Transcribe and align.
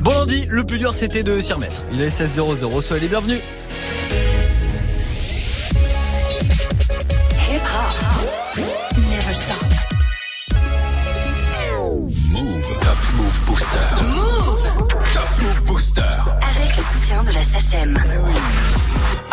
Bon 0.00 0.10
lundi, 0.12 0.46
le 0.50 0.64
plus 0.64 0.78
dur 0.78 0.94
c'était 0.94 1.22
de 1.22 1.40
s'y 1.40 1.52
remettre. 1.52 1.82
Il 1.90 2.00
est 2.00 2.08
16-0-0, 2.08 2.82
soyez 2.82 3.02
les 3.02 3.08
bienvenus. 3.08 3.40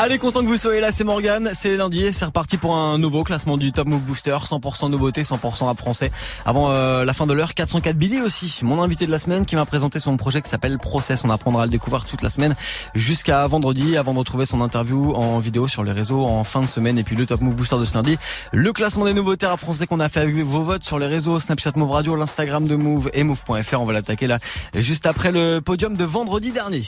Allez, 0.03 0.17
content 0.17 0.41
que 0.41 0.47
vous 0.47 0.57
soyez 0.57 0.81
là, 0.81 0.91
c'est 0.91 1.05
Morgan, 1.05 1.51
c'est 1.53 1.77
lundi, 1.77 2.11
c'est 2.11 2.25
reparti 2.25 2.57
pour 2.57 2.75
un 2.75 2.97
nouveau 2.97 3.23
classement 3.23 3.55
du 3.55 3.71
Top 3.71 3.87
Move 3.87 4.01
Booster, 4.01 4.35
100% 4.35 4.89
nouveauté, 4.89 5.21
100% 5.21 5.63
rap 5.63 5.77
français. 5.77 6.11
Avant 6.45 6.71
euh, 6.71 7.05
la 7.05 7.13
fin 7.13 7.25
de 7.25 7.31
l'heure, 7.31 7.53
404 7.53 7.95
Billy 7.95 8.19
aussi, 8.19 8.59
mon 8.63 8.81
invité 8.81 9.05
de 9.05 9.11
la 9.11 9.17
semaine 9.17 9.45
qui 9.45 9.55
m'a 9.55 9.65
présenté 9.65 10.01
son 10.01 10.17
projet 10.17 10.41
qui 10.41 10.49
s'appelle 10.49 10.77
Process. 10.77 11.23
On 11.23 11.29
apprendra 11.29 11.63
à 11.63 11.65
le 11.67 11.71
découvrir 11.71 12.03
toute 12.03 12.21
la 12.21 12.29
semaine 12.29 12.53
jusqu'à 12.93 13.47
vendredi 13.47 13.95
avant 13.95 14.13
de 14.13 14.19
retrouver 14.19 14.45
son 14.45 14.59
interview 14.59 15.13
en 15.13 15.39
vidéo 15.39 15.69
sur 15.69 15.85
les 15.85 15.93
réseaux 15.93 16.25
en 16.25 16.43
fin 16.43 16.59
de 16.59 16.67
semaine 16.67 16.99
et 16.99 17.03
puis 17.03 17.15
le 17.15 17.25
Top 17.25 17.39
Move 17.39 17.55
Booster 17.55 17.77
de 17.77 17.85
ce 17.85 17.93
lundi. 17.93 18.17
Le 18.51 18.73
classement 18.73 19.05
des 19.05 19.13
nouveautés 19.13 19.45
rap 19.45 19.57
français 19.61 19.87
qu'on 19.87 20.01
a 20.01 20.09
fait 20.09 20.19
avec 20.19 20.35
vos 20.35 20.63
votes 20.63 20.83
sur 20.83 20.99
les 20.99 21.07
réseaux 21.07 21.39
Snapchat 21.39 21.71
Move 21.77 21.91
Radio, 21.91 22.17
l'Instagram 22.17 22.67
de 22.67 22.75
Move 22.75 23.09
et 23.13 23.23
Move.fr. 23.23 23.79
On 23.79 23.85
va 23.85 23.93
l'attaquer 23.93 24.27
là 24.27 24.39
juste 24.75 25.05
après 25.05 25.31
le 25.31 25.61
podium 25.61 25.95
de 25.95 26.03
vendredi 26.03 26.51
dernier. 26.51 26.81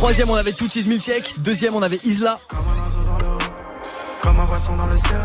Troisième, 0.00 0.30
on 0.30 0.34
avait 0.34 0.52
Touchis 0.52 0.88
Milkshake. 0.88 1.34
Deuxième, 1.42 1.74
on 1.74 1.82
avait 1.82 2.00
Isla. 2.04 2.38
Comme 2.48 2.60
un 2.60 2.82
oiseau 2.82 3.02
dans 3.04 3.18
l'eau, 3.18 3.38
comme 4.22 4.40
un 4.40 4.46
poisson 4.46 4.74
dans 4.74 4.86
le 4.86 4.96
ciel, 4.96 5.20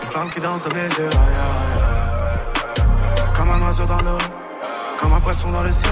une 0.00 0.08
flamme 0.08 0.30
qui 0.30 0.38
danse 0.40 0.62
de 0.62 0.68
mes 0.68 0.84
yeux. 0.84 1.10
aïe, 1.10 1.34
aïe, 1.34 2.84
aïe. 2.86 3.32
Comme 3.34 3.50
un 3.50 3.66
oiseau 3.66 3.84
dans 3.84 4.00
l'eau, 4.00 4.18
comme 5.00 5.12
un 5.12 5.20
poisson 5.20 5.50
dans 5.50 5.64
le 5.64 5.72
ciel, 5.72 5.90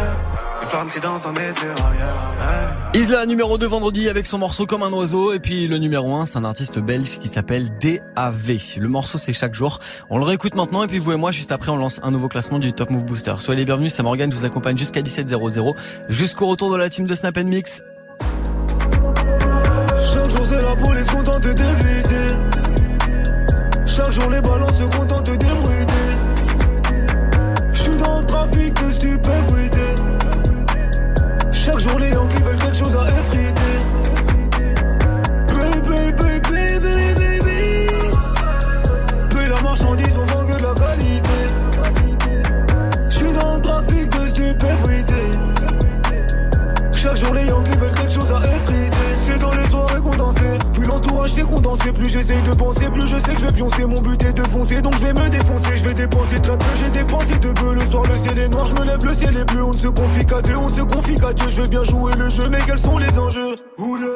une 0.62 0.69
flamme 0.69 0.91
qui 0.95 1.01
danse 1.01 1.23
dans 1.23 1.33
mes 1.33 1.41
yeux. 1.41 1.75
aïe, 1.77 1.98
aïe, 2.01 2.70
aïe. 2.95 3.01
Isla 3.01 3.27
numéro 3.27 3.58
2 3.58 3.67
vendredi 3.67 4.08
avec 4.08 4.27
son 4.27 4.39
morceau 4.39 4.64
comme 4.64 4.84
un 4.84 4.92
oiseau 4.92 5.33
et 5.33 5.41
puis 5.41 5.67
le 5.67 5.78
numéro 5.78 6.14
1 6.14 6.27
c'est 6.27 6.39
un 6.39 6.45
artiste 6.45 6.78
belge 6.78 7.19
qui 7.19 7.28
s'appelle 7.28 7.69
DAV. 7.78 8.58
Le 8.78 8.89
morceau 8.89 9.19
c'est 9.19 9.33
chaque 9.33 9.55
jour. 9.55 9.81
On 10.08 10.19
le 10.19 10.25
réécoute 10.25 10.55
maintenant 10.55 10.84
et 10.84 10.86
puis 10.86 11.01
vous 11.01 11.11
et 11.11 11.17
moi 11.17 11.33
juste 11.33 11.51
après 11.51 11.73
on 11.73 11.77
lance 11.77 11.98
un 12.05 12.12
nouveau 12.12 12.28
classement 12.28 12.61
du 12.61 12.73
Top 12.73 12.91
Move 12.91 13.05
Booster. 13.05 13.34
Soyez 13.41 13.58
les 13.58 13.64
bienvenus, 13.64 13.92
c'est 13.92 14.05
Morgan, 14.05 14.31
je 14.31 14.36
vous 14.36 14.45
accompagne 14.45 14.78
jusqu'à 14.78 15.03
17.00 15.03 15.75
jusqu'au 16.08 16.47
retour 16.47 16.70
de 16.70 16.77
la 16.77 16.89
team 16.89 17.08
de 17.08 17.14
Snap 17.17 17.36
Mix. 17.39 17.83
C'est 20.51 20.65
la 20.65 20.75
police 20.75 21.06
contente 21.06 21.43
d'éviter. 21.45 22.34
Chaque 23.87 24.11
jour 24.11 24.31
les 24.31 24.41
balances 24.41 24.70
pioncer 53.81 53.86
Mon 53.86 54.00
but 54.00 54.23
est 54.23 54.33
de 54.33 54.42
foncer 54.45 54.81
Donc 54.81 54.95
je 54.95 55.06
vais 55.06 55.12
me 55.12 55.28
défoncer. 55.28 55.77
Je 55.77 55.84
vais 55.84 55.95
dépenser 55.95 56.41
très 56.41 56.56
peu 56.56 56.67
J'ai 56.83 56.91
dépensé 56.91 57.39
de 57.39 57.52
peu. 57.52 57.74
Le 57.74 57.80
soir 57.83 58.02
le 58.08 58.17
ciel 58.17 58.39
est 58.39 58.48
noir 58.48 58.64
Je 58.64 58.74
me 58.74 58.86
lève 58.86 59.05
le 59.05 59.14
ciel 59.14 59.36
est 59.36 59.45
bleu. 59.45 59.64
On 59.64 59.73
ne 59.73 59.79
se 59.79 59.89
confie 59.89 60.27
qu'à 60.27 60.42
deux 60.42 60.57
On 60.57 60.68
ne 60.68 60.74
se 60.74 60.83
confie 60.83 61.14
qu'à 61.17 61.33
Dieu. 61.33 61.46
Je 61.48 61.63
vais 61.63 61.68
bien 61.68 61.85
jouer 61.85 62.13
le 62.18 62.29
jeu 62.29 62.45
Mais 62.51 62.58
quels 62.67 62.79
sont 62.79 62.98
les 62.98 63.18
enjeux? 63.18 63.57
Oula. 63.79 64.07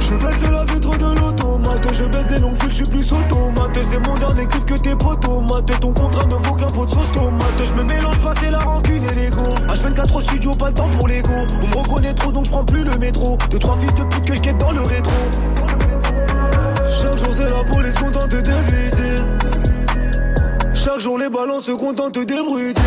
Je 0.00 0.14
baisse 0.14 0.50
la 0.50 0.64
vitre 0.64 0.96
de 0.96 1.20
l'automate 1.20 1.88
Je 1.92 2.04
baisse 2.04 2.30
les 2.30 2.38
longues 2.38 2.56
files 2.60 2.70
Je 2.70 2.76
suis 2.76 2.84
plus 2.84 3.12
automate. 3.12 3.78
C'est 3.90 4.08
mon 4.08 4.14
dernier 4.16 4.46
clip 4.46 4.64
que 4.66 4.74
tes 4.74 4.96
potomates 4.96 5.80
Ton 5.80 5.92
contrat 5.92 6.26
ne 6.26 6.34
vaut 6.34 6.54
qu'un 6.54 6.66
pot 6.66 6.86
de 6.86 6.90
sauce 6.90 7.12
tomate. 7.12 7.64
Je 7.64 7.72
me 7.74 7.82
mélange 7.84 8.18
pas 8.18 8.34
c'est 8.40 8.50
la 8.50 8.58
rancune 8.58 9.04
et 9.04 9.14
l'ego. 9.14 9.44
H24 9.68 10.16
au 10.16 10.20
studio 10.20 10.52
Pas 10.52 10.68
le 10.68 10.74
temps 10.74 10.88
pour 10.98 11.08
l'ego. 11.08 11.32
On 11.62 11.66
me 11.66 11.76
reconnaît 11.76 12.14
trop 12.14 12.32
donc 12.32 12.44
je 12.44 12.50
prends 12.50 12.64
plus 12.64 12.84
le 12.84 12.96
métro. 12.98 13.38
Deux 13.50 13.58
trois 13.58 13.76
fils 13.76 13.94
de 13.94 14.04
pute 14.04 14.24
que 14.24 14.34
je 14.34 14.52
dans 14.52 14.72
le 14.72 14.82
rétro 14.82 15.12
Chaque 17.04 17.18
jour 17.18 17.34
c'est 17.36 17.50
la 17.50 17.64
police 17.64 17.94
contente 17.96 18.30
d'éviter 18.30 19.22
Chaque 20.72 21.00
jour 21.00 21.18
les 21.18 21.28
balances 21.28 21.64
se 21.64 21.72
contentent 21.72 22.18
d'ébruiter. 22.18 22.80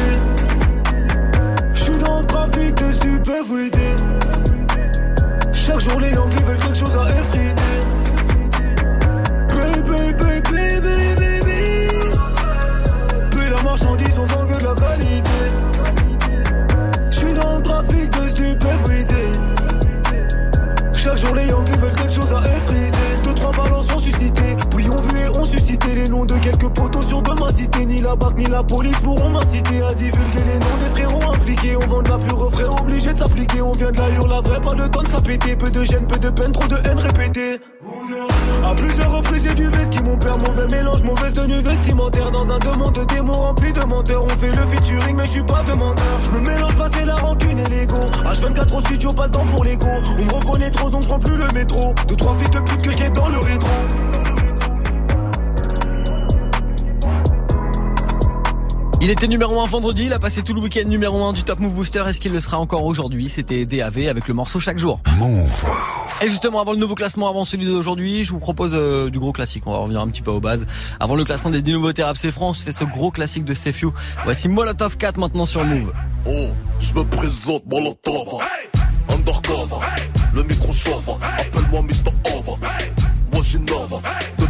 J'suis 1.75 1.97
dans 1.97 2.21
le 2.21 2.25
trafic 2.25 2.73
de 2.73 2.91
stupéfiés. 2.93 3.95
Chaque 5.53 5.79
jour 5.81 5.99
les 5.99 6.13
Yankees 6.13 6.43
veulent 6.45 6.57
quelque 6.57 6.77
chose 6.77 6.97
à 6.97 7.09
effriter 7.09 7.66
quelques 26.39 26.69
poteaux 26.69 27.01
sur 27.01 27.21
de 27.21 27.31
ma 27.39 27.49
cité 27.49 27.85
Ni 27.85 28.01
la 28.01 28.15
BAC 28.15 28.37
ni 28.37 28.45
la 28.45 28.63
police 28.63 28.97
pourront 28.99 29.29
m'inciter 29.29 29.81
à 29.81 29.93
divulguer 29.93 30.43
les 30.45 30.59
noms 30.59 30.77
des 30.79 30.91
frérots 30.91 31.33
impliqués. 31.33 31.77
On 31.77 31.87
vend 31.87 32.01
de 32.01 32.09
la 32.09 32.17
pure 32.17 32.37
refrain 32.37 32.81
obligé 32.81 33.13
de 33.13 33.17
s'appliquer. 33.17 33.61
On 33.61 33.71
vient 33.71 33.91
de 33.91 33.97
la 33.97 34.07
la 34.07 34.41
vraie 34.41 34.61
pas 34.61 34.75
le 34.75 34.89
temps 34.89 35.01
de 35.01 35.07
s'appéter 35.07 35.55
Peu 35.55 35.69
de 35.69 35.83
gêne, 35.83 36.05
peu 36.07 36.17
de 36.17 36.29
peine, 36.29 36.51
trop 36.51 36.67
de 36.67 36.75
haine 36.87 36.99
répétée. 36.99 37.59
À 38.63 38.75
plusieurs 38.75 39.11
reprises 39.11 39.43
j'ai 39.43 39.53
du 39.53 39.67
veste 39.67 39.89
qui 39.91 40.03
mon 40.03 40.17
père 40.17 40.37
mauvais 40.39 40.67
mélange 40.67 41.03
mauvaise 41.03 41.33
tenue 41.33 41.61
vestimentaire. 41.61 42.31
Dans 42.31 42.49
un 42.49 42.59
demande 42.59 42.95
de 42.95 43.03
démons 43.05 43.33
rempli 43.33 43.71
de 43.73 43.83
menteurs. 43.85 44.23
On 44.25 44.29
fait 44.29 44.51
le 44.51 44.65
featuring 44.67 45.15
mais 45.15 45.25
je 45.25 45.31
suis 45.31 45.43
pas 45.43 45.63
demandeur. 45.63 46.05
Je 46.21 46.31
me 46.31 46.39
mélange 46.39 46.75
pas 46.75 46.89
c'est 46.93 47.05
la 47.05 47.15
rancune 47.15 47.59
et 47.59 47.69
l'ego. 47.69 47.97
H24 48.23 48.75
au 48.75 48.79
studio 48.81 49.13
pas 49.13 49.25
le 49.25 49.31
temps 49.31 49.45
pour 49.45 49.63
l'ego. 49.63 49.87
On 50.17 50.23
me 50.23 50.33
reconnaît 50.33 50.69
trop 50.71 50.89
donc 50.89 51.05
prends 51.07 51.19
plus 51.19 51.37
le 51.37 51.47
métro. 51.53 51.93
Deux 52.07 52.15
trois 52.15 52.35
fils 52.35 52.49
de 52.51 52.59
pute 52.59 52.81
que 52.81 52.91
je 52.91 53.07
dans 53.09 53.29
le 53.29 53.37
rétro 53.37 53.69
Il 59.07 59.11
était 59.11 59.29
numéro 59.29 59.61
1 59.61 59.67
vendredi, 59.67 60.07
il 60.07 60.11
a 60.11 60.19
passé 60.19 60.41
tout 60.41 60.53
le 60.53 60.59
week-end 60.59 60.85
numéro 60.85 61.23
1 61.23 61.31
du 61.31 61.43
Top 61.43 61.61
Move 61.61 61.73
Booster. 61.73 62.03
Est-ce 62.05 62.19
qu'il 62.19 62.33
le 62.33 62.41
sera 62.41 62.59
encore 62.59 62.83
aujourd'hui? 62.83 63.29
C'était 63.29 63.65
DAV 63.65 64.09
avec 64.09 64.27
le 64.27 64.33
morceau 64.33 64.59
chaque 64.59 64.79
jour. 64.79 64.99
Move. 65.17 65.65
Et 66.21 66.29
justement, 66.29 66.59
avant 66.59 66.73
le 66.73 66.77
nouveau 66.77 66.93
classement, 66.93 67.29
avant 67.29 67.45
celui 67.45 67.67
d'aujourd'hui, 67.67 68.25
je 68.25 68.33
vous 68.33 68.39
propose 68.39 68.71
euh, 68.73 69.09
du 69.09 69.17
gros 69.17 69.31
classique. 69.31 69.63
On 69.65 69.71
va 69.71 69.77
revenir 69.77 70.01
un 70.01 70.09
petit 70.09 70.21
peu 70.21 70.31
aux 70.31 70.41
bases. 70.41 70.65
Avant 70.99 71.15
le 71.15 71.23
classement 71.23 71.51
des 71.51 71.61
10 71.61 71.71
nouveautés 71.71 72.03
rap 72.03 72.17
c'est 72.17 72.31
France, 72.31 72.63
fait 72.63 72.73
ce 72.73 72.83
gros 72.83 73.09
classique 73.09 73.45
de 73.45 73.53
Sefiu. 73.53 73.91
Voici 74.25 74.49
Molotov 74.49 74.97
4 74.97 75.17
maintenant 75.17 75.45
sur 75.45 75.63
Move. 75.63 75.93
Oh, 76.25 76.49
je 76.81 76.93
me 76.93 77.05
présente 77.05 77.65
Molotov. 77.65 78.41
Undercover, 79.07 79.85
le 80.33 80.43
micro 80.43 80.73
chauffe. 80.73 81.11
Appelle-moi 81.21 81.81
Mr. 81.83 82.11
Over. 82.35 82.57
Moi 83.31 83.41
j'innove, 83.41 84.01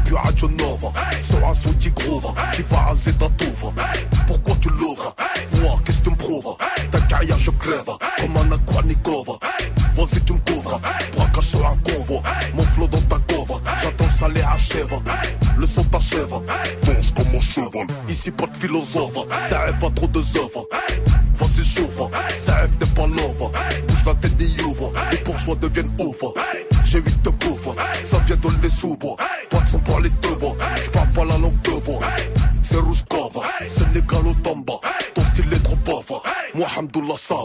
depuis 0.07 0.15
Radio 0.15 0.47
Nova. 0.49 0.93
Sur 1.21 1.47
un 1.47 1.53
son 1.53 1.71
qui 1.73 1.91
groove, 1.91 2.33
qui 2.53 2.63
va 2.69 2.89
à 2.89 2.95
Zetatova. 2.95 3.73
Pourquoi 4.25 4.55
tu 4.61 4.69
l'ouvres? 4.69 5.15
Moi, 5.61 5.79
qu'est-ce 5.85 5.99
que 5.99 6.05
tu 6.05 6.09
me 6.11 6.15
prouves? 6.15 6.55
Ta 6.91 6.99
carrière, 7.01 7.39
je 7.39 7.51
crève, 7.51 7.91
comme 8.19 8.37
un 8.37 8.51
Aquanikova. 8.55 9.33
Vas-y, 9.95 10.21
tu 10.21 10.33
me 10.33 10.39
couvres, 10.39 10.79
braquage 11.15 11.43
sur 11.43 11.65
un 11.65 11.75
convoi. 11.77 12.21
Mon 12.53 12.63
flow 12.63 12.87
dans 12.87 13.01
ta 13.01 13.17
cova, 13.33 13.55
j'attends 13.81 14.05
que 14.05 14.13
ça 14.13 14.27
les 14.29 14.41
achève 14.41 14.93
le 15.57 15.65
son 15.65 15.83
t'achève 15.85 16.29
Pense 16.85 17.11
comme 17.11 17.35
un 17.35 17.41
cheval, 17.41 17.87
ici 18.09 18.31
pas 18.31 18.47
de 18.47 18.55
philosophe. 18.55 19.17
Ça 19.49 19.59
rêve 19.59 19.83
à 19.83 19.89
trop 19.91 20.07
de 20.07 20.19
œuvres. 20.19 20.67
Vas-y 21.35 21.65
chauffe, 21.65 22.01
ça 22.37 22.55
rêve 22.55 22.71
t'es 22.79 22.85
pas 22.87 23.07
l'over 23.07 23.51
Bouge 23.87 24.05
la 24.05 24.13
tête 24.15 24.35
des 24.37 24.63
ouvres, 24.63 24.91
les 25.11 25.17
bourgeois 25.17 25.55
deviennent 25.55 25.91
ouvres. 25.99 26.33
J'ai 26.83 26.99
huit 26.99 27.21
de 27.23 27.29
pauvres, 27.29 27.75
ça 28.03 28.17
vient 28.25 28.35
de 28.37 28.47
les 28.61 28.69
soubres. 28.69 29.17
Pas 29.49 29.59
de 29.59 29.67
son 29.67 29.79
pour 29.79 29.99
les 29.99 30.09
deux 30.09 30.35
bois, 30.35 30.55
j'parle 30.83 31.09
pas 31.09 31.25
la 31.25 31.37
langue 31.37 31.61
de 31.61 31.71
bois. 31.85 31.99
C'est 32.63 32.77
rouge 32.77 33.03
cava, 33.09 33.47
c'est 33.67 33.93
négalo 33.93 34.33
tamba 34.43 34.73
Ton 35.13 35.23
style 35.23 35.53
est 35.53 35.63
trop 35.63 35.75
pauvre, 35.77 36.23
moi 36.53 36.67
Hamdoullah 36.77 37.15
ça 37.17 37.35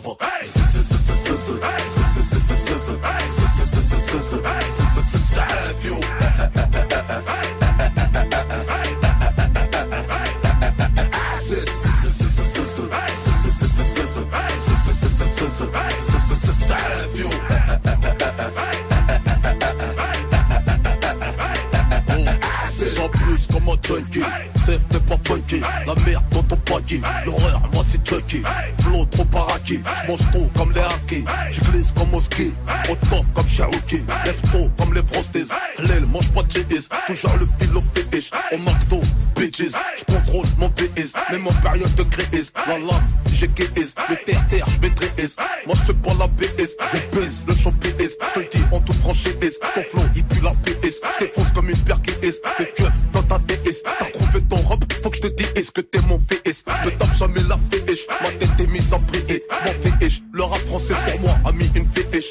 comme 23.53 23.69
un 23.69 23.77
junkie. 23.83 24.62
Safe, 24.65 24.87
t'es 24.91 25.01
pas 25.01 25.17
funky. 25.25 25.61
La 25.87 25.95
merde 26.07 26.23
dans 26.31 26.43
ton 26.45 26.57
paquet. 26.57 27.01
L'horreur, 27.27 27.63
moi 27.73 27.83
c'est 27.85 28.07
Chucky. 28.09 28.43
Flow 28.79 29.05
trop 29.07 29.25
paraki. 29.25 29.81
J'mange 30.05 30.21
trop 30.31 30.49
comme 30.57 30.71
les 30.71 30.81
hackers. 30.81 31.25
J'glisse 31.51 31.91
comme 31.91 32.15
au 32.15 32.21
ski. 32.21 32.53
Au 32.89 32.95
top 33.11 33.27
comme 33.35 33.49
Cherokee. 33.49 34.05
Lève 34.25 34.41
tôt 34.53 34.71
comme 34.79 34.95
les 34.95 35.03
frosties. 35.03 35.49
L'aile 35.81 36.07
mange 36.07 36.31
pas 36.31 36.45
de 36.45 36.53
cheese. 36.53 36.89
Toujours 37.09 37.37
le 37.41 37.49
fil 37.59 37.77
au 37.77 37.83
fétiche. 37.93 38.31
Au 38.53 38.59
McDo, 38.59 39.03
bitches. 39.35 39.75
J'contrôle 39.99 40.47
mon 40.59 40.69
PS. 40.71 41.15
Même 41.33 41.49
en 41.49 41.53
période 41.55 41.95
de 41.97 42.05
crise. 42.05 42.53
La 42.69 42.79
lame, 42.79 43.09
j'ai 43.33 43.49
KS. 43.49 43.97
Le 44.11 44.17
terre-terre, 44.25 44.67
j'maîtrise. 44.77 45.35
Moi 45.67 45.75
j'fais 45.75 45.95
pas 45.95 46.15
la 46.21 46.29
PS. 46.29 46.77
J'épaisse 46.93 47.45
le 47.49 47.55
champ 47.57 47.73
PS. 47.81 48.17
J'te 48.31 48.57
dis 48.57 48.63
en 48.71 48.79
toute 48.79 48.95
franchise. 49.01 49.59
Ton 49.75 49.83
flow, 49.91 50.03
il 50.15 50.23
pue 50.23 50.41
la 50.41 50.53
PS. 50.63 51.01
J't'effonce 51.17 51.51
comme 51.51 51.69
une 51.69 51.79
perquise. 51.79 52.41
T'es 52.57 52.67
keuf 52.77 52.93
dans 53.13 53.23
ta 53.23 53.41
DS. 53.41 53.83
T'as 53.99 54.05
trouvé 54.05 54.41
faut 54.57 55.11
que 55.11 55.17
j'te 55.17 55.35
dise 55.37 55.53
est-ce 55.57 55.71
que 55.71 55.81
t'es 55.81 56.01
mon 56.09 56.19
fils. 56.19 56.65
J'me 56.67 56.91
tape 56.93 57.15
jamais 57.17 57.41
la 57.49 57.57
fiche. 57.57 58.07
Ma 58.23 58.31
tête 58.31 58.51
est 58.59 58.67
mise 58.67 58.93
en 58.93 59.01
prier. 59.01 59.43
J'm'en 59.51 59.73
fais 59.83 60.07
ish. 60.07 60.23
Le 60.33 60.43
rap 60.43 60.59
français 60.59 60.95
sur 61.07 61.21
moi 61.21 61.37
a 61.45 61.53
mis 61.53 61.71
une 61.75 61.87
fiche. 61.89 62.31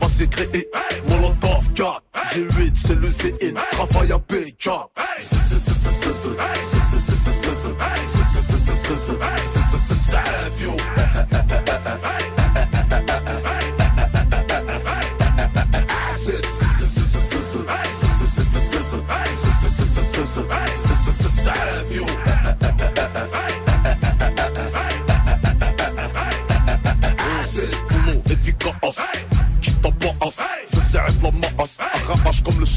Pas 0.00 0.06
créé. 0.30 0.68
Molotov 1.08 1.72
4. 1.74 2.02
J'ai 2.34 2.42
8, 2.42 2.76
c'est 2.76 2.94
le 2.94 3.08
CN. 3.08 3.54
Travail 3.72 4.12
à 4.12 4.18
PK. 4.18 4.70
Boulot 5.38 5.72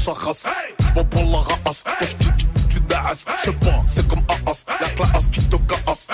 Quand 0.06 0.14
j'kick 2.00 2.46
tu 2.70 2.78
dasses 2.88 3.24
J'sais 3.42 3.52
pas 3.54 3.82
c'est 3.88 4.06
comme 4.06 4.22
Aas 4.28 4.64
La 4.80 4.88
classe 4.90 5.26
qui 5.32 5.40
te 5.40 5.56
casse 5.56 6.06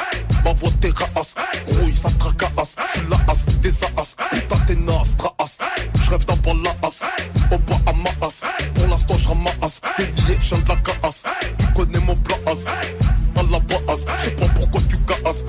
Ma 0.43 0.55
voix 0.55 0.71
terrasse 0.81 1.35
Grouille 1.67 1.95
ça 1.95 2.09
tracasse 2.19 2.75
J'suis 2.89 3.07
la 3.11 3.17
as 3.31 3.45
des 3.61 3.85
as 3.85 4.17
Putain 4.31 4.57
t'es 4.67 4.77
naze 4.77 5.15
traas 5.19 5.59
J'rêve 6.05 6.25
d'avoir 6.25 6.57
la 6.57 6.71
as 6.89 7.03
Au 7.55 7.59
bas 7.59 7.81
à 7.87 7.93
ma 7.93 8.27
as 8.27 8.41
Pour 8.75 8.87
l'instant 8.89 9.15
j'ramasse 9.19 9.83
Des 9.99 10.07
billets 10.07 10.39
j'en 10.43 10.57
de 10.57 10.69
la 10.71 10.77
casse 10.77 11.25
Tu 11.59 11.67
connais 11.75 12.01
mon 12.01 12.17
plan 12.17 12.37
as 12.47 12.65
À 13.39 13.43
la 13.43 13.61
base 13.61 14.07
J'sais 14.23 14.31
pas 14.31 14.49
pourquoi 14.55 14.81
tu 14.89 14.97
casses. 14.99 15.45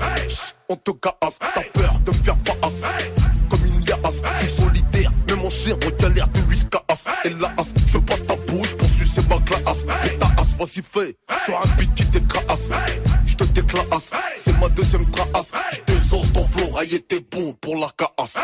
On 0.68 0.76
te 0.76 0.90
casse. 0.92 1.38
T'as 1.54 1.62
peur 1.72 1.94
de 2.04 2.10
me 2.10 2.22
faire 2.22 2.36
face. 2.44 2.82
Comme 3.50 3.64
une 3.66 3.80
liasse. 3.80 4.22
Je 4.40 4.46
suis 4.46 4.62
solitaire, 4.62 4.93
chien 5.48 5.76
on 5.84 6.02
galère 6.02 6.28
de 6.28 6.40
whiskas. 6.48 6.80
Et 7.24 7.30
la 7.30 7.48
as, 7.58 7.72
je 7.86 7.98
pas 7.98 8.16
ta 8.26 8.36
bouche 8.50 8.74
pour 8.76 8.88
sucer 8.88 9.22
ma 9.28 9.38
classe. 9.40 9.84
Et 10.04 10.18
ta 10.18 10.26
as, 10.38 10.56
vas-y 10.58 10.82
fais, 10.82 11.16
sois 11.44 11.62
un 11.64 11.76
beat 11.76 11.94
qui 11.94 12.04
t'écrase. 12.06 12.70
Je 13.26 13.34
te 13.36 13.44
déclasse, 13.44 14.12
c'est 14.36 14.58
ma 14.60 14.68
deuxième 14.68 15.04
trace. 15.10 15.52
Je 15.72 15.92
désosse 15.92 16.32
ton 16.32 16.46
flow, 16.46 16.76
aïe 16.78 17.02
t'es 17.08 17.20
bon 17.30 17.52
pour 17.60 17.76
la 17.76 17.88
casse. 17.96 18.38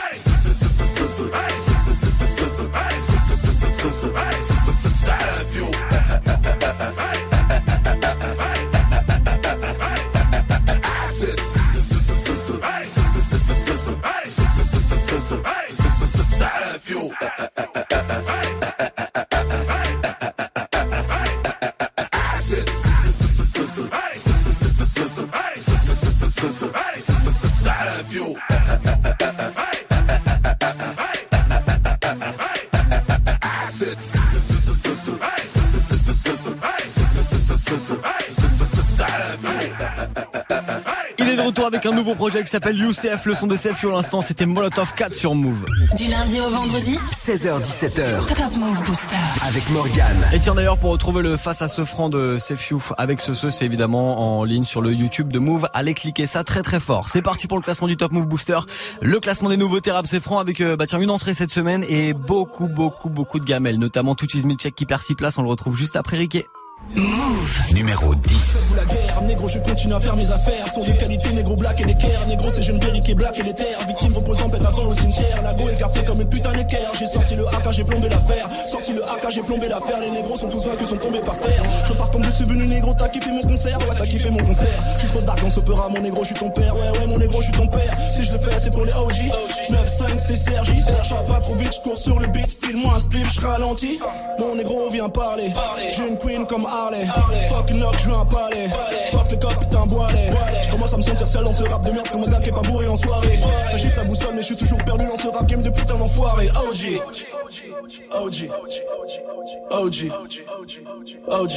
Il 41.18 41.28
est 41.28 41.36
de 41.36 41.40
retour 41.40 41.66
avec 41.66 41.86
un 41.86 41.92
nouveau 41.92 42.16
projet 42.16 42.42
qui 42.42 42.50
s'appelle 42.50 42.82
UCF. 42.82 43.26
Le 43.26 43.34
son 43.36 43.46
de 43.46 43.56
CF 43.56 43.78
sur 43.78 43.92
l'instant, 43.92 44.22
c'était 44.22 44.44
Molotov 44.44 44.92
4 44.92 45.14
sur 45.14 45.36
Move. 45.36 45.64
Du 45.96 46.08
lundi 46.08 46.40
au 46.40 46.50
vendredi 46.50 46.98
16h17h 47.12 48.26
Top 48.26 48.56
Move 48.56 48.82
Booster. 48.82 49.14
avec 49.46 49.70
Morgane. 49.70 50.26
Et 50.32 50.40
tiens 50.40 50.56
d'ailleurs 50.56 50.78
pour 50.78 50.90
retrouver 50.90 51.22
le 51.22 51.36
face 51.36 51.62
à 51.62 51.68
ce 51.68 51.84
franc 51.84 52.08
de 52.08 52.38
Sefiu 52.38 52.78
avec 52.98 53.20
ce 53.20 53.34
ce 53.34 53.50
c'est 53.50 53.66
évidemment 53.66 54.40
en 54.40 54.42
ligne 54.42 54.64
sur 54.64 54.80
le 54.80 54.92
YouTube 54.92 55.32
de 55.32 55.38
Move. 55.38 55.68
Allez 55.72 55.94
cliquer 55.94 56.26
ça 56.26 56.42
très 56.42 56.62
très 56.62 56.80
fort. 56.80 57.08
C'est 57.08 57.22
parti 57.22 57.46
pour 57.46 57.56
le 57.56 57.62
classement 57.62 57.86
du 57.86 57.96
Top 57.96 58.10
Move 58.10 58.26
Booster. 58.26 58.58
Le 59.00 59.20
classement 59.20 59.48
des 59.48 59.56
nouveautés 59.56 59.92
rap 59.92 60.08
c'est 60.08 60.20
franc 60.20 60.40
avec 60.40 60.60
euh, 60.60 60.74
bah 60.74 60.86
tiens 60.86 60.98
une 60.98 61.10
entrée 61.10 61.34
cette 61.34 61.52
semaine 61.52 61.84
et 61.88 62.14
beaucoup 62.14 62.66
beaucoup 62.66 63.10
beaucoup 63.10 63.38
de 63.38 63.44
gamelles, 63.44 63.78
notamment 63.78 64.16
Milchek 64.44 64.74
qui 64.74 64.86
perd 64.86 65.02
6 65.02 65.14
places. 65.14 65.38
On 65.38 65.42
le 65.42 65.48
retrouve 65.48 65.76
juste 65.76 65.94
après 65.94 66.16
Riquet. 66.16 66.46
Numéro 67.72 68.14
10. 68.14 68.68
Sous 68.68 68.74
la 68.74 68.84
guerre, 68.84 69.22
négro, 69.22 69.46
je 69.48 69.58
continue 69.58 69.94
à 69.94 70.00
faire 70.00 70.16
mes 70.16 70.30
affaires. 70.30 70.66
Sont 70.72 70.80
de 70.80 70.90
qualité, 70.92 71.30
négro, 71.30 71.54
black 71.54 71.80
et 71.80 71.84
l'équerre. 71.84 72.26
Négro, 72.26 72.50
c'est 72.50 72.62
jeune 72.62 72.80
et 72.82 73.14
black 73.14 73.38
et 73.38 73.54
terres. 73.54 73.86
Victime 73.86 74.12
reposant, 74.12 74.48
pète 74.48 74.64
à 74.64 74.72
temps 74.72 74.86
au 74.86 74.94
cimetière. 74.94 75.42
La 75.42 75.54
go 75.54 75.68
écartée 75.68 76.04
comme 76.04 76.20
une 76.20 76.28
putain 76.28 76.52
d'équerre. 76.52 76.90
J'ai 76.98 77.06
sorti 77.06 77.36
le 77.36 77.46
AK, 77.46 77.70
j'ai 77.72 77.84
plombé 77.84 78.08
l'affaire. 78.08 78.48
Sorti 78.68 78.92
le 78.92 79.04
AK, 79.04 79.30
j'ai 79.32 79.42
plombé 79.42 79.68
l'affaire. 79.68 80.00
Les 80.00 80.10
négros 80.10 80.36
sont 80.36 80.48
tous 80.48 80.66
vaincus, 80.66 80.88
sont 80.88 80.96
tombés 80.96 81.20
par 81.20 81.36
terre. 81.36 81.62
Je 81.86 81.92
pars 81.92 82.10
comme 82.10 82.24
je 82.24 82.30
suis 82.30 82.44
venu, 82.44 82.66
négro, 82.66 82.92
t'as 82.94 83.08
kiffé 83.08 83.30
mon 83.30 83.42
concert. 83.42 83.78
Ouais, 83.78 83.96
t'as 83.96 84.06
kiffé 84.06 84.30
mon 84.30 84.44
concert. 84.44 84.84
Je 84.94 85.00
suis 85.00 85.08
trop 85.08 85.20
dark 85.20 85.40
dans 85.42 85.50
ce 85.50 85.60
opéra, 85.60 85.88
mon 85.88 86.00
négro, 86.00 86.22
je 86.22 86.26
suis 86.26 86.36
ton 86.36 86.50
père. 86.50 86.74
Ouais, 86.74 86.98
ouais, 86.98 87.06
mon 87.06 87.18
négro, 87.18 87.40
je 87.40 87.46
suis 87.46 87.56
ton 87.56 87.68
père. 87.68 87.96
Si 88.14 88.24
je 88.24 88.32
le 88.32 88.38
fais, 88.38 88.58
c'est 88.58 88.70
pour 88.70 88.84
les 88.84 88.92
OG. 88.92 89.30
9-5, 89.70 90.18
c'est 90.18 90.34
Sergi. 90.34 90.80
Serge, 90.80 91.14
pas 91.26 91.40
trop 91.40 91.54
vite, 91.54 91.72
je 91.76 91.80
cours 91.88 91.98
sur 91.98 92.18
le 92.18 92.26
beat. 92.28 92.56
File-moi 92.64 92.94
un 92.96 92.98
spliff, 92.98 93.32
je 93.32 93.46
ralentis. 93.46 94.00
Mon 94.38 94.56
négro 94.56 94.88
vient 94.90 95.08
parler. 95.08 95.52
J'ai 95.96 96.08
une 96.08 96.18
queen 96.18 96.46
comme 96.46 96.66
Harley. 96.70 97.04
Fucking 97.48 97.80
lock, 97.80 97.96
je 97.98 98.08
veux 98.08 98.16
un 98.16 98.24
palais. 98.24 98.68
Putain. 99.48 99.80
Je 100.62 100.70
commence 100.70 100.92
à 100.92 100.96
me 100.96 101.02
sentir 101.02 101.26
seul 101.26 101.44
dans 101.44 101.52
ce 101.52 101.64
rap 101.64 101.84
de 101.84 101.90
merde 101.90 102.08
comme 102.10 102.22
un 102.22 102.28
gars 102.28 102.40
qui 102.40 102.50
est 102.50 102.52
pas 102.52 102.60
bourré 102.62 102.86
en 102.86 102.96
soirée. 102.96 103.38
J'agite 103.72 103.96
la 103.96 104.04
boussole, 104.04 104.34
mais 104.34 104.40
je 104.40 104.46
suis 104.46 104.56
toujours 104.56 104.78
perdu 104.84 105.06
dans 105.06 105.16
ce 105.16 105.28
rap 105.28 105.46
game 105.46 105.62
de 105.62 105.70
putain 105.70 105.96
d'enfoiré. 105.96 106.48
OG. 106.48 107.00
OG. 108.12 108.50
OG. 108.50 108.50
OG. 109.70 110.12
OG. 111.30 111.52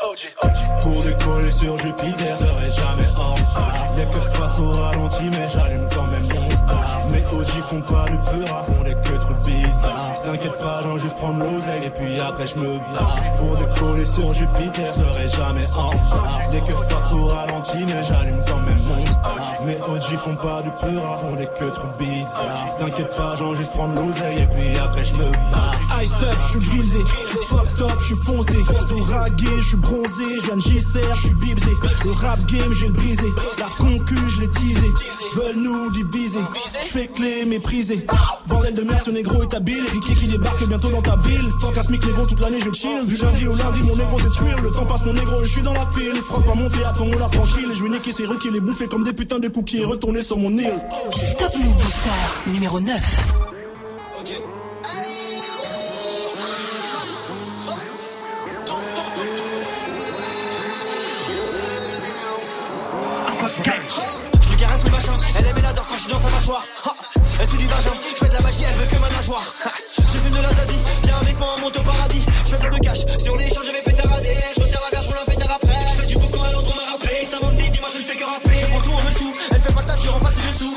OG. 0.00 0.20
Pour 0.82 1.02
décoller 1.02 1.50
sur 1.50 1.78
Jupiter, 1.78 2.36
serait 2.36 2.70
jamais 2.70 3.08
en 3.16 3.34
retard. 3.34 3.74
Les 3.96 4.04
keufs 4.06 4.32
passent 4.38 4.58
au 4.58 4.72
ralenti, 4.72 5.24
mais 5.30 5.48
j'allume 5.52 5.86
quand 5.94 6.06
même 6.06 6.22
mon 6.22 6.50
star. 6.50 7.00
Mes 7.10 7.24
OG 7.38 7.62
font 7.62 7.80
pas 7.82 8.06
le 8.10 8.18
peur, 8.18 8.64
font 8.64 8.82
des 8.84 8.94
que 8.94 9.16
trucs 9.18 9.38
bizarres. 9.44 10.22
J'en 10.82 10.98
juste 10.98 11.16
prendre 11.16 11.38
l'oseille 11.38 11.86
et 11.86 11.90
puis 11.90 12.20
après 12.20 12.46
je 12.46 12.56
me 12.56 12.78
barre. 12.78 13.16
Pour 13.36 13.56
décoller 13.56 14.04
sur 14.04 14.32
Jupiter, 14.34 14.86
serait 14.86 15.28
jamais 15.28 15.66
en 15.76 15.90
retard. 15.90 16.40
Les 16.52 16.60
keufs 16.60 16.88
passent 16.88 17.12
au 17.12 17.26
ralenti, 17.26 17.78
j'allume 18.08 18.40
quand 18.46 18.60
même 18.60 18.78
mon 18.86 19.12
star. 19.12 19.36
Mes 19.64 19.76
OG 19.76 20.18
font 20.18 20.36
pas 20.36 20.62
de 20.62 20.70
peur, 20.70 21.18
font 21.20 21.36
des 21.36 21.46
que 21.46 21.64
trucs 21.64 21.98
bizarres. 21.98 22.76
T'inquiète 22.78 23.16
pas, 23.16 23.36
j'en 23.36 23.54
juste 23.54 23.72
prendre 23.72 23.94
l'oseille 23.94 24.42
et 24.42 24.46
puis 24.46 24.78
après 24.78 25.04
je 25.04 25.14
me 25.14 25.30
barre. 25.52 25.76
Ice 26.02 26.12
up, 26.12 26.38
je 26.38 26.50
suis 26.50 26.70
grisé, 26.70 26.98
je 26.98 27.28
suis 27.28 27.46
fucked 27.46 27.82
up, 27.82 27.96
je 27.98 28.04
suis 28.04 28.14
foncé. 28.14 28.52
Tout 28.88 29.02
ragué, 29.12 29.46
je 29.58 29.68
suis 29.68 29.76
bronzé, 29.76 30.24
je 30.36 30.46
viens 30.46 30.56
de 30.56 30.60
JCR, 30.60 31.14
je 31.14 31.20
suis 31.20 31.34
bibsé. 31.34 31.70
Le 32.04 32.12
rap 32.12 32.38
game, 32.46 32.72
j'ai 32.72 32.86
le 32.86 32.94
brisé. 32.94 33.26
La 33.58 33.66
concu, 33.76 34.16
je 34.34 34.40
l'ai 34.40 34.48
teasé. 34.48 34.86
Veulent 35.34 35.62
nous 35.62 35.90
diviser. 35.90 36.40
Je 36.86 36.88
fais 36.88 37.06
clé, 37.06 37.44
méprisé. 37.44 38.06
Bordel 38.46 38.74
de 38.74 38.82
merde, 38.82 39.02
ce 39.02 39.10
négro 39.10 39.42
est 39.42 39.54
habile. 39.54 39.84
Ricky 39.92 40.14
qui 40.14 40.26
débarque 40.50 40.68
bientôt 40.68 40.90
dans 40.90 41.02
ta 41.02 41.16
ville. 41.16 41.48
Fuck 41.60 41.78
à 41.78 41.82
smic 41.82 42.06
négro, 42.06 42.26
toute 42.26 42.40
l'année 42.40 42.60
je 42.60 42.72
chill. 42.72 43.06
Du 43.06 43.16
lundi 43.16 43.46
au 43.46 43.56
lundi, 43.56 43.82
mon 43.82 43.96
négro 43.96 44.18
c'est 44.18 44.30
thrill. 44.30 44.56
Le 44.62 44.70
temps 44.70 44.86
passe, 44.86 45.04
mon 45.04 45.12
négro, 45.12 45.42
et 45.42 45.46
je 45.46 45.52
suis 45.52 45.62
dans 45.62 45.72
la 45.72 45.86
file. 45.92 46.12
Les 46.14 46.20
frappes 46.20 46.46
pas 46.46 46.54
monter 46.54 46.84
à 46.84 46.92
ton 46.92 47.10
la 47.10 47.28
franchise. 47.28 47.66
Je 47.74 47.82
vais 47.82 47.90
niquer 47.90 48.12
ces 48.12 48.26
rues 48.26 48.38
les 48.52 48.60
bouffer 48.60 48.86
comme 48.88 49.04
des 49.04 49.12
putains 49.12 49.38
de 49.38 49.48
cookies 49.48 49.82
et 49.82 49.84
retourner 49.84 50.22
sur 50.22 50.36
mon 50.38 50.50
île. 50.50 50.78
Top 51.38 51.56
Move 51.56 51.82
Booster. 51.82 52.52
Numéro 52.52 52.80
9. 52.80 53.00
Je 64.42 64.48
lui 64.48 64.56
caresse 64.56 64.84
le 64.84 64.90
machin, 64.90 65.18
elle 65.38 65.46
aime 65.46 65.58
et 65.58 65.62
l'adore 65.62 65.86
quand 65.86 65.94
je 65.96 66.00
suis 66.00 66.10
dans 66.10 66.18
sa 66.18 66.30
mâchoire. 66.30 66.64
Ha 66.86 66.94
Elle 67.40 67.46
suit 67.46 67.58
du 67.58 67.66
vagin, 67.66 67.92
je 68.02 68.16
fais 68.16 68.28
de 68.28 68.34
la 68.34 68.40
magie, 68.40 68.62
elle 68.68 68.74
veut 68.74 68.86
que 68.86 68.96
je 70.12 70.18
fume 70.18 70.32
de 70.32 70.42
la 70.42 70.50
zazie. 70.50 70.78
Viens 71.04 71.18
avec 71.18 71.38
moi, 71.38 71.54
on 71.56 71.60
monte 71.60 71.76
au 71.78 71.82
paradis. 71.82 72.24
Je 72.44 72.50
fais 72.50 72.58
pas 72.58 72.70
de 72.70 72.78
cash, 72.78 73.00
sur 73.22 73.36
les 73.36 73.48
champs, 73.50 73.62
je 73.64 73.72
vais 73.72 73.82
pétarader. 73.82 74.36
Je 74.56 74.60
resserre 74.60 74.82
la 74.84 74.90
verge, 74.90 75.08
on 75.08 75.14
la 75.14 75.24
pétard 75.24 75.52
après. 75.56 75.78
Je 75.88 75.92
fais 76.00 76.06
du 76.06 76.16
boucan, 76.16 76.42
elle 76.48 76.56
entre 76.56 76.74
ma 76.76 76.84
rappelé. 76.90 77.24
Ça 77.24 77.38
monte 77.42 77.56
des 77.56 77.68
dimanches, 77.70 77.94
je 77.94 77.98
ne 77.98 78.04
fais 78.04 78.16
que 78.16 78.24
rappeler. 78.24 78.56
Je 78.56 78.66
prends 78.66 78.80
tout 78.80 78.92
en 78.92 79.10
dessous, 79.10 79.32
elle 79.52 79.60
fait 79.60 79.72
pas 79.72 79.82
taf, 79.82 80.02
je 80.02 80.08
repasse 80.08 80.38
dessous. 80.52 80.76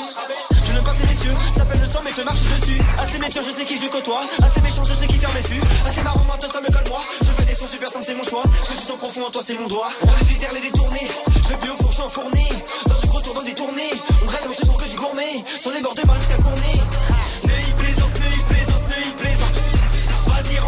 Je 0.64 0.74
ne 0.74 0.82
passe 0.82 1.00
les 1.00 1.26
yeux, 1.26 1.36
s'appelle 1.56 1.82
le 1.82 1.88
sang, 1.88 2.00
mais 2.04 2.12
se 2.12 2.22
marche 2.22 2.42
dessus. 2.42 2.82
Assez 2.98 3.20
méfiant, 3.20 3.42
je 3.42 3.52
sais 3.52 3.66
qui 3.66 3.78
je 3.78 3.88
côtoie. 3.88 4.22
Assez 4.42 4.62
méchant, 4.62 4.84
je 4.84 4.94
sais 4.94 5.08
qui 5.08 5.18
ferme 5.18 5.34
mes 5.34 5.44
fûts. 5.44 5.62
Assez 5.88 6.02
marrant, 6.04 6.26
maintenant 6.26 6.50
ça 6.50 6.62
me 6.62 6.68
colle 6.68 6.90
moi. 6.90 7.02
Je 7.22 7.32
fais 7.32 7.46
des 7.46 7.56
sons 7.56 7.66
super 7.66 7.90
simples, 7.90 8.06
c'est 8.06 8.16
mon 8.16 8.24
choix. 8.24 8.44
Ce 8.64 8.70
que 8.70 8.78
tu 8.78 8.86
sens 8.86 8.98
profond 8.98 9.26
en 9.26 9.32
toi, 9.32 9.42
c'est 9.44 9.58
mon 9.58 9.68
droit. 9.68 9.90
On 10.04 10.26
évite 10.26 10.46
les 10.54 10.62
détournés, 10.62 11.08
je 11.42 11.50
vais 11.50 11.58
plus 11.58 11.72
au 11.72 11.78
fourchon 11.78 12.10
fourni. 12.10 12.48
Dans 12.86 13.00
du 13.00 13.08
gros 13.08 13.22
tour, 13.22 13.34
dans 13.34 13.44
des 13.44 13.54
tournées. 13.54 13.94
On 14.24 14.28
rêve, 14.28 14.48
on 14.50 14.54
se 14.54 14.84
que 14.84 14.90
du 14.90 14.96
gourmet. 14.96 15.44
Sur 15.60 15.72
les 15.72 15.82
bords 15.82 15.96
de 15.96 16.02
Paris 16.02 16.20
jusqu'à 16.20 16.38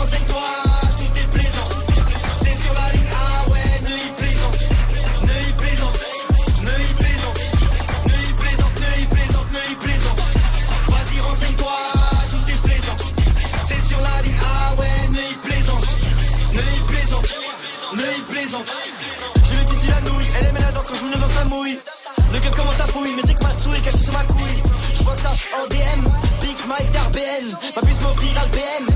renseigne-toi, 0.05 0.45
tout 0.97 1.19
est 1.19 1.29
plaisant. 1.29 1.69
C'est 2.37 2.57
sur 2.57 2.73
la 2.73 2.91
ligne, 2.93 3.09
ah 3.13 3.49
ouais, 3.49 3.79
Neuilly 3.83 4.11
plaisante. 4.15 4.59
Neuilly 5.23 5.53
plaisante, 5.53 5.99
Neuilly 6.63 6.93
plaisante. 6.93 7.39
Neuilly 8.07 8.33
plaisante, 8.33 8.81
Neuilly 8.81 9.07
plaisante, 9.07 9.51
Neuilly 9.51 9.75
plaisante. 9.75 10.21
Vas-y, 10.87 11.19
renseigne-toi, 11.21 11.77
tout 12.29 12.51
est 12.51 12.61
plaisant. 12.67 12.97
C'est 13.67 13.87
sur 13.87 14.01
la 14.01 14.21
ligne, 14.21 14.39
ah 14.43 14.73
ouais, 14.79 15.09
Neuilly 15.11 15.35
plaisante. 15.41 15.87
Neuilly 16.53 16.79
plaisante, 16.87 17.33
Neuilly 17.95 18.21
plaisante. 18.27 18.67
Je 19.43 19.57
lui 19.57 19.65
titille 19.65 19.89
la 19.89 20.01
nouille, 20.01 20.27
elle 20.39 20.53
la 20.53 20.71
dent 20.71 20.83
quand 20.87 20.95
je 20.95 21.05
me 21.05 21.21
dans 21.21 21.29
sa 21.29 21.45
mouille. 21.45 21.79
Le 22.33 22.39
cœur 22.39 22.51
commence 22.51 22.79
à 22.79 22.87
fouiller, 22.87 23.15
mais 23.15 23.21
c'est 23.25 23.33
que 23.33 23.43
ma 23.43 23.53
souris 23.53 23.77
est 23.77 23.81
cachée 23.81 23.97
sous 23.97 24.11
ma 24.11 24.23
couille. 24.23 24.61
Je 24.93 25.03
vois 25.03 25.15
que 25.15 25.21
ça 25.21 25.31
en 25.57 25.67
DM, 25.67 26.09
Big 26.41 26.57
Smile 26.57 26.89
d'RBN. 26.91 27.57
Ma 27.75 27.81
puce 27.81 28.01
m'offrir 28.01 28.39
à 28.41 28.45
BM, 28.47 28.94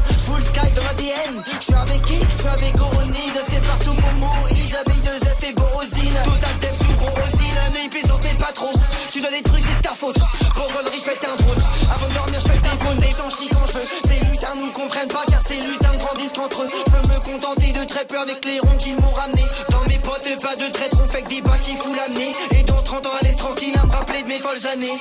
avec 1.80 2.02
qui? 2.04 2.20
Je 2.20 2.38
suis 2.40 2.48
avec 2.48 2.76
Goronise, 2.78 3.40
c'est 3.50 3.66
partout 3.66 3.94
pour 3.94 4.12
Moïse. 4.14 4.76
Abeille 4.76 5.02
de 5.02 5.26
Z 5.26 5.28
et 5.44 5.54
Borosine. 5.54 6.20
Total 6.24 6.60
Def 6.62 6.78
sous 6.78 7.06
Rosine, 7.06 7.58
un 7.68 7.76
œil 7.76 7.90
plaisante, 7.90 8.22
mais 8.24 8.38
pas 8.38 8.52
trop. 8.52 8.72
Tu 9.12 9.22
dois 9.22 9.32
des 9.32 9.42
trucs, 9.42 9.64
c'est 9.64 9.82
ta 9.82 9.96
faute. 9.96 10.20
Pour 10.56 10.68
gaulerie, 10.68 11.00
je 11.00 11.10
pète 11.10 11.26
un 11.26 11.36
drone. 11.36 11.64
Avant 11.92 12.08
de 12.08 12.14
dormir, 12.14 12.40
je 12.40 12.48
pète 12.48 12.66
un 12.66 12.78
cône. 12.86 12.98
Des 13.00 13.12
gens 13.12 13.30
chient 13.30 13.50
quand 13.50 13.68
je. 13.68 14.08
Ces 14.08 14.20
lutins 14.26 14.56
nous 14.56 14.72
comprennent 14.72 15.08
pas, 15.08 15.24
car 15.30 15.42
ces 15.42 15.58
lutins 15.58 15.96
grandissent 15.96 16.34
qu'entre 16.34 16.64
eux. 16.64 16.68
Je 16.70 17.10
me 17.10 17.20
contenter 17.20 17.72
de 17.72 17.84
très 17.86 18.06
peu 18.06 18.20
avec 18.20 18.44
les 18.46 18.60
ronds 18.60 18.78
qu'ils 18.78 18.96
m'ont 19.02 19.14
ramené. 19.14 19.44
Dans 19.70 19.84
mes 19.88 20.00
potes, 20.00 20.28
pas 20.42 20.56
de 20.56 20.72
traître, 20.72 20.98
on 21.02 21.08
fait 21.08 21.22
que 21.24 21.30
des 21.30 21.42
bains 21.42 21.58
qui 21.62 21.76
fout 21.76 21.96
l'amener. 21.96 22.32
Et 22.52 22.64
dans 22.64 22.82
30 22.82 23.06
ans, 23.08 23.16
à 23.20 23.24
l'aise 23.24 23.36
tranquille 23.36 23.74
à 23.82 23.86
me 23.86 23.92
rappeler 23.92 24.24
de 24.24 24.28
mes 24.28 24.40
folles 24.40 24.66
années. 24.72 25.00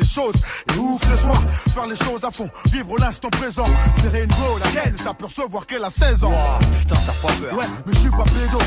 Des 0.00 0.06
choses, 0.06 0.34
et 0.74 0.78
où 0.78 0.96
que 0.96 1.06
ce 1.06 1.16
soit, 1.16 1.40
faire 1.74 1.86
les 1.86 1.96
choses 1.96 2.24
à 2.24 2.30
fond, 2.30 2.48
vivre 2.72 2.96
l'instant 2.98 3.28
présent. 3.30 3.64
Serrer 4.00 4.22
une 4.22 4.30
go, 4.30 4.58
laquelle 4.62 4.96
s'apercevoir 4.98 5.66
qu'elle 5.66 5.84
a 5.84 5.90
16 5.90 6.24
ans. 6.24 6.32
Putain, 6.78 6.96
t'as 7.06 7.28
pas 7.28 7.34
peur. 7.34 7.58
Ouais, 7.58 7.66
mais 7.86 7.92
je 7.92 7.98
suis 7.98 8.10
pas 8.10 8.24
pédo, 8.24 8.58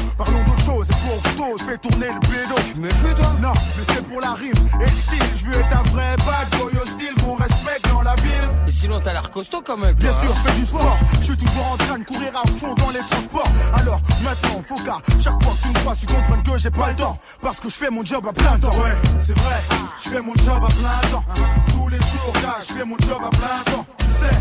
costaud 9.34 9.64
quand 9.66 9.78
même. 9.78 9.96
Bien 9.96 10.12
sûr, 10.12 10.30
hein. 10.30 10.36
je 10.36 10.50
fais 10.50 10.60
du 10.60 10.66
sport. 10.66 10.98
Je 11.20 11.24
suis 11.24 11.38
toujours 11.38 11.72
en 11.74 11.78
train 11.78 11.98
de 11.98 12.04
courir 12.04 12.32
à 12.36 12.48
fond 12.48 12.74
dans 12.76 12.90
les 12.92 13.00
transports. 13.00 13.52
Alors 13.74 14.00
maintenant, 14.24 14.64
faut 14.68 14.84
qu'à 14.84 14.98
chaque 15.20 15.42
fois 15.44 15.54
que 15.54 15.62
tu 15.64 15.68
me 15.70 15.74
crois, 15.80 15.96
tu 15.96 16.06
comprennes 16.06 16.44
que 16.44 16.58
j'ai 16.58 16.70
pas 16.70 16.90
le 16.90 16.96
temps. 16.96 17.18
Parce 17.42 17.60
que 17.60 17.70
je 17.70 17.76
fais 17.76 17.90
mon 17.90 18.06
job 18.06 18.26
à 18.28 18.34
plein 18.34 18.60
temps. 18.60 18.70
Ouais, 18.70 18.96
c'est 19.20 19.38
vrai. 19.38 19.56
Je 20.04 20.10
fais 20.10 20.22
mon 20.22 20.36
job 20.36 20.64
à 20.64 20.68
plein 20.68 21.10
temps. 21.10 21.24
Tous 21.70 21.90
les 21.90 21.98
jours, 21.98 22.34
là, 22.44 22.58
je 22.60 22.74
fais 22.74 22.86
mon 22.86 22.98
job 23.00 23.22
à 23.26 23.30
plein 23.30 23.74
temps. 23.74 23.86
Tu 23.98 24.06
sais, 24.06 24.36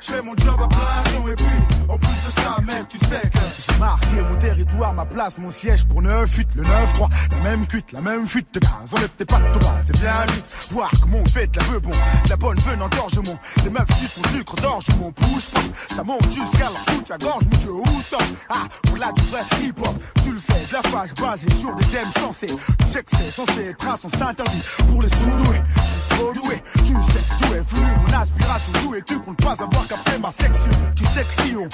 je 0.00 0.12
fais 0.12 0.22
mon 0.22 0.36
job 0.36 0.56
à 0.62 0.68
plein. 0.68 1.30
Et 1.30 1.34
puis, 1.34 1.46
en 1.88 1.98
plus 1.98 2.08
de 2.08 2.40
ça, 2.40 2.56
mec, 2.62 2.88
tu 2.88 2.98
sais 2.98 3.20
que 3.28 3.38
j'ai 3.60 3.78
marqué 3.78 4.22
mon 4.28 4.36
territoire, 4.36 4.94
ma 4.94 5.04
place, 5.04 5.36
mon 5.38 5.50
siège 5.50 5.84
pour 5.86 6.00
9 6.00 6.30
8 6.30 6.48
le 6.56 6.62
9-3. 6.62 7.08
La 7.32 7.40
même 7.40 7.66
cuite, 7.66 7.92
la 7.92 8.00
même 8.00 8.26
fuite 8.26 8.54
de 8.54 8.60
gaz. 8.60 8.70
On 8.92 8.96
peut-être 8.96 9.26
pas 9.26 9.40
de 9.40 9.58
bas, 9.58 9.76
c'est 9.84 9.98
bien 10.00 10.12
vite. 10.32 10.46
Voir 10.70 10.90
comment 11.02 11.18
on 11.18 11.28
fait 11.28 11.46
de 11.48 11.58
la 11.58 11.64
peu 11.64 11.80
bon. 11.80 11.90
De 11.90 12.30
la 12.30 12.36
bonne 12.36 12.58
venant 12.58 12.88
d'orgement. 12.88 13.38
Les 13.64 13.70
meufs 13.70 13.86
disent 13.98 14.16
mon 14.16 14.38
sucre 14.38 14.54
d'orge, 14.56 14.84
mon 14.98 15.12
push 15.12 15.48
pop. 15.52 15.62
Ça 15.88 16.02
monte 16.02 16.32
jusqu'à 16.32 16.70
leur 16.70 16.94
soutien-gorge, 16.94 17.44
mon 17.50 17.58
dieu, 17.58 17.72
où 17.72 18.00
stop? 18.00 18.22
Ah, 18.48 18.66
voilà 18.86 19.12
du 19.12 19.22
vrai 19.22 19.42
hip-hop. 19.60 19.94
Tu 20.24 20.32
le 20.32 20.38
sais, 20.38 20.52
de 20.52 20.72
la 20.72 20.82
phase 20.82 21.12
basée 21.14 21.50
sur 21.50 21.74
des 21.74 21.84
thèmes 21.86 22.10
sensés. 22.18 22.46
Tu 22.78 22.86
sais 22.86 23.02
que 23.02 23.10
c'est 23.16 23.30
censé 23.30 23.66
être 23.70 23.88
un 23.88 23.96
sens 23.96 24.22
interdit 24.22 24.62
pour 24.90 25.02
les 25.02 25.08
sous-doués. 25.10 25.60
Je 25.76 25.82
suis 25.82 26.08
trop 26.08 26.32
doué, 26.32 26.62
tu 26.76 26.94
sais 27.12 27.22
d'où 27.40 27.54
est 27.54 27.74
venue 27.74 27.92
mon 28.06 28.18
aspiration. 28.18 28.72
D'où 28.82 28.94
es-tu 28.94 29.18
pour 29.18 29.32
ne 29.32 29.36
pas 29.36 29.62
avoir 29.62 29.87
qu'après 29.88 30.18
ma 30.18 30.30
section. 30.30 30.70
Tu 30.94 31.04
si 31.06 31.54
on 31.56 31.68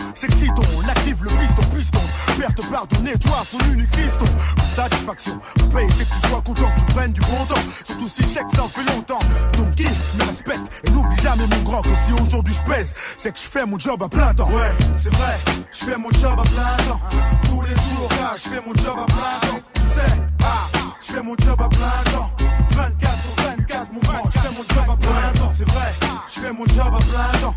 on 0.84 0.88
active 0.88 1.22
le 1.22 1.30
piston, 1.30 1.62
piston. 1.76 2.00
Père 2.38 2.54
te 2.54 2.62
pardonner, 2.66 3.18
toi, 3.18 3.42
son 3.44 3.58
unique 3.70 3.94
fiston. 3.94 4.26
Satisfaction, 4.74 5.38
mon 5.58 5.66
paye, 5.68 5.88
c'est 5.90 6.08
que 6.08 6.14
tu 6.14 6.28
sois 6.28 6.40
content, 6.40 6.72
tu 6.78 6.84
prennes 6.94 7.12
du 7.12 7.20
bon 7.20 7.44
temps. 7.46 7.60
Surtout 7.84 8.08
si 8.08 8.22
chèque, 8.22 8.46
ça 8.54 8.62
fait 8.62 8.84
longtemps. 8.94 9.18
Donc 9.56 9.74
kiffe, 9.74 10.14
me 10.18 10.24
respecte 10.24 10.82
et 10.84 10.90
n'oublie 10.90 11.20
jamais 11.20 11.46
mon 11.46 11.62
grand 11.62 11.82
que 11.82 11.94
si 12.04 12.12
aujourd'hui 12.12 12.54
je 12.54 12.70
pèse, 12.70 12.94
c'est 13.16 13.32
que 13.32 13.38
je 13.38 13.44
fais 13.44 13.66
mon 13.66 13.78
job 13.78 14.02
à 14.02 14.08
plein 14.08 14.32
temps. 14.34 14.48
Ouais, 14.48 14.72
c'est 14.96 15.12
vrai, 15.14 15.36
je 15.72 15.84
fais 15.84 15.96
mon 15.96 16.10
job 16.12 16.32
à 16.38 16.42
plein 16.42 16.84
temps. 16.88 17.00
Tous 17.44 17.62
les 17.62 17.74
jours, 17.74 18.08
là, 18.20 18.34
je 18.36 18.48
fais 18.48 18.62
mon 18.66 18.74
job 18.74 18.96
à 18.98 19.06
plein 19.06 19.48
temps. 19.48 19.60
Tu 19.74 19.80
sais, 20.00 20.20
ah, 20.42 20.68
je 21.00 21.12
fais 21.12 21.22
mon 21.22 21.34
job 21.38 21.60
à 21.60 21.68
plein 21.68 22.12
temps. 22.12 22.30
24 22.70 23.22
sur 23.22 23.44
24, 23.44 23.92
mon 23.92 24.00
grand, 24.00 24.30
je 24.32 24.38
fais 24.38 24.48
mon 24.48 24.74
job 24.74 24.90
à 24.90 24.96
plein 24.96 25.40
temps. 25.40 25.50
C'est 25.56 25.68
vrai, 25.68 25.92
je 26.32 26.40
fais 26.40 26.52
mon 26.52 26.66
job 26.66 26.94
à 26.94 26.98
plein 26.98 27.40
temps. 27.40 27.54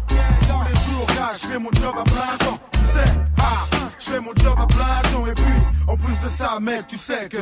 Tous 0.48 0.64
les 0.64 0.80
jours, 0.86 1.08
là, 1.16 1.32
je 1.34 1.48
fais 1.48 1.60
mon 1.60 1.72
job 1.74 1.96
à 2.00 2.04
plein 2.04 2.38
temps. 2.46 2.60
Tu 2.72 2.80
sais, 2.80 3.10
ah, 3.40 3.66
je 4.00 4.06
fais 4.06 4.20
mon 4.20 4.34
job 4.36 4.56
à 4.58 4.68
plein 4.68 5.12
temps. 5.12 5.28
Et 5.28 5.34
puis, 5.34 5.62
en 5.88 5.96
plus 5.96 6.20
de 6.22 6.30
ça, 6.30 6.60
mec, 6.60 6.88
tu 6.88 6.98
sais 6.98 7.28
que 7.30 7.38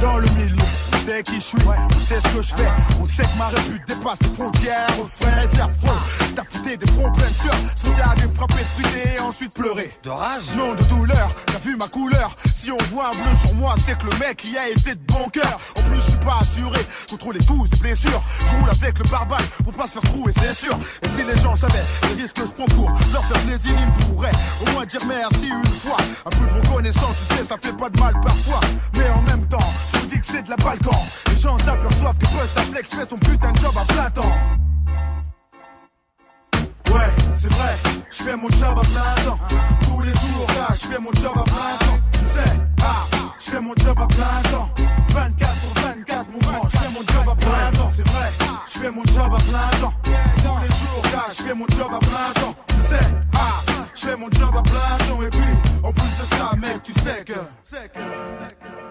dans 0.00 0.16
le 0.18 0.28
milieu, 0.30 0.62
on 0.94 1.06
sait 1.06 1.22
qui 1.22 1.34
je 1.34 1.40
suis, 1.40 1.58
on 1.66 2.00
sait 2.00 2.20
ce 2.20 2.28
que 2.28 2.42
je 2.42 2.54
fais, 2.54 2.68
on 3.00 3.06
sait 3.06 3.22
que 3.22 3.38
ma 3.38 3.48
répute 3.48 3.86
dépasse 3.86 4.18
les 4.22 4.28
frontières, 4.28 4.86
refrain, 4.98 5.46
c'est 5.52 5.60
affreux. 5.60 5.98
T'as 6.34 6.44
fouté 6.44 6.76
des 6.76 6.86
fronts 6.86 7.10
pleins 7.12 7.28
de 7.28 7.34
sueur, 7.34 7.54
sauter 7.74 8.02
à 8.02 8.14
des 8.14 8.34
frappes 8.34 8.60
esprité 8.60 9.14
et 9.16 9.20
ensuite 9.20 9.52
pleurer. 9.52 9.96
De 10.02 10.10
rage 10.10 10.44
Non 10.56 10.74
de 10.74 10.82
douleur, 10.84 11.34
t'as 11.46 11.58
vu 11.58 11.76
ma 11.76 11.88
couleur? 11.88 12.36
Si 12.54 12.70
on 12.70 12.78
voit 12.90 13.08
un 13.08 13.10
bleu 13.12 13.36
sur 13.44 13.54
moi, 13.54 13.74
c'est 13.78 13.96
que 13.98 14.06
le 14.06 14.18
mec 14.18 14.44
y 14.44 14.56
a 14.56 14.68
été 14.68 14.94
de 14.94 15.00
bon 15.08 15.28
cœur. 15.32 15.58
En 15.78 15.82
plus, 15.82 15.96
je 15.96 16.10
suis 16.10 16.20
pas 16.20 16.38
assuré 16.40 16.86
contre 17.08 17.32
les 17.32 17.44
coups 17.44 17.72
et 17.72 17.76
blessures. 17.78 18.22
Je 18.38 18.56
roule 18.56 18.70
avec 18.70 18.98
le 18.98 19.04
barbare 19.10 19.42
pour 19.64 19.72
pas 19.72 19.86
se 19.86 19.98
faire 19.98 20.10
trouer, 20.12 20.32
c'est 20.32 20.54
sûr. 20.54 20.78
Et 21.02 21.08
si 21.08 21.24
les 21.24 21.36
gens 21.36 21.56
savaient 21.56 21.84
les 22.08 22.22
risques 22.22 22.36
que 22.36 22.46
je 22.46 22.52
prends 22.52 22.66
pour 22.66 22.90
leur 23.12 23.24
faire 23.24 23.42
plaisir, 23.42 23.72
ils 23.78 24.04
pourraient 24.06 24.32
au 24.60 24.70
moins 24.72 24.86
dire 24.86 25.00
merci 25.08 25.48
une 25.48 25.66
fois. 25.66 25.96
Un 26.26 26.30
peu 26.30 26.46
de 26.46 26.66
reconnaissance, 26.66 27.16
tu 27.18 27.36
sais, 27.36 27.44
ça 27.44 27.56
fait 27.60 27.76
pas 27.76 27.88
de 27.88 27.98
mal 27.98 28.14
parfois. 28.20 28.60
Mais 28.96 29.08
en 29.10 29.22
même 29.22 29.46
temps, 29.48 29.58
je 29.94 30.06
dis 30.06 30.18
que 30.20 30.26
c'est 30.26 30.42
de 30.42 30.50
la 30.50 30.56
balcon. 30.56 30.96
Les 31.28 31.36
gens 31.36 31.58
s'aperçoivent 31.58 32.18
que 32.18 32.26
Busta 32.26 32.62
Flex 32.72 32.94
fait 32.94 33.08
son 33.10 33.18
putain 33.18 33.52
de 33.52 33.58
job 33.58 33.72
à 33.76 33.84
plein 33.92 34.10
temps. 34.10 34.36
Ouais, 36.92 37.10
c'est 37.36 37.52
vrai, 37.52 37.76
je 38.10 38.22
fais 38.22 38.36
mon 38.36 38.50
job 38.50 38.78
à 38.78 38.82
plein 38.82 39.24
temps. 39.24 39.38
Tous 39.82 40.00
les 40.02 40.12
jours, 40.12 40.46
là, 40.56 40.74
je 40.74 40.86
fais 40.86 40.98
mon 40.98 41.12
job 41.12 41.32
à 41.36 41.44
plein 41.44 41.76
temps. 41.78 41.98
C'est, 42.34 42.60
ah, 42.82 43.06
je 43.38 43.50
fais 43.50 43.60
mon 43.60 43.74
job 43.76 43.96
à 44.00 44.06
plein 44.06 44.50
temps. 44.50 44.68
24 45.08 45.60
sur 45.60 45.82
24, 45.82 46.30
mon 46.32 46.38
grand, 46.38 46.68
je 46.68 46.76
fais 46.76 46.88
mon 46.88 47.00
job 47.00 47.28
à 47.30 47.34
plein 47.36 47.78
temps. 47.78 47.90
C'est 47.92 48.08
vrai, 48.08 48.30
je 48.66 48.78
fais 48.78 48.90
mon 48.90 49.04
job 49.04 49.32
à 49.32 49.38
plein 49.38 49.80
temps. 49.80 49.94
Tous 50.04 50.58
les 50.62 50.74
jours, 50.74 51.02
là, 51.12 51.24
je 51.28 51.42
fais 51.42 51.54
mon 51.54 51.66
job 51.68 51.88
à 51.92 51.98
plein 51.98 52.42
temps. 52.42 52.54
C'est, 52.88 53.14
ah, 53.34 53.60
je 53.94 54.00
fais 54.00 54.16
mon 54.16 54.30
job 54.30 54.50
à 54.56 54.62
plein 54.62 55.06
temps. 55.08 55.22
Et 55.22 55.30
puis, 55.30 55.80
en 55.82 55.92
plus 55.92 56.02
de 56.02 56.36
ça, 56.36 56.52
mec, 56.56 56.82
tu 56.82 56.92
sais 57.00 57.24
que. 57.24 58.89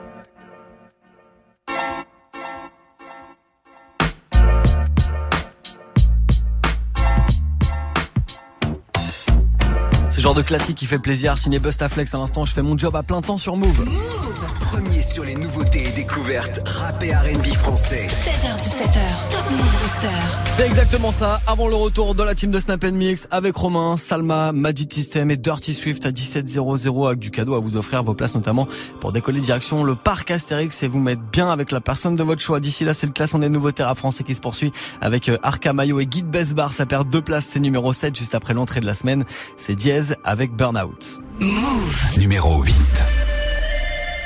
Genre 10.20 10.36
de 10.36 10.42
classique 10.42 10.76
qui 10.76 10.86
fait 10.86 11.00
plaisir. 11.00 11.38
Signé 11.38 11.60
Bustaflex 11.60 12.14
à 12.14 12.18
l'instant, 12.18 12.44
je 12.44 12.52
fais 12.52 12.62
mon 12.62 12.78
job 12.78 12.94
à 12.94 13.04
plein 13.04 13.22
temps 13.22 13.38
sur 13.38 13.56
Move. 13.56 13.86
Premier 14.60 15.02
sur 15.02 15.24
les 15.24 15.34
nouveautés 15.34 15.88
et 15.88 15.92
découvertes 15.92 16.60
rap 16.66 17.02
et 17.02 17.14
R&B 17.14 17.48
français. 17.56 18.06
7h17h, 18.08 19.32
Top 19.32 19.50
Move 19.50 19.82
Booster. 19.82 20.08
C'est 20.52 20.66
exactement 20.66 21.12
ça. 21.12 21.40
Avant 21.48 21.70
le 21.70 21.76
retour 21.76 22.16
de 22.16 22.24
la 22.24 22.36
team 22.36 22.52
de 22.52 22.60
Snap 22.60 22.84
Mix 22.84 23.28
avec 23.32 23.56
Romain, 23.56 23.96
Salma, 23.96 24.52
Magic 24.52 24.94
System 24.94 25.32
et 25.32 25.38
Dirty 25.38 25.74
Swift 25.74 26.06
à 26.06 26.12
17.00 26.12 27.08
avec 27.08 27.20
du 27.20 27.32
cadeau 27.32 27.56
à 27.56 27.60
vous 27.60 27.78
offrir 27.78 28.04
vos 28.04 28.14
places 28.14 28.36
notamment 28.36 28.68
pour 29.00 29.14
décoller 29.14 29.40
direction 29.40 29.84
le 29.84 29.96
parc 29.96 30.30
Astérix 30.32 30.84
et 30.84 30.88
vous 30.88 31.00
mettre 31.00 31.22
bien 31.32 31.50
avec 31.50 31.72
la 31.72 31.80
personne 31.80 32.16
de 32.16 32.24
votre 32.24 32.42
choix. 32.42 32.60
D'ici 32.60 32.84
là, 32.84 32.94
c'est 32.94 33.08
le 33.08 33.14
classement 33.14 33.40
des 33.40 33.50
nouveautés 33.50 33.84
rap 33.84 33.98
français 33.98 34.24
qui 34.26 34.36
se 34.36 34.42
poursuit 34.42 34.74
avec 35.00 35.30
euh, 35.30 35.38
Arca 35.44 35.72
Mayo 35.72 36.00
et 36.02 36.06
Guide 36.06 36.30
Besbar. 36.30 36.74
Ça 36.74 36.86
perd 36.86 37.10
deux 37.10 37.22
places, 37.22 37.46
c'est 37.46 37.62
numéro 37.62 37.94
7 37.94 38.16
juste 38.16 38.36
après 38.36 38.54
l'entrée 38.54 38.82
de 38.82 38.86
la 38.86 38.94
semaine. 38.94 39.24
C'est 39.58 39.76
Avec 40.24 40.52
Burnout. 40.52 41.20
Move. 41.40 42.18
Numéro 42.18 42.62
8. 42.64 42.76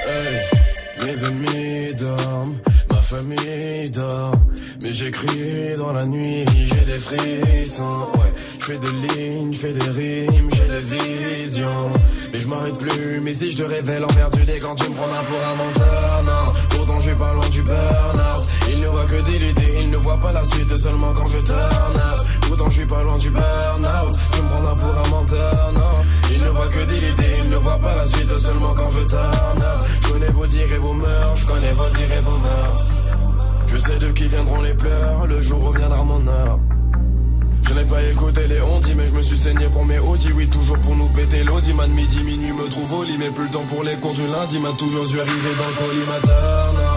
Hey, 0.05 1.05
mes 1.05 1.23
ennemis 1.23 1.93
dorment, 1.95 2.57
ma 2.89 2.97
famille 2.97 3.89
dort, 3.91 4.35
mais 4.81 4.91
j'écris 4.91 5.75
dans 5.77 5.93
la 5.93 6.05
nuit, 6.05 6.45
j'ai 6.65 6.85
des 6.85 6.99
frissons, 6.99 8.07
ouais, 8.15 8.33
je 8.59 8.65
fais 8.65 8.77
des 8.77 8.91
lignes, 8.91 9.53
je 9.53 9.59
fais 9.59 9.73
des 9.73 9.89
rimes, 9.89 10.49
j'ai 10.51 10.67
des 10.73 11.41
visions, 11.41 11.91
mais 12.33 12.39
je 12.39 12.47
m'arrête 12.47 12.77
plus, 12.77 13.21
mais 13.21 13.33
si 13.33 13.51
je 13.51 13.57
te 13.57 13.63
révèle 13.63 14.03
emmerdé 14.03 14.59
quand 14.61 14.75
tu 14.75 14.89
me 14.89 14.95
prends 14.95 15.05
un 15.05 15.23
pour 15.23 15.47
un 15.47 15.55
menteur, 15.55 16.23
non, 16.23 16.53
pourtant 16.85 16.99
je 16.99 17.09
suis 17.09 17.17
pas 17.17 17.33
loin 17.33 17.49
du 17.49 17.61
burn-out, 17.61 18.43
il 18.69 18.79
ne 18.81 18.87
voit 18.87 19.05
que 19.05 19.21
des 19.21 19.49
idées, 19.49 19.73
il 19.81 19.89
ne 19.89 19.97
voit 19.97 20.17
pas 20.17 20.33
la 20.33 20.43
suite. 20.43 20.75
Seulement 20.75 21.13
quand 21.13 21.27
je 21.29 21.37
turn 21.39 21.95
up, 21.95 22.25
pourtant 22.47 22.69
je 22.69 22.75
suis 22.79 22.85
pas 22.85 23.03
loin 23.03 23.17
du 23.17 23.29
burn-out, 23.29 24.17
tu 24.33 24.41
me 24.41 24.47
prends 24.49 24.67
un 24.67 24.75
pour 24.75 24.97
un 24.97 25.09
menteur, 25.09 25.71
non, 25.73 25.95
il 26.31 26.41
ne 26.41 26.49
voit 26.49 26.67
que 26.67 26.83
des 26.85 26.97
idées, 26.97 27.35
il 27.43 27.49
ne 27.49 27.55
voit 27.55 27.79
pas 27.79 27.95
la 27.95 28.05
suite. 28.05 28.37
Seulement 28.37 28.73
quand 28.73 28.89
je 28.89 29.05
turn 29.05 29.63
je 30.01 30.11
connais 30.11 30.31
vos 30.31 30.45
dires 30.45 30.73
et 30.73 30.79
vos 30.79 30.93
mœurs, 30.93 31.35
je 31.39 31.45
connais 31.45 31.71
vos 31.71 31.89
dires 31.95 32.13
et 32.17 32.21
vos 32.21 32.37
mœurs. 32.37 32.85
Je 33.67 33.77
sais 33.77 33.97
de 33.99 34.11
qui 34.11 34.27
viendront 34.27 34.61
les 34.61 34.73
pleurs, 34.73 35.25
le 35.25 35.39
jour 35.39 35.63
où 35.63 35.71
viendra 35.71 36.03
mon 36.03 36.27
heure. 36.27 36.59
Je 37.63 37.73
n'ai 37.73 37.85
pas 37.85 38.03
écouté 38.03 38.41
les 38.47 38.61
ondis, 38.61 38.93
mais 38.95 39.07
je 39.07 39.13
me 39.13 39.21
suis 39.21 39.37
saigné 39.37 39.67
pour 39.69 39.85
mes 39.85 39.99
Audi. 39.99 40.31
Oui, 40.35 40.47
toujours 40.49 40.77
pour 40.79 40.95
nous 40.95 41.09
péter 41.09 41.43
l'audi. 41.43 41.73
Man, 41.73 41.91
midi, 41.91 42.23
minuit, 42.23 42.51
me 42.53 42.67
trouve 42.69 42.93
au 42.93 43.03
lit, 43.03 43.17
mais 43.17 43.29
plus 43.29 43.45
le 43.45 43.49
temps 43.51 43.65
pour 43.65 43.83
les 43.83 43.95
cours 43.95 44.13
du 44.13 44.27
lundi. 44.27 44.59
M'a 44.59 44.73
toujours 44.73 45.05
dû 45.07 45.19
arriver 45.19 45.55
dans 45.57 45.67
le 45.67 45.87
collimateur, 45.87 46.73
non. 46.73 46.92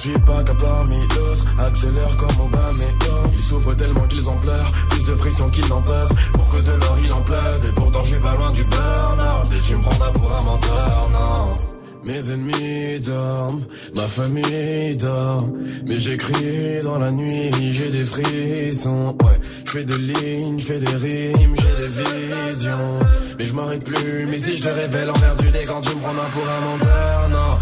Suis 0.00 0.18
pas 0.20 0.42
qu'à 0.42 0.54
parmi 0.54 0.98
d'autres. 1.08 1.44
Accélère 1.58 2.16
comme 2.16 2.46
Obama. 2.46 2.70
Ils 3.34 3.42
souffrent 3.42 3.76
tellement 3.76 4.06
qu'ils 4.06 4.28
en 4.28 4.36
pleurent. 4.36 4.72
Plus 4.90 5.04
de 5.04 5.14
pression 5.14 5.50
qu'ils 5.50 5.68
n'en 5.68 5.82
peuvent. 5.82 6.12
Pour 6.32 6.48
que 6.48 6.62
de 6.62 6.72
l'or 6.72 6.98
il 7.04 7.12
en 7.12 7.22
pleuve. 7.22 7.60
Et 7.68 7.72
pourtant 7.72 8.02
je 8.02 8.08
suis 8.14 8.20
pas 8.20 8.34
loin 8.36 8.50
du 8.52 8.64
burn-out. 8.64 9.48
Tu 9.66 9.76
me 9.76 9.82
prendras 9.82 10.10
pour 10.10 10.32
un 10.32 10.42
menteur, 10.42 11.08
non. 11.12 11.56
Mes 12.06 12.30
ennemis 12.30 12.98
dorment, 13.00 13.66
ma 13.94 14.02
famille 14.02 14.96
dort, 14.96 15.46
mais 15.86 15.98
j'écris 15.98 16.80
dans 16.82 16.98
la 16.98 17.12
nuit, 17.12 17.52
j'ai 17.72 17.90
des 17.90 18.06
frissons, 18.06 19.14
ouais, 19.22 19.38
je 19.66 19.70
fais 19.70 19.84
des 19.84 19.98
lignes, 19.98 20.58
je 20.58 20.64
fais 20.64 20.78
des 20.78 20.96
rimes, 20.96 21.54
j'ai 21.56 21.76
des 21.82 22.48
visions, 22.48 23.00
mais 23.38 23.44
je 23.44 23.52
m'arrête 23.52 23.84
plus, 23.84 24.26
mais 24.30 24.38
si 24.38 24.56
je 24.56 24.62
te 24.62 24.68
révèle 24.68 25.10
envers 25.10 25.36
du 25.36 25.50
dé 25.50 25.58
quand 25.66 25.82
tu 25.82 25.94
me 25.94 26.00
prends 26.00 26.14
pour 26.14 26.48
un 26.48 26.60
menteur, 26.60 27.28
non, 27.28 27.58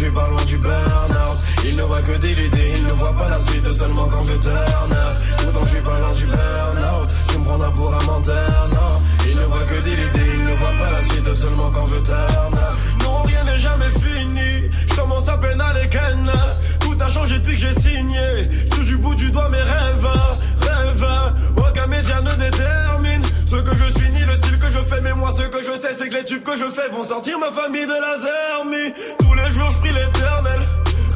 suis 0.00 0.10
pas 0.12 0.28
loin 0.28 0.44
du 0.44 0.56
burn-out, 0.56 1.38
il 1.66 1.76
ne 1.76 1.82
voit 1.82 2.00
que 2.00 2.12
des 2.12 2.32
idées, 2.32 2.72
il 2.78 2.86
ne 2.86 2.92
voit 2.92 3.14
pas 3.14 3.28
la 3.28 3.38
suite. 3.38 3.70
Seulement 3.70 4.08
quand 4.08 4.24
je 4.24 4.32
turn 4.38 4.92
up, 4.92 5.16
pourtant 5.42 5.64
je 5.64 5.68
suis 5.68 5.82
pas 5.82 5.98
loin 6.00 6.14
du 6.14 6.26
burn-out, 6.26 7.08
tu 7.28 7.38
me 7.38 7.44
prends 7.44 7.70
pour 7.72 7.94
un 7.94 8.04
menteur, 8.04 8.68
non, 8.72 8.92
il 9.28 9.36
ne 9.36 9.44
voit 9.44 9.64
que 9.64 9.80
des 9.82 9.92
idées, 9.92 10.30
il 10.34 10.44
ne 10.44 10.54
voit 10.54 10.72
pas 10.80 10.90
la 10.90 11.02
suite. 11.02 11.34
Seulement 11.34 11.70
quand 11.70 11.86
je 11.86 12.00
turn 12.00 12.58
non 13.02 13.22
rien 13.24 13.44
n'est 13.44 13.58
jamais 13.58 13.90
fini. 13.90 14.70
Je 14.88 14.94
commence 14.94 15.28
à 15.28 15.36
peine 15.38 15.60
à 15.60 15.72
les 15.74 15.88
ken. 15.88 16.30
Tout 16.80 16.96
a 16.98 17.08
changé 17.08 17.38
depuis 17.38 17.56
que 17.56 17.60
j'ai 17.60 17.74
signé. 17.74 18.48
Je 18.76 18.82
du 18.82 18.96
bout 18.96 19.14
du 19.14 19.30
doigt 19.30 19.48
mes 19.50 19.58
rêves, 19.58 20.08
rêves. 20.60 21.34
Aucun 21.56 21.86
média 21.86 22.20
ne 22.22 22.34
détermine 22.34 22.99
ce 23.50 23.56
que 23.56 23.74
je 23.74 23.88
suis 23.98 24.08
ni 24.10 24.24
le 24.24 24.34
style 24.36 24.58
que 24.58 24.70
je 24.70 24.78
fais. 24.78 25.00
Mais 25.00 25.12
moi, 25.12 25.32
ce 25.36 25.42
que 25.42 25.60
je 25.60 25.72
sais, 25.82 25.92
c'est 25.98 26.08
que 26.08 26.14
les 26.14 26.24
tubes 26.24 26.42
que 26.42 26.56
je 26.56 26.66
fais 26.66 26.88
vont 26.92 27.04
sortir 27.06 27.38
ma 27.38 27.50
famille 27.50 27.86
de 27.86 27.98
la 28.06 28.14
zermie. 28.26 28.92
Tous 29.18 29.34
les 29.34 29.50
jours, 29.50 29.70
je 29.70 29.78
prie 29.78 29.92
l'éternel. 29.92 30.60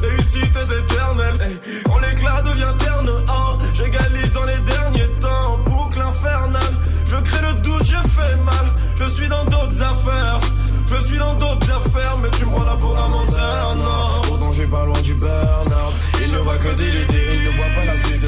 Réussite 0.01 0.55
est 0.63 0.71
éternelle. 0.79 1.39
Quand 1.85 1.99
l'éclat 1.99 2.41
devient 2.41 2.75
terne, 2.77 3.09
hein, 3.29 3.57
j'égalise 3.73 4.33
dans 4.33 4.43
les 4.43 4.59
derniers 4.73 5.11
temps. 5.21 5.59
Boucle 5.65 6.01
infernale. 6.01 6.73
Je 7.05 7.15
crée 7.15 7.41
le 7.47 7.53
doute, 7.61 7.83
je 7.83 8.01
fais 8.15 8.35
mal. 8.43 8.65
Je 8.99 9.05
suis 9.15 9.27
dans 9.29 9.45
d'autres 9.45 9.81
affaires. 9.81 10.41
Je 10.87 11.07
suis 11.07 11.17
dans 11.17 11.33
d'autres 11.35 11.71
affaires, 11.71 12.17
mais 12.21 12.29
tu 12.31 12.45
me 12.45 12.51
prends 12.51 12.63
là 12.63 12.75
pour 12.77 12.97
un 12.97 13.07
menteur, 13.07 13.75
non. 13.77 14.21
Pourtant, 14.27 14.51
suis 14.51 14.67
pas 14.67 14.85
loin 14.85 15.01
du 15.01 15.13
burn-out. 15.15 15.93
Il 16.21 16.31
ne 16.31 16.37
voit 16.39 16.57
que 16.57 16.73
des 16.75 16.91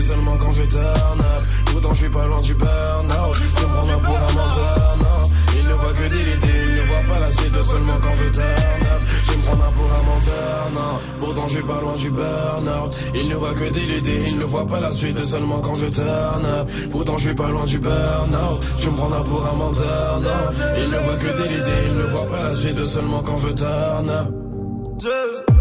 seulement 0.01 0.37
quand 0.37 0.51
je 0.51 0.63
turn 0.63 1.19
up. 1.19 1.43
Pourtant, 1.71 1.93
je 1.93 1.99
suis 1.99 2.09
pas 2.09 2.27
loin 2.27 2.41
du 2.41 2.53
burn-out. 2.53 3.37
Me 3.39 3.67
prends 3.67 3.87
là 3.87 3.97
pour 3.97 4.17
un 4.17 4.33
menteur, 4.33 4.97
non. 4.99 5.29
Il 5.57 5.65
ne 5.67 5.73
voit 5.73 5.93
que 5.93 6.09
des 6.09 6.21
idées, 6.21 6.65
il 6.67 6.75
ne 6.75 6.81
voit 6.81 7.03
pas 7.07 7.19
la 7.19 7.31
suite 7.31 7.63
seulement 7.63 7.97
quand 8.01 8.15
je 8.15 8.29
turn 8.29 8.83
up. 8.93 9.01
Je 9.25 9.37
me 9.37 9.43
prends 9.43 9.55
là 9.55 9.71
pour 9.75 9.85
un 9.85 10.03
menteur, 10.03 10.71
non. 10.73 10.99
Pourtant, 11.19 11.47
je 11.47 11.55
suis 11.55 11.63
pas 11.63 11.81
loin 11.81 11.95
du 11.95 12.11
burn-out. 12.11 12.93
Il 13.15 13.29
ne 13.29 13.35
voit 13.35 13.53
que 13.53 13.69
des 13.69 13.97
idées, 13.97 14.23
il 14.27 14.37
ne 14.37 14.45
voit 14.45 14.65
pas 14.65 14.79
la 14.79 14.91
suite 14.91 15.23
seulement 15.25 15.59
quand 15.59 15.75
je 15.75 15.87
turn 15.87 16.45
up. 16.45 16.69
Pourtant, 16.91 17.17
je 17.17 17.27
suis 17.27 17.35
pas 17.35 17.49
loin 17.49 17.65
du 17.65 17.79
burn-out. 17.79 18.65
Tu 18.79 18.89
me 18.89 18.95
prends 18.95 19.23
pour 19.23 19.47
un 19.47 19.55
menteur, 19.55 20.21
non. 20.21 20.29
Il 20.77 20.89
ne 20.89 20.97
voit 20.97 21.15
que 21.15 21.43
des 21.43 21.55
idées, 21.55 21.83
il 21.89 21.97
ne 21.97 22.03
voit 22.03 22.25
pas 22.25 22.43
la 22.43 22.55
suite 22.55 22.85
seulement 22.85 23.21
quand 23.21 23.37
je 23.37 23.49
turn 23.49 24.09
up. 24.09 25.56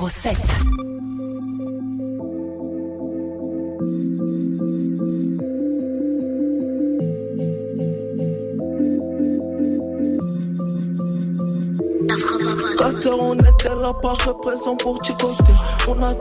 Numéro 0.00 0.08
7. 0.08 0.34
Quatre 12.78 13.10
on 13.20 13.34
était 13.34 13.68
là 13.68 13.92
pas 13.92 14.14
présent 14.40 14.74
pour 14.76 15.04
Chicoste 15.04 15.42
On 15.86 16.02
a 16.02 16.14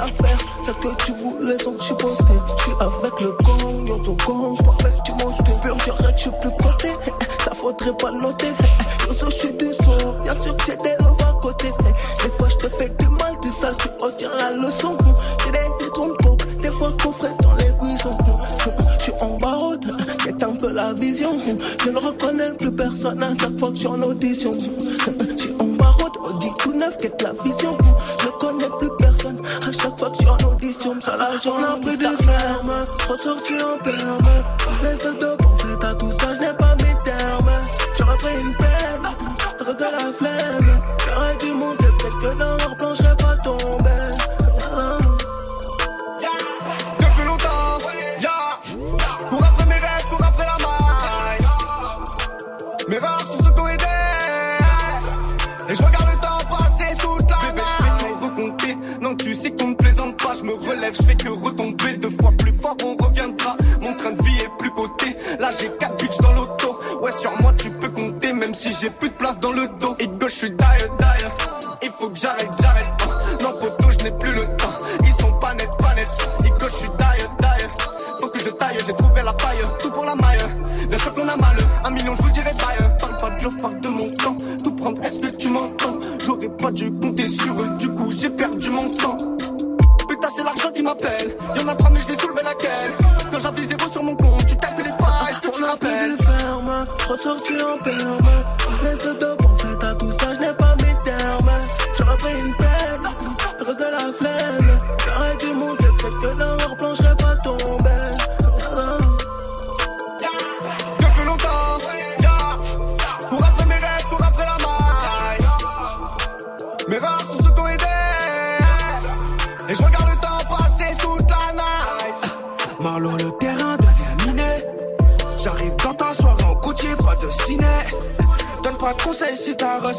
Affaires, 0.00 0.38
celles 0.64 0.74
que 0.76 1.04
tu 1.04 1.12
voulais 1.12 1.58
sont 1.62 1.78
chiposté 1.80 2.24
J'suis 2.58 2.72
avec 2.80 3.20
le 3.20 3.36
gang, 3.44 3.86
yo 3.86 4.02
so 4.04 4.16
gang, 4.26 4.56
j'pars 4.56 4.76
avec 4.80 5.02
du 5.04 5.12
monstre 5.12 5.60
Pur 5.60 5.76
j'arrête, 5.84 6.18
j'suis 6.18 6.30
plus 6.40 6.50
côté, 6.50 6.88
ça 7.44 7.52
faudrait 7.54 7.96
pas 7.96 8.10
le 8.10 8.20
noter 8.20 8.50
Yo 9.06 9.14
so 9.14 9.30
j'suis 9.30 9.52
du 9.52 9.72
son, 9.74 10.12
bien 10.22 10.34
sûr 10.40 10.56
que 10.56 10.64
j'ai 10.66 10.76
des 10.76 10.96
love 11.04 11.16
à 11.20 11.38
côté 11.40 11.68
Des 12.22 12.30
fois 12.30 12.48
j'te 12.48 12.68
fais 12.68 12.88
du 12.88 13.08
mal, 13.08 13.38
du 13.42 13.50
sale, 13.50 13.74
tu 13.78 14.04
retiens 14.04 14.30
la 14.38 14.50
leçon 14.52 14.92
J'ai 15.44 15.52
des, 15.52 15.84
des 15.84 15.90
trompes 15.92 16.16
des 16.60 16.70
fois 16.70 16.92
coffret 17.02 17.34
dans 17.42 17.54
les 17.56 17.72
buissons. 17.80 18.16
Je 18.98 19.02
suis 19.02 19.12
en 19.20 19.36
barode, 19.36 19.84
j'ai 20.24 20.30
un 20.44 20.54
peu 20.54 20.72
la 20.72 20.92
vision. 20.92 21.30
Je 21.84 21.90
ne 21.90 21.98
reconnais 21.98 22.52
plus 22.52 22.70
personne 22.70 23.22
à 23.22 23.32
chaque 23.38 23.58
fois 23.58 23.70
que 23.70 23.74
je 23.74 23.80
suis 23.80 23.88
en 23.88 24.02
audition. 24.02 24.52
Je 24.52 25.59
9, 26.80 26.96
quête 26.96 27.22
la 27.22 27.32
vision. 27.32 27.76
Je 28.22 28.28
connais 28.40 28.70
plus 28.78 28.88
personne. 28.98 29.42
À 29.60 29.70
chaque 29.70 29.98
fois 29.98 30.08
que 30.10 30.16
je 30.16 30.20
suis 30.20 30.28
en 30.28 30.50
audition 30.50 30.94
me 30.94 31.18
l'argent 31.18 31.52
On 31.58 31.62
a 31.62 31.76
pris 31.76 31.98
des 31.98 32.24
fermes 32.24 32.72
Ressorti 33.08 33.54
en 33.62 33.78
perme. 33.84 34.28
Business 34.70 34.98
de 34.98 35.20
dope 35.20 35.42
On 35.46 35.58
fait 35.58 35.84
à 35.84 35.94
tout 35.94 36.10
ça 36.12 36.34
Je 36.34 36.40
n'ai 36.40 36.52
pas 36.54 36.74
mes 36.76 36.96
termes. 37.04 37.50
J'aurais 37.98 38.16
pris 38.16 38.34
une 38.40 38.54
peine 38.54 39.66
Reste 39.66 39.78
de 39.78 39.84
la 39.84 40.12
flemme. 40.12 40.78
J'aurais 41.06 41.36
dû 41.36 41.52
monter 41.52 41.84
Peut-être 41.84 42.20
que 42.22 42.38
dans 42.38 42.59
pas. 60.22 60.34
Je 60.34 60.42
me 60.42 60.54
relève, 60.54 60.94
je 60.94 61.02
fais 61.02 61.16
que 61.16 61.28
retomber. 61.28 61.96
Deux 61.98 62.10
fois 62.10 62.32
plus 62.36 62.52
fort, 62.52 62.76
on 62.84 62.96
reviendra. 63.02 63.56
Mon 63.80 63.94
train 63.94 64.12
de 64.12 64.22
vie 64.22 64.38
est 64.38 64.58
plus 64.58 64.70
coté. 64.70 65.16
Là, 65.38 65.50
j'ai 65.58 65.70
quatre 65.78 65.96
bitches 65.96 66.18
dans 66.18 66.32
l'auto. 66.32 66.78
Ouais, 67.02 67.12
sur 67.18 67.32
moi, 67.40 67.52
tu 67.56 67.70
peux 67.70 67.88
compter. 67.88 68.32
Même 68.32 68.54
si 68.54 68.72
j'ai 68.80 68.90
plus 68.90 69.08
de 69.10 69.14
place 69.14 69.38
dans 69.40 69.52
le 69.52 69.68
dos. 69.80 69.96
Et 69.98 70.06
gauche, 70.06 70.32
je 70.32 70.36
suis 70.36 70.50
d'ailleurs, 70.50 70.96
d'ailleurs. 70.98 71.32
Il 71.82 71.90
faut 71.90 72.10
que 72.10 72.18
j'arrête, 72.18 72.50
j'arrête. 72.60 73.42
Non, 73.42 73.52
poteau, 73.58 73.90
je 73.98 74.04
n'ai 74.04 74.12
plus 74.12 74.32
le 74.32 74.44
temps. 74.56 74.76
Ils 75.02 75.22
sont 75.22 75.32
pas 75.40 75.54
nets, 75.54 75.76
pas 75.78 75.94
nets. 75.94 76.28
Et 76.44 76.50
gauche, 76.50 76.72
je 76.72 76.76
suis 76.76 76.90
d'ailleurs, 76.98 77.32
d'ailleurs. 77.40 77.70
Faut 78.20 78.28
que 78.28 78.38
je 78.38 78.50
taille, 78.50 78.76
j'ai 78.86 78.92
trouvé 78.92 79.22
la 79.24 79.32
faille. 79.32 79.58
Tout 79.80 79.90
pour 79.90 80.04
la 80.04 80.14
maille. 80.14 80.86
Bien 80.88 80.98
sûr 80.98 81.14
qu'on 81.14 81.28
a 81.28 81.36
mal. 81.36 81.56
Un 81.84 81.90
million, 81.90 82.12
je 82.12 82.22
vous 82.22 82.30
dirai 82.30 82.50
baille. 82.58 82.96
Parle 83.00 83.16
pas 83.16 83.30
de 83.30 83.44
l'offre, 83.44 83.56
parle 83.62 83.80
de 83.80 83.88
mon 83.88 84.04
temps. 84.04 84.36
Tout 84.62 84.72
prendre, 84.72 85.02
est-ce 85.02 85.20
que 85.20 85.36
tu 85.36 85.48
m'entends? 85.48 85.98
J'aurais 86.24 86.48
pas 86.48 86.70
dû 86.70 86.92
compter 86.92 87.26
sur 87.26 87.54
eux. 87.54 87.76
Du 87.78 87.88
coup, 87.88 88.10
j'ai 88.10 88.28
perdu 88.28 88.68
mon 88.68 88.88
temps. 88.90 89.16
Qui 90.80 90.86
m'appelle. 90.86 91.36
Y'en 91.58 91.68
a 91.70 91.74
trois, 91.74 91.90
mais 91.90 92.00
je 92.00 92.06
vais 92.06 92.18
soulever 92.18 92.42
laquelle. 92.42 92.92
Quand 93.30 93.38
j'avais 93.38 93.66
zéro 93.66 93.92
sur 93.92 94.02
mon 94.02 94.16
compte, 94.16 94.46
tu 94.46 94.56
calculais 94.56 94.88
pas. 94.98 95.28
Est-ce 95.28 95.40
que 95.42 95.48
tu 95.54 95.62
On 95.62 95.66
a 95.66 95.70
rappelles? 95.72 96.16
des 96.16 96.24
fermes, 96.24 96.84
ressorti 97.06 97.52
en 97.60 97.78
perme. 97.84 98.16
Business 98.70 98.98
de 99.04 99.12
dope, 99.20 99.29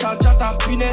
ressa 0.01 0.15
déjà 0.15 0.33
tapiné. 0.35 0.91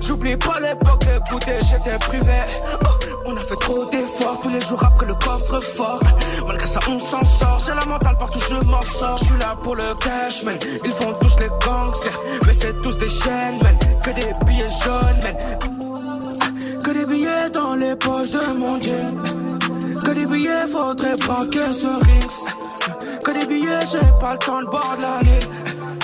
J'oublie 0.00 0.36
pas 0.36 0.60
l'époque 0.60 1.04
d'écouter, 1.04 1.58
j'étais 1.62 1.98
privé. 1.98 2.40
Oh, 2.84 2.88
on 3.26 3.36
a 3.36 3.40
fait 3.40 3.56
trop 3.56 3.84
d'efforts 3.86 4.40
tous 4.42 4.48
les 4.48 4.60
jours 4.60 4.82
après 4.84 5.06
le 5.06 5.14
coffre 5.14 5.60
fort. 5.60 6.00
Malgré 6.46 6.66
ça, 6.66 6.80
on 6.88 6.98
s'en 6.98 7.24
sort. 7.24 7.58
J'ai 7.64 7.74
la 7.74 7.84
mentale 7.84 8.16
partout, 8.18 8.40
je 8.48 8.66
m'en 8.66 8.80
sors. 8.80 9.16
Je 9.18 9.24
suis 9.24 9.38
là 9.38 9.56
pour 9.62 9.76
le 9.76 9.94
cash, 10.00 10.42
man. 10.44 10.56
Ils 10.84 10.92
font 10.92 11.12
tous 11.20 11.36
les 11.40 11.48
gangsters, 11.64 12.20
mais 12.46 12.52
c'est 12.52 12.80
tous 12.82 12.96
des 12.96 13.08
chaînes, 13.08 13.58
man. 13.62 13.76
Que 14.02 14.10
des 14.10 14.32
billets 14.46 14.66
jaunes, 14.84 15.20
man. 15.22 16.80
Que 16.82 16.90
des 16.90 17.06
billets 17.06 17.50
dans 17.52 17.74
les 17.76 17.94
poches 17.96 18.30
de 18.30 18.52
mon 18.52 18.80
jean. 18.80 19.14
Que 20.04 20.10
des 20.12 20.26
billets, 20.26 20.66
faudrait 20.66 21.16
braquer 21.26 21.72
ce 21.72 21.86
rings. 21.86 23.20
Que 23.24 23.30
des 23.30 23.46
billets, 23.46 23.86
j'ai 23.90 24.00
pas 24.20 24.32
le 24.32 24.38
temps 24.38 24.60
de 24.60 24.66
boire 24.66 24.96
de 24.96 25.02
la 25.02 25.18
ligne. 25.20 25.51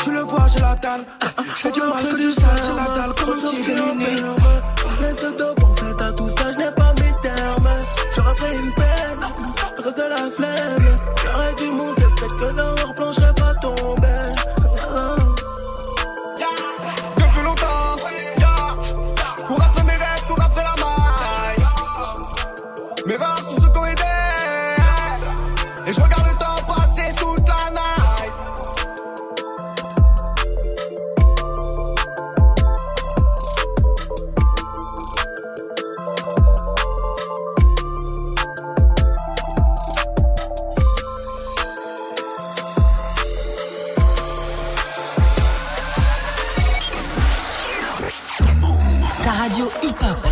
Tu 0.09 0.15
le 0.15 0.21
vois, 0.21 0.47
j'ai 0.49 0.61
la 0.61 0.75
dalle. 0.75 1.05
Je 1.37 1.51
fais 1.51 1.71
du 1.71 1.81
mal 1.81 2.03
que 2.03 2.17
du 2.17 2.31
sale, 2.31 2.59
j'ai 2.65 2.73
la 2.73 2.87
dalle 2.97 3.13
comme 3.15 3.29
un 3.29 3.43
petit 3.43 3.61
déluné. 3.61 4.07
Business 4.89 5.17
de 5.17 5.37
dope, 5.37 5.63
en 5.63 5.75
fait 5.75 6.03
à 6.03 6.13
tout 6.13 6.29
ça, 6.31 6.51
je 6.51 6.57
n'ai 6.57 6.71
pas 6.71 6.95
mes 6.95 7.13
termes. 7.21 7.69
J'aurais 8.17 8.35
pris 8.37 8.57
une 8.57 8.73
peine, 8.73 9.21
reste 9.85 9.99
de 9.99 10.03
la 10.05 10.31
flemme. 10.31 10.97
J'aurais 11.23 11.55
dû 11.57 11.71
monter, 11.73 11.98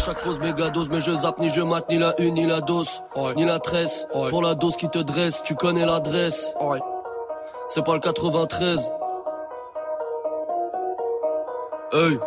chaque 0.07 0.23
pause 0.23 0.39
méga 0.39 0.71
dose, 0.71 0.89
mais 0.89 1.01
je 1.01 1.13
zappe 1.13 1.41
ni 1.41 1.49
je 1.49 1.61
mate 1.63 1.89
ni 1.89 1.99
la 1.99 2.15
une 2.21 2.35
ni 2.35 2.47
la 2.47 2.61
dose, 2.61 3.03
ni 3.37 3.45
la 3.45 3.59
tresse. 3.59 4.07
Pour 4.31 4.41
la 4.41 4.55
dose 4.55 4.77
qui 4.77 4.89
te 4.89 4.99
dresse, 4.99 5.43
tu 5.43 5.57
connais 5.57 5.85
l'adresse. 5.85 6.55
C'est 7.67 7.85
pas 7.85 7.95
le 7.95 7.99
93. 7.99 8.93
Hey. 11.93 12.19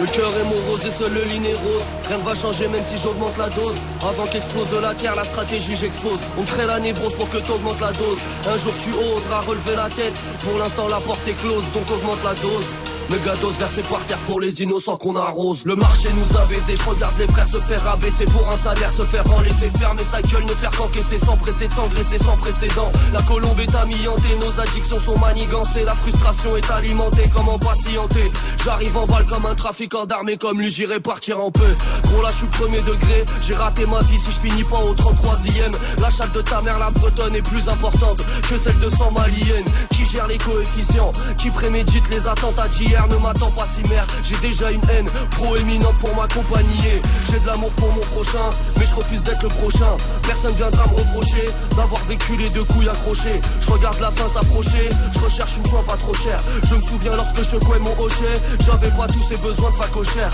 Le 0.00 0.06
cœur 0.06 0.32
est 0.36 0.44
morose 0.44 0.86
et 0.86 0.90
seul 0.90 1.12
le 1.12 1.22
lit 1.22 1.48
est 1.48 1.54
rose. 1.54 1.84
Rien 2.08 2.18
ne 2.18 2.22
va 2.24 2.34
changer 2.34 2.66
même 2.66 2.84
si 2.84 2.96
j'augmente 2.96 3.36
la 3.38 3.48
dose. 3.50 3.76
Avant 4.02 4.26
qu'explose 4.26 4.80
la 4.80 4.94
terre, 4.94 5.14
la 5.14 5.24
stratégie 5.24 5.74
j'expose. 5.74 6.18
On 6.36 6.42
crée 6.42 6.66
la 6.66 6.80
névrose 6.80 7.14
pour 7.14 7.28
que 7.28 7.38
t'augmentes 7.38 7.80
la 7.80 7.92
dose. 7.92 8.18
Un 8.48 8.56
jour 8.56 8.72
tu 8.76 8.90
oseras 8.90 9.40
relever 9.40 9.76
la 9.76 9.88
tête. 9.88 10.14
Pour 10.42 10.58
l'instant 10.58 10.88
la 10.88 10.98
porte 10.98 11.26
est 11.28 11.40
close, 11.40 11.70
donc 11.72 11.88
augmente 11.92 12.24
la 12.24 12.34
dose. 12.34 12.66
Méga 13.12 13.36
dose 13.36 13.58
versée 13.58 13.82
par 13.82 14.02
terre 14.06 14.18
pour 14.20 14.40
les 14.40 14.62
innocents 14.62 14.96
qu'on 14.96 15.16
arrose. 15.16 15.66
Le 15.66 15.76
marché 15.76 16.08
nous 16.14 16.36
a 16.38 16.46
baisé, 16.46 16.76
je 16.76 16.82
regarde 16.82 17.12
les 17.18 17.26
frères 17.26 17.46
se 17.46 17.60
faire 17.60 17.86
abaisser 17.86 18.24
pour 18.24 18.48
un 18.50 18.56
salaire, 18.56 18.90
se 18.90 19.02
faire 19.02 19.30
en 19.30 19.42
laisser 19.42 19.68
fermer 19.78 20.02
sa 20.02 20.22
gueule, 20.22 20.44
ne 20.44 20.54
faire 20.54 20.70
qu'encaisser 20.70 21.18
sans 21.18 21.36
presser 21.36 21.68
de 21.68 21.74
s'engraisser 21.74 22.16
sans 22.16 22.38
précédent. 22.38 22.90
La 23.12 23.20
colombe 23.20 23.60
est 23.60 23.74
amiantée, 23.74 24.34
nos 24.40 24.58
addictions 24.58 24.98
sont 24.98 25.18
manigancées, 25.18 25.84
la 25.84 25.94
frustration 25.94 26.56
est 26.56 26.70
alimentée, 26.70 27.30
comment 27.34 27.58
patienter? 27.58 28.32
J'arrive 28.64 28.96
en 28.96 29.06
balle 29.06 29.26
comme 29.26 29.44
un 29.44 29.54
trafiquant 29.54 30.06
d'armée, 30.06 30.38
comme 30.38 30.58
lui 30.58 30.70
j'irai 30.70 30.98
partir 30.98 31.38
en 31.38 31.50
peu. 31.50 31.76
Gros 32.04 32.22
là 32.22 32.30
je 32.32 32.38
suis 32.38 32.46
premier 32.46 32.80
degré, 32.80 33.26
j'ai 33.46 33.54
raté 33.54 33.84
ma 33.84 34.00
vie 34.04 34.18
si 34.18 34.32
je 34.32 34.40
finis 34.40 34.64
pas 34.64 34.78
au 34.78 34.94
33ème. 34.94 35.74
La 36.00 36.08
chatte 36.08 36.32
de 36.32 36.40
ta 36.40 36.62
mère, 36.62 36.78
la 36.78 36.90
bretonne 36.90 37.36
est 37.36 37.42
plus 37.42 37.68
importante 37.68 38.24
que 38.48 38.56
celle 38.56 38.78
de 38.78 38.88
100 38.88 39.10
maliennes. 39.10 39.66
Qui 39.90 40.06
gère 40.06 40.28
les 40.28 40.38
coefficients, 40.38 41.12
qui 41.36 41.50
prémédite 41.50 42.08
les 42.10 42.26
attentats 42.26 42.68
d'hier, 42.68 43.01
ne 43.08 43.16
m'attend 43.16 43.50
pas 43.50 43.66
si 43.66 43.82
mère. 43.88 44.06
J'ai 44.22 44.36
déjà 44.36 44.70
une 44.70 44.82
haine 44.90 45.06
proéminente 45.30 45.96
pour 45.98 46.14
m'accompagner. 46.14 47.02
J'ai 47.30 47.38
de 47.38 47.46
l'amour 47.46 47.70
pour 47.70 47.92
mon 47.92 48.00
prochain, 48.00 48.50
mais 48.78 48.86
je 48.86 48.94
refuse 48.94 49.22
d'être 49.22 49.42
le 49.42 49.48
prochain. 49.48 49.96
Personne 50.22 50.54
viendra 50.54 50.86
me 50.88 50.96
reprocher 50.96 51.44
d'avoir 51.76 52.02
vécu 52.04 52.36
les 52.36 52.48
deux 52.50 52.64
couilles 52.64 52.88
accrochées. 52.88 53.40
Je 53.60 53.70
regarde 53.70 53.98
la 54.00 54.10
fin 54.10 54.28
s'approcher, 54.28 54.88
je 55.12 55.18
recherche 55.18 55.56
une 55.56 55.66
joie 55.66 55.84
pas 55.86 55.96
trop 55.96 56.14
chère. 56.14 56.38
Je 56.64 56.74
me 56.74 56.82
souviens 56.82 57.16
lorsque 57.16 57.38
je 57.38 57.42
secouais 57.42 57.78
mon 57.78 57.92
hochet, 58.02 58.40
j'avais 58.64 58.90
pas 58.90 59.06
tous 59.06 59.22
ces 59.22 59.36
besoins 59.38 59.70
de 59.70 59.76
facochère. 59.76 60.30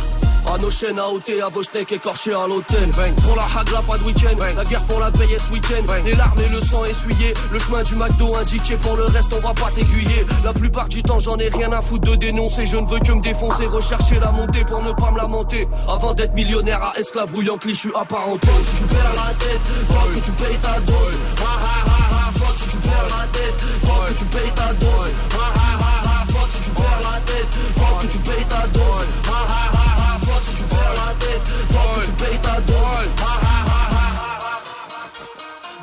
À 0.53 0.57
nos 0.59 0.71
chaînes, 0.71 0.99
à 0.99 1.09
ôter, 1.09 1.43
à 1.43 1.49
vos 1.49 1.63
steaks 1.63 1.93
écorchés 1.93 2.33
à 2.33 2.47
l'hôtel. 2.47 2.89
Pour 3.23 3.37
la 3.37 3.43
hagla, 3.43 3.83
pas 3.83 3.99
de 3.99 4.05
week-end. 4.05 4.37
La 4.57 4.65
guerre 4.65 4.85
pour 4.85 5.01
la 5.01 5.11
paye 5.11 5.33
est 5.33 5.39
ce 5.39 5.53
week-end. 5.53 5.85
Les 6.05 6.15
larmes 6.15 6.41
et 6.41 6.49
le 6.49 6.61
sang 6.61 6.85
essuyé. 6.85 7.35
Le 7.53 7.59
chemin 7.59 7.83
du 7.83 7.95
McDo 7.97 8.35
indiqué. 8.37 8.77
Pour 8.77 8.97
le 8.97 9.05
reste, 9.05 9.33
on 9.35 9.41
va 9.47 9.53
pas 9.53 9.71
t'aiguiller. 9.75 10.25
La 10.45 10.53
plupart 10.53 10.89
du 10.89 11.03
temps, 11.03 11.19
j'en 11.19 11.37
ai 11.37 11.49
rien 11.49 11.71
à 11.73 11.83
foutre 11.83 12.11
de 12.11 12.17
dénoncer 12.17 12.58
défoncer, 12.59 12.67
je 12.67 12.77
ne 12.77 12.87
veux 12.89 12.99
que 12.99 13.13
me 13.13 13.21
défoncer, 13.21 13.67
rechercher 13.67 14.21
la 14.21 14.33
montée 14.33 14.65
pour 14.65 14.83
ne 14.83 14.93
pas 14.93 15.11
me 15.11 15.19
lamenter. 15.19 15.69
Avant 15.89 16.15
d'être 16.15 16.35
millionnaire 16.35 16.83
à 16.83 16.99
esclavouillant, 16.99 17.57
cliché 17.57 17.91
apparenté. 17.95 18.49
Si 18.63 18.83
tu 18.83 18.85
perds 18.85 19.15
la 19.15 19.35
tête, 19.35 19.61
tant 19.89 20.09
que 20.09 20.19
tu 20.19 20.33
payes 20.33 20.59
ta 20.59 20.81
dose. 20.81 21.19
Ha 21.39 22.33
fuck 22.33 22.57
si 22.57 22.69
tu 22.69 22.77
perds 22.79 23.09
la 23.11 23.27
tête, 23.33 23.59
tant 23.87 24.05
que 24.07 24.13
tu 24.19 24.25
payes 24.27 24.53
ta 24.55 24.73
dose. 24.75 25.13
Ha 25.33 25.47
ha 25.59 25.71
ha 25.83 25.93
ha, 26.05 26.27
fuck 26.27 26.51
si 26.51 26.61
tu 26.61 26.71
perds 26.71 27.01
la 27.03 27.21
tête, 27.21 27.49
tant 27.77 27.99
que 27.99 28.07
tu 28.07 28.19
payes 28.19 28.47
ta 28.49 28.67
dose. 28.69 29.07
Ha 29.27 29.41
ha 29.49 29.63
ha 29.73 29.87
ha, 29.99 30.19
fuck 30.21 30.43
si 30.45 30.55
tu 30.55 30.65
perds 30.65 30.95
la 30.95 31.15
tête, 31.19 31.43
tant 31.73 32.01
que 32.01 32.07
tu 32.07 32.13
payes 32.13 32.39
ta 32.43 32.61
dose. 32.61 33.11
Ha 33.21 33.35
ha 33.43 33.59
ha 33.67 33.89
ha. 33.93 34.61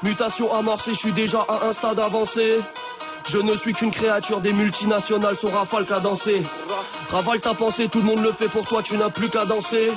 Mutation 0.03 0.53
amorcée, 0.53 0.93
je 0.93 0.99
suis 0.99 1.11
déjà 1.11 1.39
à 1.49 1.67
un 1.67 1.73
stade 1.73 1.99
avancé. 1.99 2.59
Je 3.27 3.37
ne 3.39 3.55
suis 3.55 3.73
qu'une 3.73 3.91
créature 3.91 4.39
des 4.39 4.53
multinationales, 4.53 5.35
son 5.35 5.49
rafale 5.49 5.85
qu'à 5.85 5.99
danser. 5.99 6.43
Ravale 7.09 7.39
ta 7.39 7.53
pensée, 7.53 7.87
tout 7.87 7.99
le 7.99 8.05
monde 8.05 8.23
le 8.23 8.31
fait 8.31 8.49
pour 8.49 8.65
toi, 8.65 8.81
tu 8.83 8.97
n'as 8.97 9.09
plus 9.09 9.29
qu'à 9.29 9.45
danser. 9.45 9.87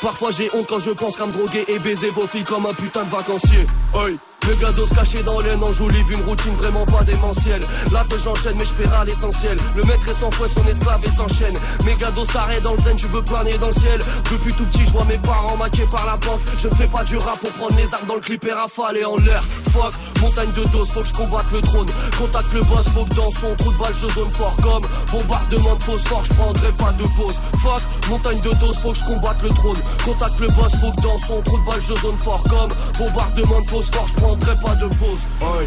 Parfois 0.00 0.30
j'ai 0.30 0.48
honte 0.54 0.66
quand 0.68 0.78
je 0.78 0.90
pense 0.90 1.16
qu'à 1.16 1.26
me 1.26 1.32
droguer 1.32 1.64
et 1.68 1.78
baiser 1.78 2.10
vos 2.10 2.26
filles 2.26 2.44
comme 2.44 2.66
un 2.66 2.74
putain 2.74 3.04
de 3.04 3.10
vacancier. 3.10 3.66
Hey. 3.94 4.18
Le 4.48 4.56
gados 4.56 4.92
caché 4.92 5.22
dans 5.22 5.38
l'aine 5.38 5.62
enjolive 5.62 6.10
une 6.10 6.22
routine 6.22 6.54
vraiment 6.56 6.84
pas 6.84 7.04
démentielle. 7.04 7.62
Là 7.92 8.04
que 8.10 8.18
j'enchaîne 8.18 8.56
mais 8.58 8.64
je 8.64 8.88
à 8.92 9.04
l'essentiel. 9.04 9.56
Le 9.76 9.82
maître 9.84 10.08
est 10.08 10.18
sans 10.18 10.30
fouet, 10.32 10.48
son 10.54 10.66
esclave 10.66 11.00
et 11.04 11.10
s'enchaîne. 11.10 11.54
Mes 11.84 11.94
gados 11.94 12.24
s'arrêtent 12.24 12.64
dans 12.64 12.74
le 12.74 12.82
zen, 12.82 12.98
je 12.98 13.06
veux 13.06 13.22
planer 13.22 13.56
dans 13.58 13.68
le 13.68 13.72
ciel. 13.74 14.00
Depuis 14.32 14.52
tout 14.52 14.64
petit 14.64 14.84
je 14.84 14.92
vois 14.92 15.04
mes 15.04 15.18
parents 15.18 15.56
maqués 15.56 15.86
par 15.90 16.04
la 16.06 16.16
banque. 16.16 16.40
Je 16.58 16.68
fais 16.68 16.88
pas 16.88 17.04
du 17.04 17.18
rap 17.18 17.38
pour 17.38 17.52
prendre 17.52 17.76
les 17.76 17.94
armes 17.94 18.06
dans 18.08 18.16
le 18.16 18.20
clip 18.20 18.44
et 18.44 18.52
rafaler 18.52 19.04
en 19.04 19.16
l'air. 19.18 19.44
Fuck, 19.70 19.94
montagne 20.20 20.52
de 20.56 20.64
doses, 20.70 20.92
faut 20.92 21.00
que 21.00 21.06
je 21.06 21.12
combatte 21.12 21.50
le 21.52 21.60
trône. 21.60 21.86
Contacte 22.18 22.52
le 22.52 22.62
boss, 22.62 22.86
faut 22.92 23.04
que 23.04 23.14
dans 23.14 23.30
son 23.30 23.54
trou 23.56 23.72
de 23.72 23.78
balle 23.78 23.94
je 23.94 24.08
zone 24.12 24.30
fort 24.32 24.56
comme 24.60 24.82
bombardement 25.12 25.76
de 25.76 25.82
phosphore, 25.82 26.24
je 26.24 26.34
prendrai 26.34 26.72
pas 26.72 26.92
de 26.92 27.04
pause. 27.16 27.36
Fuck, 27.62 27.82
montagne 28.08 28.40
de 28.40 28.50
doses, 28.58 28.80
faut 28.80 28.90
que 28.90 28.98
je 28.98 29.04
combatte 29.04 29.42
le 29.42 29.50
trône. 29.50 29.78
Contacte 30.04 30.40
le 30.40 30.48
boss, 30.48 30.72
faut 30.80 30.90
que 30.90 31.02
dans 31.02 31.18
son 31.18 31.40
trou 31.42 31.58
de 31.58 31.64
balle 31.64 31.80
je 31.80 31.94
zone 31.94 32.16
fort 32.16 32.42
comme 32.50 32.70
bombardement 32.98 33.60
de 33.60 33.68
phosphore, 33.68 34.06
je 34.08 34.20
prendrai 34.32 34.56
pas 34.56 34.74
de 34.74 34.88
pause. 34.94 35.28
Oi, 35.40 35.66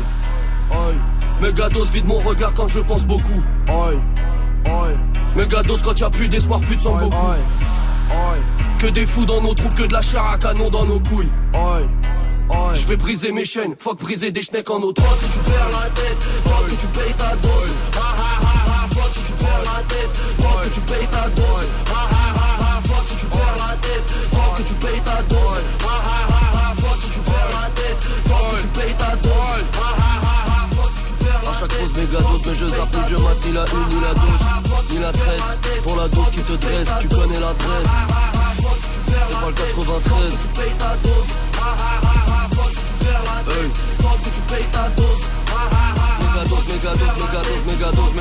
oi. 0.71 0.93
Mégados 1.41 1.85
vide 1.91 2.05
mon 2.05 2.19
regard 2.19 2.53
quand 2.53 2.67
je 2.67 2.79
pense 2.79 3.05
beaucoup. 3.05 3.43
Oi, 3.67 3.93
oi. 4.65 4.89
Mégados 5.35 5.81
quand 5.83 5.99
y'a 5.99 6.09
plus 6.09 6.27
d'espoir, 6.27 6.59
plus 6.61 6.75
de 6.75 6.81
sang 6.81 6.95
beaucoup. 6.95 7.33
Que 8.79 8.87
des 8.87 9.05
fous 9.05 9.25
dans 9.25 9.41
nos 9.41 9.53
troupes, 9.53 9.75
que 9.75 9.83
de 9.83 9.93
la 9.93 10.01
chair 10.01 10.23
à 10.23 10.37
canon 10.37 10.69
dans 10.69 10.85
nos 10.85 10.99
couilles. 10.99 11.29
Je 12.73 12.87
vais 12.87 12.95
briser 12.95 13.31
mes 13.31 13.45
chaînes, 13.45 13.75
fuck 13.77 13.99
briser 13.99 14.31
des 14.31 14.41
schnecks 14.41 14.69
en 14.69 14.79
autre. 14.81 15.01
Fuck 15.01 15.19
si 15.19 15.29
tu 15.29 15.39
perds 15.39 15.69
la 15.71 15.89
tête, 15.89 16.23
fuck 16.23 16.67
que 16.67 16.75
tu 16.75 16.87
payes 16.87 17.13
ta 17.17 17.35
dose. 17.35 17.73
Ha 17.93 17.99
ha 17.99 18.39
ha 18.41 18.83
ha, 18.83 18.87
fuck 18.89 19.13
si 19.13 19.21
tu 19.23 19.33
perds 19.33 19.63
la 19.63 19.81
tête, 19.83 20.15
fuck 20.15 20.61
que 20.61 20.69
tu 20.69 20.81
payes 20.81 21.07
ta 21.11 21.29
dose. 21.29 21.67
Ha 21.87 21.93
ha 21.93 22.33
ha 22.35 22.47
ha, 22.59 22.81
fuck 22.81 23.07
si 23.07 23.15
tu 23.15 23.25
perds 23.25 23.57
la 23.57 23.75
tête, 23.77 24.09
fuck 24.31 24.55
que 24.57 24.61
tu 24.63 24.73
payes 24.75 25.01
ta 25.03 25.21
dose. 25.23 25.61
Ha 25.81 25.95
ha 26.05 26.19
ha 26.29 26.43
ha, 26.53 26.75
fuck 26.75 26.97
si 27.01 27.09
tu 27.09 27.19
perds 27.19 27.33
la 27.51 27.57
tête, 27.59 27.64
mais 32.45 32.53
je 32.53 32.67
zappe 32.67 32.95
je 33.09 33.15
mate 33.15 33.45
ni 33.45 33.53
la 33.53 33.65
ni 33.65 33.99
la 34.01 34.13
dose, 34.13 34.91
ni 34.91 34.99
la 34.99 35.11
tresse. 35.11 35.59
Pour 35.83 35.95
la 35.95 36.07
qui 36.31 36.41
te 36.41 36.53
dresse, 36.53 36.89
tu 36.99 37.07
connais 37.09 37.39
l'adresse. 37.39 37.93
C'est 39.25 39.33
pas 39.33 39.47
le 39.47 39.53
93. 39.53 40.33
Tu 40.41 40.47
payes 40.59 40.75
ta 40.77 40.95
dose. 41.03 41.29
Hey. 43.47 43.69
Mégados, 46.35 46.63
mégados, 46.67 48.13
mégados, 48.13 48.15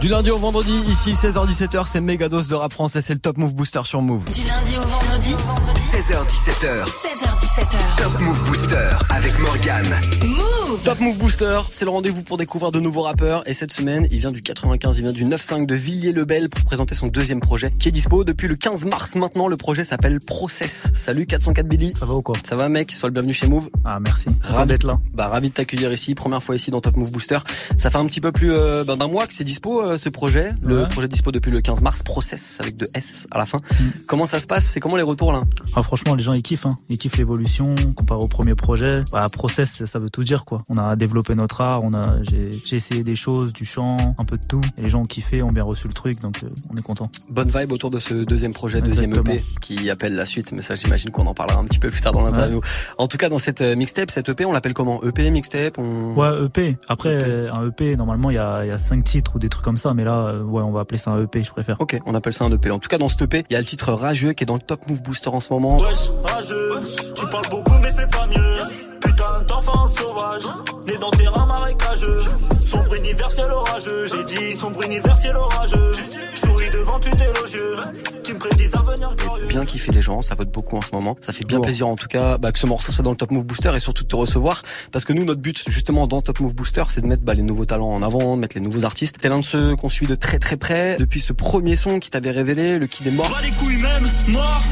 du 0.00 0.08
lundi 0.08 0.30
au 0.30 0.38
vendredi, 0.38 0.72
ici 0.88 1.12
16h-17h, 1.12 1.84
c'est 1.86 2.00
méga 2.00 2.28
dose 2.28 2.48
de 2.48 2.54
rap 2.54 2.72
français, 2.72 3.02
c'est 3.02 3.14
le 3.14 3.20
Top 3.20 3.38
Move 3.38 3.54
Booster 3.54 3.80
sur 3.84 4.02
Move. 4.02 4.24
Du 4.32 4.42
lundi 4.42 4.76
au 4.76 4.86
vendredi 4.88 5.34
16h17h 5.76 6.84
16h17h 6.86 7.96
Top 7.96 8.20
Move 8.20 8.40
Booster 8.44 8.88
avec 9.10 9.38
Morgane. 9.38 10.00
Move 10.24 10.65
Top 10.84 11.00
Move 11.00 11.16
Booster, 11.18 11.60
c'est 11.70 11.84
le 11.84 11.90
rendez-vous 11.90 12.22
pour 12.22 12.36
découvrir 12.36 12.70
de 12.72 12.80
nouveaux 12.80 13.02
rappeurs 13.02 13.48
et 13.48 13.54
cette 13.54 13.72
semaine, 13.72 14.06
il 14.10 14.18
vient 14.18 14.30
du 14.32 14.40
95, 14.40 14.98
il 14.98 15.02
vient 15.02 15.12
du 15.12 15.24
9-5 15.24 15.64
de 15.66 15.74
Villiers-le-Bel 15.74 16.48
pour 16.48 16.64
présenter 16.64 16.94
son 16.94 17.06
deuxième 17.08 17.40
projet 17.40 17.70
qui 17.78 17.88
est 17.88 17.92
dispo 17.92 18.24
depuis 18.24 18.46
le 18.48 18.56
15 18.56 18.84
mars 18.84 19.14
maintenant. 19.16 19.48
Le 19.48 19.56
projet 19.56 19.84
s'appelle 19.84 20.18
Process. 20.26 20.90
Salut 20.92 21.26
404 21.26 21.66
Billy. 21.68 21.92
Ça 21.98 22.04
va 22.04 22.14
ou 22.14 22.22
quoi? 22.22 22.36
Ça 22.44 22.56
va 22.56 22.68
mec, 22.68 22.90
sois 22.92 23.08
le 23.08 23.12
bienvenu 23.12 23.32
chez 23.34 23.46
Move. 23.46 23.68
Ah 23.84 23.98
merci. 24.00 24.26
Ravi 24.42 24.68
d'être 24.68 24.84
là. 24.84 24.98
Bah 25.14 25.28
ravi 25.28 25.48
de 25.50 25.54
t'accueillir 25.54 25.92
ici, 25.92 26.14
première 26.14 26.42
fois 26.42 26.56
ici 26.56 26.70
dans 26.70 26.80
Top 26.80 26.96
Move 26.96 27.10
Booster. 27.12 27.38
Ça 27.76 27.90
fait 27.90 27.98
un 27.98 28.06
petit 28.06 28.20
peu 28.20 28.32
plus 28.32 28.52
euh, 28.52 28.84
ben, 28.84 28.96
d'un 28.96 29.08
mois 29.08 29.26
que 29.26 29.34
c'est 29.34 29.44
dispo 29.44 29.82
euh, 29.82 29.98
ce 29.98 30.08
projet. 30.08 30.50
Le 30.62 30.82
Ouais. 30.82 30.88
projet 30.88 31.08
dispo 31.08 31.32
depuis 31.32 31.50
le 31.50 31.60
15 31.60 31.80
mars, 31.82 32.02
Process 32.02 32.58
avec 32.60 32.76
deux 32.76 32.88
S 32.94 33.26
à 33.30 33.38
la 33.38 33.46
fin. 33.46 33.60
Comment 34.06 34.26
ça 34.26 34.40
se 34.40 34.46
passe? 34.46 34.64
C'est 34.66 34.80
comment 34.80 34.96
les 34.96 35.02
retours 35.02 35.32
là? 35.32 35.40
Ah, 35.74 35.82
franchement, 35.82 36.14
les 36.14 36.22
gens 36.22 36.32
ils 36.34 36.42
kiffent, 36.42 36.66
hein. 36.66 36.76
ils 36.90 36.98
kiffent 36.98 37.16
l'évolution 37.16 37.74
comparé 37.96 38.20
au 38.22 38.28
premier 38.28 38.54
projet. 38.54 39.02
Bah, 39.12 39.26
process, 39.32 39.84
ça 39.84 39.98
veut 39.98 40.10
tout 40.10 40.22
dire 40.24 40.44
quoi. 40.44 40.55
On 40.68 40.78
a 40.78 40.96
développé 40.96 41.34
notre 41.34 41.60
art, 41.60 41.84
on 41.84 41.94
a, 41.94 42.22
j'ai, 42.22 42.48
j'ai 42.64 42.76
essayé 42.76 43.02
des 43.02 43.14
choses, 43.14 43.52
du 43.52 43.64
chant, 43.64 44.14
un 44.18 44.24
peu 44.24 44.36
de 44.38 44.46
tout. 44.46 44.60
Et 44.78 44.82
les 44.82 44.90
gens 44.90 45.02
ont 45.02 45.06
kiffé, 45.06 45.42
ont 45.42 45.48
bien 45.48 45.64
reçu 45.64 45.88
le 45.88 45.94
truc, 45.94 46.20
donc 46.20 46.42
euh, 46.42 46.48
on 46.70 46.76
est 46.76 46.82
content. 46.82 47.10
Bonne 47.30 47.48
vibe 47.48 47.72
autour 47.72 47.90
de 47.90 47.98
ce 47.98 48.14
deuxième 48.14 48.52
projet, 48.52 48.80
deuxième. 48.80 49.14
EP 49.14 49.44
qui 49.60 49.90
appelle 49.90 50.14
la 50.14 50.26
suite, 50.26 50.52
mais 50.52 50.62
ça 50.62 50.74
j'imagine 50.74 51.10
qu'on 51.10 51.26
en 51.26 51.34
parlera 51.34 51.58
un 51.58 51.64
petit 51.64 51.78
peu 51.78 51.90
plus 51.90 52.00
tard 52.00 52.12
dans 52.12 52.22
l'interview. 52.22 52.60
En 52.98 53.08
tout 53.08 53.16
cas 53.16 53.28
dans 53.28 53.38
cette 53.38 53.60
euh, 53.60 53.76
mixtape, 53.76 54.10
cette 54.10 54.28
EP, 54.28 54.44
on 54.44 54.52
l'appelle 54.52 54.74
comment? 54.74 55.02
EP, 55.02 55.30
mixtape 55.30 55.78
on... 55.78 56.14
Ouais, 56.14 56.44
EP. 56.44 56.78
Après, 56.88 57.10
euh, 57.10 57.52
un 57.52 57.68
EP, 57.68 57.96
normalement, 57.96 58.30
il 58.30 58.34
y 58.34 58.38
a, 58.38 58.64
il 58.64 58.68
y 58.68 58.72
a 58.72 58.78
cinq 58.78 59.04
titres 59.04 59.32
ou 59.36 59.38
des 59.38 59.48
trucs 59.48 59.64
comme 59.64 59.76
ça, 59.76 59.94
mais 59.94 60.04
là, 60.04 60.28
euh, 60.28 60.42
ouais, 60.42 60.62
on 60.62 60.72
va 60.72 60.80
appeler 60.80 60.98
ça 60.98 61.10
un 61.12 61.22
EP, 61.22 61.42
je 61.42 61.50
préfère. 61.50 61.76
Ok, 61.80 61.98
on 62.06 62.14
appelle 62.14 62.32
ça 62.32 62.44
un 62.44 62.52
EP. 62.52 62.70
En 62.70 62.78
tout 62.78 62.88
cas 62.88 62.98
dans 62.98 63.08
cet 63.08 63.22
EP, 63.22 63.44
il 63.48 63.52
y 63.52 63.56
a 63.56 63.60
le 63.60 63.64
titre 63.64 63.92
Rageux 63.92 64.32
qui 64.32 64.44
est 64.44 64.46
dans 64.46 64.54
le 64.54 64.60
Top 64.60 64.88
Move 64.88 65.02
Booster 65.02 65.30
en 65.30 65.40
ce 65.40 65.52
moment. 65.52 65.78
Wesh, 65.78 66.10
rageux, 66.24 66.72
tu 67.14 67.26
parles 67.28 67.48
beaucoup 67.50 67.74
mais 67.80 67.90
c'est 67.90 68.10
pas 68.10 68.26
mieux. 68.28 68.56
Putain 69.00 69.35
d'enfant 69.56 69.88
sauvage, 69.88 70.42
né 70.86 70.98
dans 70.98 71.10
des 71.10 71.28
reins 71.28 71.46
marécageux. 71.46 72.24
Sombre 72.62 72.94
universel 72.94 73.50
orageux, 73.50 74.06
j'ai 74.06 74.24
dit 74.24 74.54
sombre 74.54 74.82
universel 74.82 75.34
orageux. 75.34 75.92
Je 76.34 76.40
souris 76.40 76.70
devant 76.70 76.98
tu 77.00 77.08
élogieux, 77.08 77.76
qui 78.22 78.34
me 78.34 78.38
prédisent 78.38 78.74
un 78.74 78.80
avenir 78.80 79.14
glorieux. 79.16 79.46
bien 79.46 79.64
kiffer 79.64 79.92
les 79.92 80.02
gens, 80.02 80.20
ça 80.20 80.34
vote 80.34 80.50
beaucoup 80.50 80.76
en 80.76 80.82
ce 80.82 80.90
moment. 80.92 81.16
Ça 81.22 81.32
fait 81.32 81.44
bien 81.44 81.60
plaisir 81.60 81.88
en 81.88 81.96
tout 81.96 82.08
cas 82.08 82.36
bah, 82.36 82.52
que 82.52 82.58
ce 82.58 82.66
morceau 82.66 82.92
soit 82.92 83.02
dans 83.02 83.12
le 83.12 83.16
Top 83.16 83.30
Move 83.30 83.44
Booster 83.44 83.72
et 83.74 83.80
surtout 83.80 84.02
de 84.02 84.08
te 84.08 84.16
recevoir. 84.16 84.62
Parce 84.92 85.06
que 85.06 85.14
nous, 85.14 85.24
notre 85.24 85.40
but 85.40 85.64
justement 85.68 86.06
dans 86.06 86.20
Top 86.20 86.40
Move 86.40 86.54
Booster, 86.54 86.82
c'est 86.90 87.00
de 87.00 87.06
mettre 87.06 87.22
bah, 87.22 87.34
les 87.34 87.42
nouveaux 87.42 87.64
talents 87.64 87.94
en 87.94 88.02
avant, 88.02 88.36
de 88.36 88.40
mettre 88.40 88.56
les 88.56 88.62
nouveaux 88.62 88.84
artistes. 88.84 89.18
T'es 89.20 89.30
l'un 89.30 89.38
de 89.38 89.44
ceux 89.44 89.74
qu'on 89.76 89.88
suit 89.88 90.06
de 90.06 90.16
très 90.16 90.38
très 90.38 90.58
près 90.58 90.96
depuis 90.98 91.20
ce 91.20 91.32
premier 91.32 91.76
son 91.76 91.98
qui 91.98 92.10
t'avait 92.10 92.30
révélé, 92.30 92.78
le 92.78 92.86
Kid 92.86 93.06
est 93.06 93.10
mort. 93.10 93.30
Pas 93.30 93.40
les 93.40 93.52
couilles 93.52 93.80
même, 93.80 94.10
mort. 94.28 94.62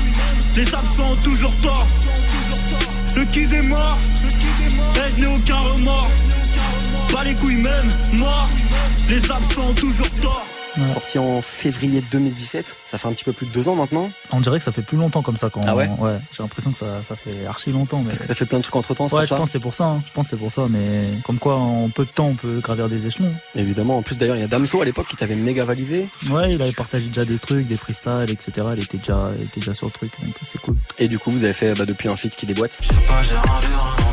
Les 0.55 0.67
absents 0.67 1.13
ont 1.13 1.23
toujours 1.23 1.55
tort. 1.63 1.87
Le 3.17 3.25
kid 3.27 3.53
est 3.53 3.63
mort. 3.63 3.97
Et 4.25 4.44
je 5.17 5.21
n'ai 5.21 5.27
aucun 5.27 5.59
remords. 5.61 6.11
Pas 7.13 7.25
les 7.25 7.35
couilles 7.35 7.57
même, 7.57 7.91
mort. 8.13 8.49
Les 9.09 9.19
absents 9.31 9.69
ont 9.71 9.75
toujours 9.75 10.09
tort. 10.23 10.45
Sorti 10.93 11.21
en 11.21 11.41
février 11.41 12.03
2017, 12.11 12.77
ça 12.85 12.99
fait 12.99 13.07
un 13.07 13.13
petit 13.13 13.23
peu 13.23 13.33
plus 13.33 13.47
de 13.47 13.53
deux 13.53 13.69
ans 13.69 13.77
maintenant. 13.77 14.11
On 14.33 14.41
dirait 14.41 14.59
que 14.59 14.65
ça 14.65 14.73
fait 14.73 14.83
plus 14.83 14.97
longtemps 14.97 15.23
comme 15.23 15.37
ça 15.37 15.49
quand 15.49 15.61
Ah 15.69 15.77
ouais 15.77 15.89
Ouais, 16.01 16.17
j'ai 16.33 16.43
l'impression 16.43 16.73
que 16.73 16.79
ça, 16.79 17.01
ça 17.05 17.15
fait 17.15 17.47
archi 17.47 17.71
longtemps. 17.71 17.99
Mais... 18.01 18.07
Parce 18.07 18.19
que 18.19 18.27
t'as 18.27 18.35
fait 18.35 18.45
plein 18.45 18.59
de 18.59 18.65
trucs 18.65 18.75
entre 18.75 18.93
temps, 18.93 19.09
c'est 19.09 19.15
Ouais, 19.15 19.21
pour 19.21 19.25
je 19.25 19.29
ça 19.29 19.37
pense 19.37 19.49
que 19.51 19.53
c'est 19.53 19.61
pour 19.61 19.73
ça. 19.73 19.85
hein. 19.85 19.99
Je 20.05 20.11
pense 20.13 20.27
que 20.27 20.31
c'est 20.31 20.37
pour 20.37 20.51
ça. 20.51 20.67
Mais 20.69 21.11
comme 21.23 21.39
quoi, 21.39 21.55
en 21.55 21.91
peu 21.91 22.05
de 22.05 22.11
temps, 22.11 22.27
on 22.27 22.35
peut 22.35 22.59
gravir 22.61 22.89
des 22.89 23.07
échelons. 23.07 23.33
Évidemment, 23.55 23.99
en 23.99 24.03
plus 24.03 24.19
d'ailleurs, 24.19 24.35
il 24.35 24.41
y 24.41 24.45
a 24.45 24.49
Damso 24.49 24.83
à 24.83 24.85
l'époque 24.85 25.07
qui 25.07 25.15
t'avait 25.15 25.37
méga 25.37 25.65
validé. 25.65 26.09
Ouais, 26.29 26.51
il 26.53 26.61
avait 26.61 26.73
partagé 26.73 27.07
déjà 27.07 27.25
des 27.25 27.39
trucs, 27.39 27.69
des 27.69 27.77
freestyles, 27.77 28.27
etc. 28.31 28.67
Il 28.77 28.83
était 28.83 28.99
déjà, 28.99 29.31
il 29.39 29.45
était 29.45 29.61
déjà 29.61 29.75
sur 29.75 29.87
le 29.87 29.93
truc, 29.93 30.11
donc 30.25 30.35
c'est 30.51 30.61
cool. 30.61 30.75
Et 30.99 31.07
du 31.07 31.21
coup, 31.21 31.31
vous 31.31 31.45
avez 31.45 31.53
fait 31.53 31.73
bah, 31.75 31.85
depuis 31.87 32.09
un 32.09 32.17
feat 32.17 32.35
qui 32.35 32.47
déboîte. 32.47 32.81
Pas 33.07 33.23
j'ai 33.23 34.04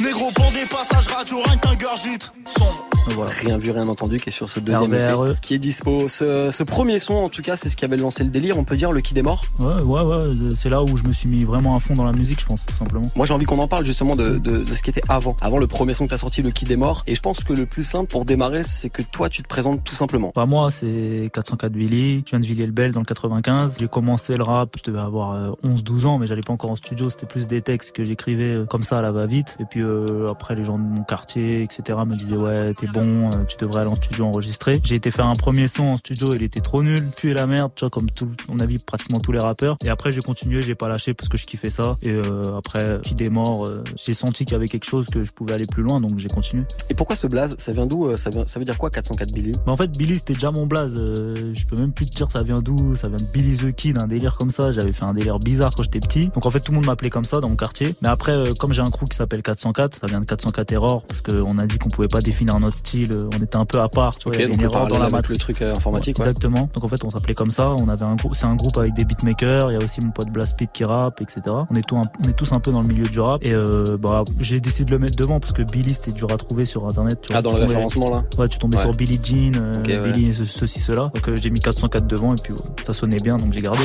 Négro 0.00 0.30
pour 0.32 0.50
des 0.52 0.66
passages 0.66 1.06
radio, 1.06 1.40
rien 1.42 1.56
qu'un 1.56 1.74
gurgite. 1.74 2.32
Sombre, 2.46 2.86
Rien 3.06 3.58
vu, 3.58 3.70
rien 3.70 3.88
entendu, 3.88 4.18
qui 4.18 4.30
est 4.30 4.32
sur 4.32 4.48
ce 4.50 4.60
deuxième 4.60 4.92
RDRE. 4.92 5.30
EP, 5.30 5.38
qui 5.40 5.54
est 5.54 5.58
dispo. 5.58 6.08
Ce, 6.08 6.50
ce 6.50 6.62
premier 6.62 6.98
son, 6.98 7.14
en 7.14 7.28
tout 7.28 7.42
cas, 7.42 7.56
c'est 7.56 7.68
ce 7.68 7.76
qui 7.76 7.84
avait 7.84 7.96
lancé 7.96 8.24
le 8.24 8.30
délire, 8.30 8.58
on 8.58 8.64
peut 8.64 8.76
dire, 8.76 8.92
le 8.92 9.00
Kid 9.00 9.18
est 9.18 9.22
mort. 9.22 9.44
Ouais, 9.60 9.82
ouais, 9.82 10.00
ouais. 10.02 10.30
C'est 10.56 10.68
là 10.68 10.82
où 10.82 10.96
je 10.96 11.02
me 11.04 11.12
suis 11.12 11.28
mis 11.28 11.44
vraiment 11.44 11.74
à 11.74 11.78
fond 11.78 11.94
dans 11.94 12.04
la 12.04 12.12
musique, 12.12 12.40
je 12.40 12.46
pense, 12.46 12.64
tout 12.66 12.74
simplement. 12.74 13.06
Moi, 13.16 13.26
j'ai 13.26 13.34
envie 13.34 13.44
qu'on 13.44 13.58
en 13.58 13.68
parle 13.68 13.84
justement 13.84 14.16
de, 14.16 14.38
de, 14.38 14.64
de 14.64 14.74
ce 14.74 14.82
qui 14.82 14.90
était 14.90 15.02
avant. 15.08 15.36
Avant 15.40 15.58
le 15.58 15.66
premier 15.66 15.94
son 15.94 16.04
que 16.06 16.10
t'as 16.10 16.18
sorti, 16.18 16.42
le 16.42 16.50
Kid 16.50 16.70
est 16.70 16.76
mort. 16.76 17.02
Et 17.06 17.14
je 17.14 17.20
pense 17.20 17.44
que 17.44 17.52
le 17.52 17.66
plus 17.66 17.84
simple 17.84 18.10
pour 18.10 18.24
démarrer, 18.24 18.64
c'est 18.64 18.90
que 18.90 19.02
toi, 19.02 19.28
tu 19.28 19.42
te 19.42 19.48
présentes 19.48 19.84
tout 19.84 19.94
simplement. 19.94 20.32
Bah 20.34 20.46
moi, 20.46 20.70
c'est 20.70 21.30
404 21.32 21.72
Billy. 21.72 22.22
Je 22.24 22.30
viens 22.30 22.40
de 22.40 22.46
Villiers-le-Bel 22.46 22.92
dans 22.92 23.00
le 23.00 23.04
95. 23.04 23.76
J'ai 23.78 23.88
commencé 23.88 24.36
le 24.36 24.42
rap, 24.42 24.76
je 24.78 24.90
devais 24.90 25.02
avoir 25.02 25.32
euh, 25.32 25.50
11-12 25.64 26.06
ans, 26.06 26.18
mais 26.18 26.26
j'allais 26.26 26.42
pas 26.42 26.52
encore 26.52 26.70
en 26.70 26.76
studio. 26.76 27.10
C'était 27.10 27.26
plus 27.26 27.46
des 27.46 27.62
textes 27.62 27.92
que 27.92 28.04
j'écrivais 28.04 28.54
euh, 28.54 28.66
comme 28.66 28.82
ça 28.82 28.98
à 28.98 29.02
la 29.02 29.12
va-vite. 29.12 29.56
Et 29.60 29.64
puis 29.64 29.80
euh, 29.82 30.30
après, 30.30 30.54
les 30.54 30.64
gens 30.64 30.78
de 30.78 30.84
mon 30.84 31.02
quartier, 31.02 31.62
etc. 31.62 31.98
me 32.06 32.16
disaient 32.16 32.36
ouais, 32.36 32.74
t'es 32.74 32.86
bon, 32.94 33.26
euh, 33.26 33.44
tu 33.48 33.56
devrais 33.58 33.80
aller 33.80 33.90
en 33.90 33.96
studio 33.96 34.26
enregistrer. 34.26 34.80
J'ai 34.84 34.94
été 34.94 35.10
faire 35.10 35.28
un 35.28 35.34
premier 35.34 35.66
son 35.68 35.82
en 35.82 35.96
studio, 35.96 36.28
il 36.34 36.42
était 36.42 36.60
trop 36.60 36.82
nul, 36.82 37.02
puis 37.16 37.34
la 37.34 37.46
merde, 37.46 37.72
tu 37.74 37.80
vois, 37.80 37.90
comme 37.90 38.08
tout, 38.08 38.30
on 38.48 38.60
a 38.60 38.66
vu 38.66 38.78
pratiquement 38.78 39.18
tous 39.18 39.32
les 39.32 39.40
rappeurs. 39.40 39.76
Et 39.84 39.88
après, 39.88 40.12
j'ai 40.12 40.20
continué, 40.20 40.62
j'ai 40.62 40.76
pas 40.76 40.88
lâché 40.88 41.12
parce 41.12 41.28
que 41.28 41.36
je 41.36 41.44
kiffais 41.44 41.70
ça. 41.70 41.96
Et 42.02 42.12
euh, 42.12 42.56
après, 42.56 43.00
qui 43.02 43.14
des 43.14 43.28
morts, 43.28 43.66
euh, 43.66 43.82
j'ai 43.96 44.14
senti 44.14 44.44
qu'il 44.44 44.52
y 44.52 44.56
avait 44.56 44.68
quelque 44.68 44.84
chose 44.84 45.08
que 45.08 45.24
je 45.24 45.32
pouvais 45.32 45.54
aller 45.54 45.66
plus 45.66 45.82
loin, 45.82 46.00
donc 46.00 46.18
j'ai 46.18 46.28
continué. 46.28 46.64
Et 46.88 46.94
pourquoi 46.94 47.16
ce 47.16 47.26
blaze? 47.26 47.56
Ça 47.58 47.72
vient 47.72 47.86
d'où 47.86 48.16
ça, 48.16 48.30
ça 48.46 48.58
veut 48.58 48.64
dire 48.64 48.78
quoi 48.78 48.90
404 48.90 49.32
Billy? 49.32 49.52
Bah 49.66 49.72
En 49.72 49.76
fait, 49.76 49.90
Billy, 49.90 50.18
c'était 50.18 50.34
déjà 50.34 50.52
mon 50.52 50.66
blaze. 50.66 50.94
je 50.94 51.66
peux 51.66 51.76
même 51.76 51.92
plus 51.92 52.06
te 52.06 52.14
dire 52.14 52.30
ça 52.30 52.42
vient 52.42 52.62
d'où. 52.62 52.94
Ça 52.94 53.08
vient 53.08 53.18
de 53.18 53.32
Billy 53.32 53.56
the 53.56 53.74
Kid, 53.74 53.98
un 53.98 54.06
délire 54.06 54.36
comme 54.36 54.52
ça. 54.52 54.70
J'avais 54.70 54.92
fait 54.92 55.04
un 55.04 55.14
délire 55.14 55.40
bizarre 55.40 55.74
quand 55.74 55.82
j'étais 55.82 56.00
petit. 56.00 56.28
Donc 56.28 56.46
en 56.46 56.50
fait, 56.50 56.60
tout 56.60 56.70
le 56.70 56.76
monde 56.76 56.86
m'appelait 56.86 57.10
comme 57.10 57.24
ça 57.24 57.40
dans 57.40 57.48
mon 57.48 57.56
quartier. 57.56 57.96
Mais 58.02 58.08
après, 58.08 58.44
comme 58.58 58.72
j'ai 58.72 58.82
un 58.82 58.90
crew 58.90 59.06
qui 59.08 59.16
s'appelle 59.16 59.42
404, 59.42 59.98
ça 60.00 60.06
vient 60.06 60.20
de 60.20 60.26
404 60.26 60.72
Error 60.72 61.02
parce 61.02 61.22
qu'on 61.22 61.58
a 61.58 61.66
dit 61.66 61.78
qu'on 61.78 61.88
pouvait 61.88 62.08
pas 62.08 62.20
définir 62.20 62.60
notre 62.60 62.83
style. 62.84 63.14
On 63.34 63.42
était 63.42 63.56
un 63.56 63.64
peu 63.64 63.80
à 63.80 63.88
part. 63.88 64.16
Tu 64.16 64.24
vois, 64.24 64.36
il 64.36 64.40
y 64.40 64.44
avait 64.44 64.54
une 64.54 64.60
erreur 64.60 64.86
dans 64.86 64.98
la 64.98 65.08
le 65.08 65.36
truc 65.38 65.62
informatique. 65.62 66.18
Exactement. 66.18 66.68
Donc 66.72 66.84
en 66.84 66.88
fait, 66.88 67.02
on 67.04 67.10
s'appelait 67.10 67.34
comme 67.34 67.50
ça. 67.50 67.70
On 67.70 67.88
avait 67.88 68.04
un 68.04 68.14
groupe, 68.14 68.34
c'est 68.34 68.46
un 68.46 68.56
groupe 68.56 68.76
avec 68.78 68.94
des 68.94 69.04
beatmakers. 69.04 69.70
Il 69.70 69.74
y 69.74 69.80
a 69.80 69.84
aussi 69.84 70.00
mon 70.00 70.10
pote 70.10 70.28
Blastbeat 70.28 70.70
qui 70.72 70.84
rappe, 70.84 71.20
etc. 71.20 71.42
On 71.70 71.76
est, 71.76 71.82
tout 71.82 71.96
on 71.96 72.28
est 72.28 72.32
tous 72.32 72.52
un 72.52 72.60
peu 72.60 72.72
dans 72.72 72.82
le 72.82 72.88
milieu 72.88 73.04
du 73.04 73.20
rap. 73.20 73.44
Et 73.44 73.52
euh, 73.52 73.96
bah, 73.98 74.24
j'ai 74.40 74.60
décidé 74.60 74.84
de 74.84 74.90
le 74.90 74.98
mettre 74.98 75.16
devant 75.16 75.40
parce 75.40 75.52
que 75.52 75.62
Billy 75.62 75.94
c'était 75.94 76.12
dur 76.12 76.28
à 76.32 76.36
trouver 76.36 76.64
sur 76.64 76.86
internet. 76.86 77.20
Tu 77.22 77.32
ah, 77.34 77.42
dans 77.42 77.52
le 77.52 77.60
référencement 77.60 78.10
là. 78.10 78.24
Ouais, 78.38 78.48
tu 78.48 78.58
tombais 78.58 78.78
sur 78.78 78.92
Billy 78.92 79.18
Jean, 79.22 79.52
euh, 79.60 80.12
Billy 80.12 80.34
ceci 80.34 80.80
cela. 80.80 81.10
Donc 81.14 81.28
euh, 81.28 81.36
j'ai 81.36 81.50
mis 81.50 81.60
404 81.60 82.06
devant 82.06 82.34
et 82.34 82.38
puis 82.42 82.52
ça 82.84 82.92
sonnait 82.92 83.20
bien, 83.20 83.36
donc 83.36 83.52
j'ai 83.52 83.62
gardé. 83.62 83.80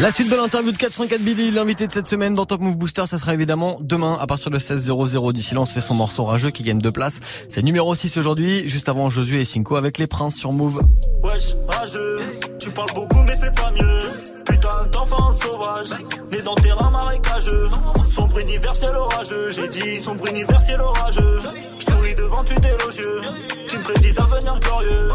La 0.00 0.10
suite 0.10 0.30
de 0.30 0.36
l'interview 0.36 0.72
de 0.72 0.76
404 0.76 1.22
Billy, 1.22 1.50
l'invité 1.50 1.86
de 1.86 1.92
cette 1.92 2.06
semaine 2.06 2.34
dans 2.34 2.46
Top 2.46 2.60
Move 2.60 2.76
Booster, 2.76 3.06
ça 3.06 3.18
sera 3.18 3.34
évidemment 3.34 3.78
demain 3.80 4.16
à 4.20 4.26
partir 4.26 4.50
de 4.50 4.58
16h00 4.58 5.32
du 5.32 5.42
silence 5.42 5.72
fait 5.72 5.80
son 5.80 5.94
morceau 5.94 6.24
rageux 6.24 6.50
qui 6.50 6.62
gagne 6.62 6.78
deux 6.78 6.92
places. 6.92 7.20
C'est 7.48 7.62
numéro 7.62 7.94
6 7.94 8.19
aujourd'hui, 8.20 8.68
juste 8.68 8.88
avant 8.90 9.08
Josué 9.08 9.40
et 9.40 9.44
Cinco 9.44 9.76
avec 9.76 9.96
les 9.96 10.06
princes 10.06 10.36
sur 10.36 10.52
Move. 10.52 10.80
Wesh, 11.24 11.54
rageux, 11.68 12.16
tu 12.58 12.70
parles 12.70 12.92
beaucoup 12.94 13.22
mais 13.22 13.32
c'est 13.32 13.54
pas 13.54 13.72
mieux. 13.72 14.02
Putain 14.44 14.86
d'enfant 14.92 15.32
sauvage, 15.32 15.98
né 16.30 16.42
dans 16.42 16.54
terrain 16.56 16.90
marécageux. 16.90 17.70
Sombre 18.10 18.38
universel 18.38 18.94
orageux, 18.94 19.50
j'ai 19.50 19.68
dit 19.68 19.98
sombre 19.98 20.26
universel 20.28 20.80
orageux. 20.80 21.38
souris 21.78 22.14
devant 22.14 22.44
tu 22.44 22.52
élogieux, 22.52 23.22
tu 23.66 23.78
me 23.78 23.82
prédis 23.82 24.14
un 24.18 24.24
avenir 24.24 24.60
glorieux. 24.60 25.08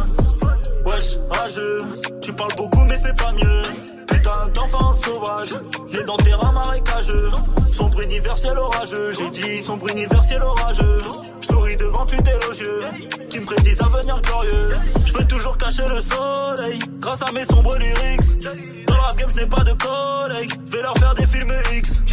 Wesh, 0.85 1.17
rageux, 1.31 1.79
tu 2.21 2.31
parles 2.33 2.53
beaucoup 2.55 2.83
mais 2.83 2.95
c'est 3.01 3.15
pas 3.17 3.31
mieux. 3.33 3.63
Putain 4.07 4.47
d'enfant 4.53 4.93
sauvage, 4.93 5.55
né 5.91 6.03
dans 6.03 6.17
terrain 6.17 6.51
marécageux. 6.51 7.31
Sombre 7.71 8.01
universel 8.01 8.57
orageux, 8.57 9.11
j'ai 9.11 9.29
dit 9.31 9.61
sombre 9.61 9.89
universel 9.89 10.41
orageux. 10.43 11.01
souris 11.41 11.75
devant 11.77 12.05
tu 12.05 12.15
élogieux, 12.15 12.85
qui 13.29 13.39
me 13.39 13.45
prédisent 13.45 13.81
un 13.81 13.87
avenir 13.87 14.21
glorieux. 14.21 14.69
Je 15.05 15.13
veux 15.13 15.25
toujours 15.25 15.57
cacher 15.57 15.83
le 15.87 15.99
soleil, 15.99 16.79
grâce 16.99 17.21
à 17.21 17.31
mes 17.31 17.45
sombres 17.45 17.77
lyrics. 17.77 18.85
Dans 18.87 18.97
la 18.97 19.13
game, 19.13 19.29
je 19.33 19.41
n'ai 19.41 19.47
pas 19.47 19.63
de 19.63 19.73
collègues, 19.73 20.53
vais 20.67 20.81
leur 20.81 20.97
faire 20.97 21.13
des 21.15 21.27
films 21.27 21.53
X. 21.73 22.03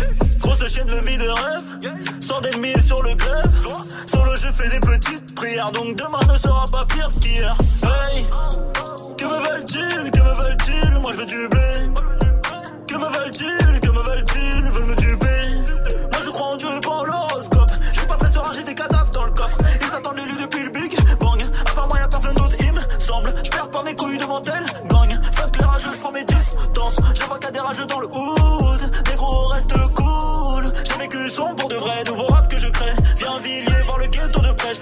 Grosse 0.42 0.66
chienne 0.66 0.87
de 0.87 0.96
vie 0.96 1.16
de 1.16 1.28
rêve, 1.28 1.96
sans 2.20 2.40
d'ennemis 2.40 2.74
sur 2.85 3.02
le 3.02 3.14
glaive. 3.14 3.66
Solo, 4.07 4.35
je 4.37 4.48
fais 4.48 4.68
des 4.68 4.81
petites 4.81 5.35
prières, 5.35 5.70
donc 5.70 5.96
demain 5.96 6.18
ne 6.33 6.37
sera 6.38 6.64
pas 6.70 6.85
pire 6.87 7.09
qu'hier. 7.20 7.55
Hey, 7.85 8.26
que 9.16 9.24
me 9.24 9.38
veulent-ils, 9.48 10.11
que 10.11 10.18
me 10.20 10.35
veulent-ils? 10.35 10.98
Moi 11.00 11.12
je 11.12 11.18
veux 11.18 11.26
du 11.26 11.48
blé. 11.48 11.90
Que 12.88 12.96
me 12.96 13.07
veulent-ils, 13.07 13.81
que 13.81 13.90
me 13.90 14.02
veulent-ils? 14.02 14.64
Veulent 14.70 14.87
me 14.87 14.96
tuer. 14.96 15.48
Moi 16.12 16.20
je 16.24 16.31
crois 16.31 16.46
en 16.48 16.57
Dieu 16.57 16.68
et 16.76 16.81
pas 16.81 16.90
en 16.90 17.05
l'horoscope. 17.05 17.70
Je 17.92 17.98
suis 17.98 18.09
pas 18.09 18.16
très 18.16 18.31
serein, 18.31 18.50
j'ai 18.55 18.64
des 18.64 18.74
cadavres 18.74 19.11
dans 19.11 19.24
le 19.24 19.31
coffre. 19.33 19.57
Ils 19.81 19.94
attendent 19.96 20.16
l'élu 20.16 20.37
depuis 20.40 20.64
le 20.64 20.70
Big 20.70 20.96
Bang. 21.20 21.40
À 21.70 21.74
part 21.74 21.87
moi, 21.88 21.98
y'a 21.98 22.09
personne 22.09 22.35
d'autre, 22.35 22.57
il 22.59 22.72
me 22.72 22.81
semble. 22.98 23.33
Je 23.44 23.50
perds 23.50 23.70
pas 23.70 23.83
mes 23.85 23.94
couilles 23.94 24.18
devant 24.18 24.42
elle. 24.42 24.66
Gagne. 24.88 25.20
Fuck 25.33 25.57
les 25.59 25.64
rageux, 25.64 25.92
je 25.92 25.98
prends 25.98 26.12
mes 26.12 26.24
distances. 26.24 26.96
Je 27.14 27.22
vois 27.24 27.38
qu'il 27.38 27.46
y 27.46 27.48
a 27.48 27.52
des 27.52 27.61
rageux 27.61 27.87
dans 27.87 28.00
le 28.00 28.07
hood. 28.07 28.81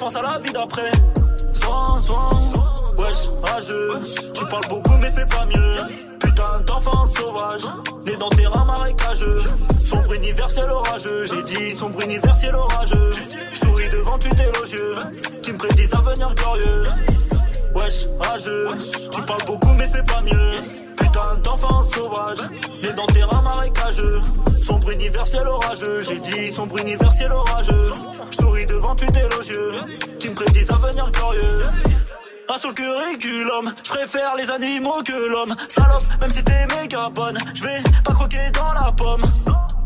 Pense 0.01 0.17
à 0.17 0.23
la 0.23 0.39
vie 0.39 0.53
d'après. 0.53 0.91
Soin, 1.53 2.01
soin. 2.01 2.31
Wesh, 2.97 3.29
rageux. 3.43 3.91
Tu 4.35 4.47
parles 4.47 4.67
beaucoup, 4.69 4.97
mais 4.99 5.11
c'est 5.15 5.29
pas 5.29 5.45
mieux. 5.45 5.77
Putain 6.19 6.61
d'enfant 6.67 7.07
sauvage. 7.07 7.67
Né 8.07 8.17
dans 8.17 8.31
terrain 8.31 8.65
marécageux. 8.65 9.45
Sombre 9.85 10.15
universel 10.15 10.71
orageux, 10.71 11.27
j'ai 11.27 11.43
dit 11.43 11.75
sombre 11.75 12.01
universel 12.03 12.55
orageux. 12.55 13.13
Souris 13.53 13.89
devant 13.91 14.19
tu 14.19 14.29
élogieux, 14.29 14.97
qui 15.43 15.53
me 15.53 15.59
prédisent 15.59 15.95
un 15.95 15.99
avenir 15.99 16.35
glorieux. 16.35 16.83
Wesh, 17.75 18.07
rageux, 18.21 18.69
tu 19.13 19.23
parles 19.23 19.45
beaucoup 19.47 19.73
mais 19.75 19.89
c'est 19.93 20.07
pas 20.07 20.23
mieux. 20.23 20.90
Putain 21.13 21.39
d'enfant 21.43 21.83
sauvage, 21.83 22.39
né 22.85 22.93
dans 22.93 23.07
terrain 23.07 23.43
marécageux. 23.43 24.21
Sombre 24.63 24.93
universel 24.93 25.45
orageux, 25.49 26.03
j'ai 26.03 26.21
dit 26.21 26.53
sombre 26.53 26.79
universel 26.79 27.33
orageux. 27.33 27.91
Souris 28.31 28.67
devant 28.67 28.95
tu 28.95 29.07
élogieux, 29.07 29.75
qui 30.21 30.29
me 30.29 30.35
prédisent 30.37 30.71
un 30.71 30.77
avenir 30.77 31.11
glorieux. 31.11 31.61
Pas 32.47 32.59
sur 32.59 32.69
le 32.69 32.75
curriculum, 32.75 33.75
je 33.85 33.91
préfère 33.91 34.37
les 34.37 34.51
animaux 34.53 35.03
que 35.05 35.33
l'homme. 35.33 35.57
Salope, 35.69 36.05
même 36.21 36.31
si 36.31 36.45
t'es 36.45 36.67
méga 36.77 37.09
bonne, 37.13 37.39
je 37.55 37.65
vais 37.65 37.83
pas 38.05 38.13
croquer 38.13 38.51
dans 38.53 38.73
la 38.85 38.93
pomme. 38.93 39.23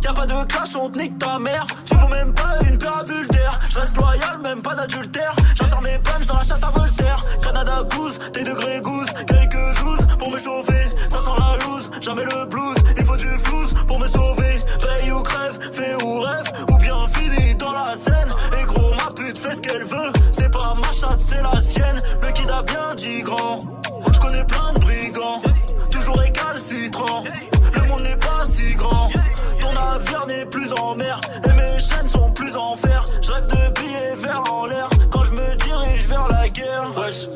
Y'a 0.02 0.12
pas 0.12 0.26
de 0.26 0.44
clash, 0.44 0.76
on 0.76 0.90
te 0.90 0.98
nique 0.98 1.16
ta 1.18 1.38
mère. 1.38 1.64
Tu 1.86 1.96
vaux 1.96 2.08
même 2.08 2.34
pas 2.34 2.58
une 2.68 2.76
paire 2.76 3.02
d'air. 3.30 3.58
Je 3.70 3.78
reste 3.78 3.96
loyal, 3.96 4.38
même 4.42 4.60
pas 4.60 4.74
d'adultère. 4.74 5.34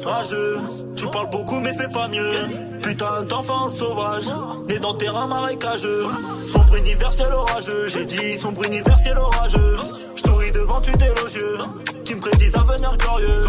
Rageux, 0.05 0.59
tu 0.97 1.07
parles 1.09 1.31
beaucoup 1.31 1.61
mais 1.61 1.73
fais 1.75 1.89
pas 1.89 2.09
mieux. 2.09 2.81
Putain 2.83 3.23
d'enfant 3.25 3.69
sauvage, 3.69 4.27
né 4.69 4.79
dans 4.79 4.95
terrain 4.95 5.27
marécageux. 5.27 6.07
Sombre 6.47 6.77
universel 6.77 7.33
orageux, 7.33 7.89
j'ai 7.89 8.05
dit 8.05 8.39
sombre 8.39 8.65
universel 8.65 9.19
orageux. 9.19 9.77
Je 10.17 10.23
souris 10.23 10.53
devant 10.53 10.81
tu 10.81 10.91
élogieux, 10.91 11.59
qui 12.05 12.15
me 12.15 12.21
prédisent 12.21 12.57
avenir 12.57 12.97
glorieux. 12.97 13.45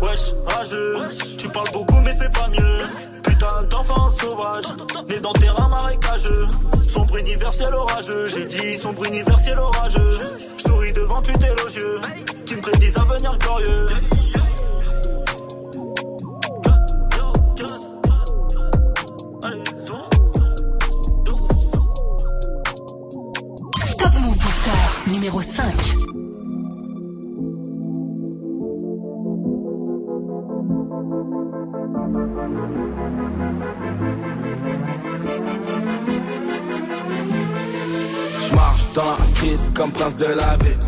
Wesh, 0.00 0.32
rageux, 0.46 0.94
tu 1.38 1.48
parles 1.48 1.70
beaucoup 1.72 2.00
mais 2.00 2.12
fais 2.12 2.30
pas 2.30 2.48
mieux. 2.50 2.78
Putain 3.22 3.62
d'enfant 3.70 4.10
sauvage, 4.10 4.64
né 5.08 5.20
dans 5.20 5.32
terrain 5.32 5.68
marécageux. 5.68 6.48
Sombre 6.88 7.16
universel 7.18 7.74
orageux, 7.74 8.26
j'ai 8.28 8.46
dit 8.46 8.78
sombre 8.78 9.04
universel 9.06 9.58
orageux. 9.58 10.18
Je 10.58 10.62
souris 10.62 10.92
devant 10.92 11.22
tu 11.22 11.32
élogieux, 11.32 12.00
qui 12.44 12.56
me 12.56 12.60
prédisent 12.60 12.98
avenir 12.98 13.36
glorieux. 13.38 13.86
Numéro 25.06 25.40
5. 25.40 25.64
dans 38.94 39.08
la 39.08 39.14
street 39.14 39.56
comme 39.74 39.90
prince 39.90 40.16
de 40.16 40.26
la 40.26 40.56
ville. 40.58 40.78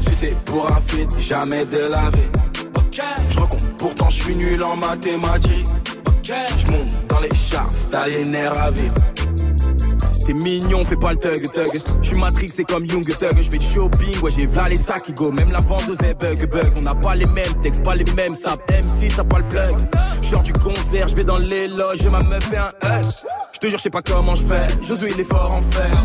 Tu 0.00 0.14
sais, 0.14 0.36
pour 0.44 0.68
un 0.70 0.80
feat, 0.80 1.08
jamais 1.20 1.64
de 1.64 1.78
la 1.78 2.10
vie. 2.10 2.28
Je 3.28 3.38
recompte, 3.38 3.68
pourtant 3.78 4.10
je 4.10 4.22
suis 4.22 4.34
nul 4.34 4.62
en 4.64 4.76
mathématiques. 4.76 5.66
Je 6.24 6.72
monte 6.72 7.06
dans 7.08 7.20
les 7.20 7.34
chars, 7.34 7.70
nerfs 8.26 8.58
à 8.60 8.70
vivre. 8.72 9.13
T'es 10.26 10.32
mignon, 10.32 10.82
fais 10.82 10.96
pas 10.96 11.12
le 11.12 11.18
thug 11.18 11.42
thug. 11.52 11.82
J'suis 12.00 12.18
Matrix, 12.18 12.48
c'est 12.48 12.64
comme 12.64 12.86
Young 12.86 13.04
Thug. 13.04 13.42
J'fais 13.42 13.58
du 13.58 13.66
shopping, 13.66 14.20
ouais 14.22 14.30
j'ai 14.30 14.46
v'là 14.46 14.68
les 14.68 14.76
sacs 14.76 15.14
go. 15.14 15.30
Même 15.30 15.50
la 15.52 15.60
vendeuse 15.60 16.00
est 16.02 16.14
bug 16.14 16.48
bug. 16.50 16.70
On 16.78 16.80
n'a 16.80 16.94
pas 16.94 17.14
les 17.14 17.26
mêmes 17.26 17.60
textes, 17.62 17.82
pas 17.82 17.94
les 17.94 18.10
mêmes 18.12 18.34
ça 18.34 18.56
MC, 18.70 19.12
t'as 19.14 19.24
pas 19.24 19.38
le 19.38 19.48
plug. 19.48 19.76
Genre 20.22 20.42
du 20.42 20.52
concert, 20.52 21.08
j'vais 21.08 21.24
dans 21.24 21.36
les 21.36 21.68
loges, 21.68 22.04
ma 22.10 22.20
meuf 22.20 22.44
fait 22.44 22.56
un 22.56 22.72
L. 22.98 23.04
J'te 23.52 23.68
jure, 23.68 23.78
j'sais 23.78 23.90
pas 23.90 24.02
comment 24.02 24.34
j'fais. 24.34 24.66
Josué, 24.82 25.10
il 25.14 25.20
est 25.20 25.24
fort 25.24 25.54
en 25.54 25.62
fer. 25.62 26.04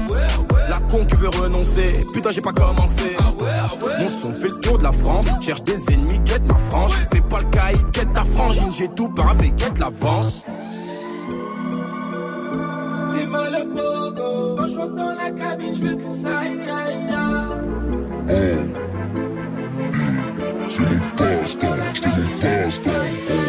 La 0.68 0.80
con 0.82 1.06
qui 1.06 1.16
veut 1.16 1.30
renoncer. 1.30 1.94
Putain, 2.14 2.32
j'ai 2.32 2.42
pas 2.42 2.54
commencé. 2.54 3.16
Mon 4.02 4.10
son 4.10 4.36
fait 4.36 4.50
le 4.50 4.60
tour 4.60 4.78
de 4.78 4.84
la 4.84 4.92
France. 4.92 5.28
Cherche 5.42 5.64
des 5.64 5.94
ennemis, 5.94 6.20
guette 6.26 6.46
ma 6.46 6.58
frange. 6.58 6.92
Fais 7.12 7.22
pas 7.22 7.40
le 7.40 7.50
caïd, 7.50 7.90
guette 7.92 8.14
ta 8.14 8.24
frangine. 8.24 8.70
J'ai 8.78 8.90
tout 8.90 9.10
bravé, 9.10 9.52
guette 9.52 9.80
l'avance. 9.80 10.46
T'es 13.14 13.26
mal 13.26 13.56
au 13.56 13.66
pogo. 13.76 14.56
Quand 14.56 14.68
je 14.68 14.76
rentre 14.76 14.96
dans 14.96 15.16
la 15.16 15.32
cabine, 15.32 15.74
je 15.74 15.82
veux 15.82 15.96
que 15.96 16.10
ça 16.10 16.40
aille, 16.40 16.62
aille, 16.70 17.14
aille. 17.14 17.50
C'est 20.68 20.82
mon 20.82 21.00
passe-temps, 21.18 21.68
c'est 21.96 22.08
mon 22.08 22.28
passe-temps. 22.42 22.92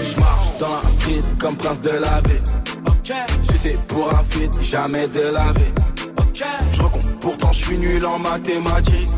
Je 0.04 0.20
marche 0.20 0.56
dans 0.58 0.72
la 0.72 0.80
street 0.80 1.20
comme 1.38 1.56
prince 1.56 1.80
de 1.80 1.90
la 1.90 2.20
vie. 2.22 2.42
Sucé 3.42 3.78
pour 3.88 4.08
un 4.14 4.24
feat, 4.24 4.62
jamais 4.62 5.08
de 5.08 5.32
la 5.34 5.52
vie. 5.52 5.72
Je 6.72 6.82
recompte, 6.82 7.10
pourtant 7.20 7.52
je 7.52 7.64
suis 7.64 7.78
nul 7.78 8.04
en 8.06 8.18
mathématiques. 8.18 9.10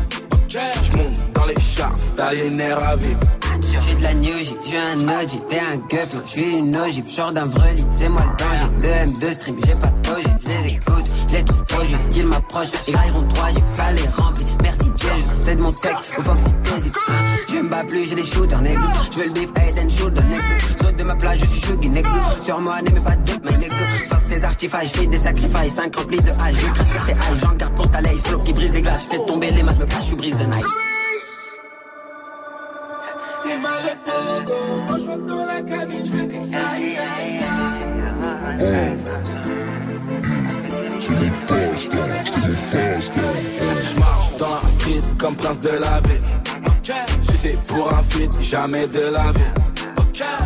Je 0.49 0.97
monte 0.97 1.33
dans 1.33 1.45
les 1.45 1.59
charts, 1.59 1.95
t'as 2.15 2.33
les 2.33 2.49
nerfs 2.49 2.83
à 2.83 2.95
vivre. 2.95 3.19
J'suis 3.71 3.95
de 3.95 4.03
la 4.03 4.13
New 4.13 4.37
J, 4.37 4.55
j'suis 4.65 4.77
un 4.77 5.07
OG, 5.07 5.47
t'es 5.49 5.59
un 5.59 5.77
guff, 5.89 6.13
moi 6.13 6.23
j'suis 6.25 6.57
une 6.57 6.75
ogive, 6.77 7.09
genre 7.09 7.31
d'un 7.31 7.45
vreli, 7.47 7.83
c'est 7.89 8.09
moi 8.09 8.21
le 8.21 8.43
danger. 8.43 8.69
2 8.79 8.87
M2 8.87 9.33
stream, 9.33 9.55
j'ai 9.65 9.71
pas 9.79 9.87
de 9.87 10.01
doji, 10.01 10.27
j'les 10.45 10.67
écoute, 10.75 11.05
j'les 11.29 11.43
trouve 11.45 11.63
trop 11.65 11.83
juste 11.83 12.09
qu'ils 12.09 12.27
m'approchent, 12.27 12.71
les 12.87 12.93
grailleront 12.93 13.23
3 13.23 13.49
G, 13.49 13.63
ça 13.75 13.91
les 13.91 14.07
remplit. 14.21 14.45
Merci 14.61 14.91
Dieu, 14.95 15.09
c'est 15.41 15.55
de 15.55 15.61
mon 15.61 15.71
tech, 15.71 15.95
au 16.17 16.21
Foxy 16.21 16.41
hein. 17.09 17.13
Je 17.49 17.59
me 17.59 17.69
bats 17.69 17.83
plus, 17.83 18.09
j'ai 18.09 18.15
des 18.15 18.23
shooters, 18.23 18.61
nigga. 18.61 18.79
J'veux 19.11 19.25
le 19.25 19.31
beef, 19.31 19.49
head 19.57 19.79
and 19.79 19.89
shoulder, 19.89 20.21
nigga. 20.23 20.43
Saute 20.81 20.95
de 20.95 21.03
ma 21.03 21.15
plage, 21.15 21.39
je 21.39 21.45
suis 21.45 21.61
chuggy, 21.61 21.89
nigga. 21.89 22.09
Sur 22.43 22.59
moi, 22.61 22.81
n'aimez 22.81 23.01
pas 23.01 23.15
de 23.15 23.31
doute, 23.31 23.43
my 23.45 23.57
nigga. 23.57 23.75
Fuck 24.09 24.23
tes 24.29 24.43
artifices, 24.43 24.93
j'fais 24.93 25.07
des 25.07 25.17
sacrifices, 25.17 25.75
5 25.75 25.95
remplis 25.95 26.21
de 26.21 26.31
hache, 26.31 26.55
j'écris 26.59 26.85
sur 26.85 27.05
tes 27.05 27.11
haches, 27.11 27.39
j'en 27.41 27.53
garde 27.55 27.75
pour 27.75 27.89
ta 27.91 28.01
laisse, 28.01 28.23
slow 28.23 28.39
qui 28.39 28.53
brise 28.53 28.73
les 28.73 28.81
glaces, 28.81 29.07
j'fais 29.09 29.25
tomber 29.25 29.51
les 29.51 29.63
masses, 29.63 29.77
me 29.79 29.85
cache, 29.85 30.05
j'suis 30.05 30.15
brise 30.15 30.37
de 30.37 30.45
nice. 30.45 30.92
T'es 33.53 33.59
mal 33.59 33.83
au 33.85 33.95
pogo. 34.09 34.59
Quand 34.87 34.97
je 34.97 35.05
rentre 35.05 35.25
dans 35.25 35.45
la 35.45 35.61
cabine, 35.61 36.03
je 36.03 36.11
veux 36.11 36.25
que 36.25 36.39
ça 36.39 36.57
aille, 36.73 36.97
aille, 36.97 37.43
aille. 37.43 38.97
C'est 40.99 41.11
mon 41.11 41.29
passe-temps, 41.47 42.09
c'est. 42.71 42.99
Je 43.83 43.99
marche 43.99 44.37
dans 44.37 44.53
la 44.53 44.59
street 44.59 44.99
comme 45.19 45.35
prince 45.35 45.59
de 45.59 45.69
la 45.69 45.99
ville. 46.01 46.23
Sucé 47.21 47.59
pour 47.67 47.93
un 47.93 48.03
feat, 48.03 48.41
jamais 48.41 48.87
de 48.87 49.01
la 49.01 49.31
vie. 49.31 49.51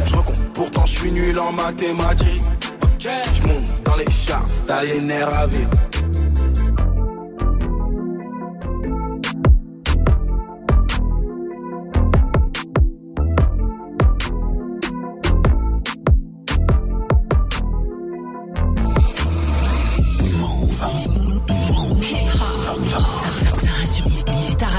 Je 0.06 0.16
recompte, 0.16 0.44
pourtant 0.54 0.86
je 0.86 1.00
suis 1.00 1.12
nul 1.12 1.40
en 1.40 1.54
mathématiques. 1.54 2.44
Je 3.00 3.48
monte 3.48 3.84
dans 3.86 3.96
les 3.96 4.10
charts, 4.12 4.46
t'as 4.66 4.84
les 4.84 5.00
nerfs 5.00 5.34
à 5.34 5.48
vivre. 5.48 5.70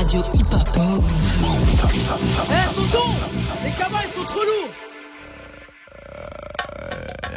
Radio 0.09 0.23
hip-hop. 0.33 0.69
Eh, 2.51 2.75
tonton 2.75 3.11
Les 3.63 3.71
cabas, 3.73 3.99
ils 4.05 4.19
sont 4.19 4.25
trop 4.25 4.41
lourds 4.41 4.71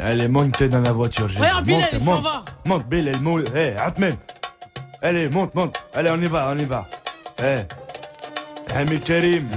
Allez, 0.02 0.28
monte 0.28 0.62
dans 0.62 0.80
la 0.80 0.92
voiture. 0.92 1.28
j'ai 1.28 1.38
Regarde, 1.38 1.68
Monte, 1.68 1.88
il 1.92 2.00
s'en 2.00 2.20
va. 2.20 2.44
Monte, 2.64 2.86
Bilal, 2.88 3.20
monte. 3.20 3.44
Eh, 3.54 3.74
Atmen. 3.76 4.16
Allez, 5.02 5.28
monte, 5.28 5.54
monte. 5.54 5.76
Allez, 5.94 6.10
on 6.10 6.20
y 6.20 6.26
va, 6.26 6.48
on 6.50 6.58
y 6.58 6.64
va. 6.64 6.86
Eh. 7.42 7.60
Eh, 8.74 8.84
mais 8.88 8.98
Karim, 9.00 9.48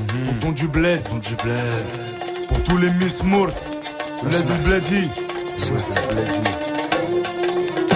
tonton 0.42 0.52
du 0.52 0.68
bled. 0.68 1.02
Tonton 1.04 1.18
du 1.30 1.36
bled. 1.36 2.48
Pour 2.50 2.64
tous 2.64 2.78
les 2.78 2.92
Miss 2.92 3.24
Mourt. 3.24 3.50
Bled 4.24 4.46
ou 4.50 4.68
Bledi. 4.68 5.10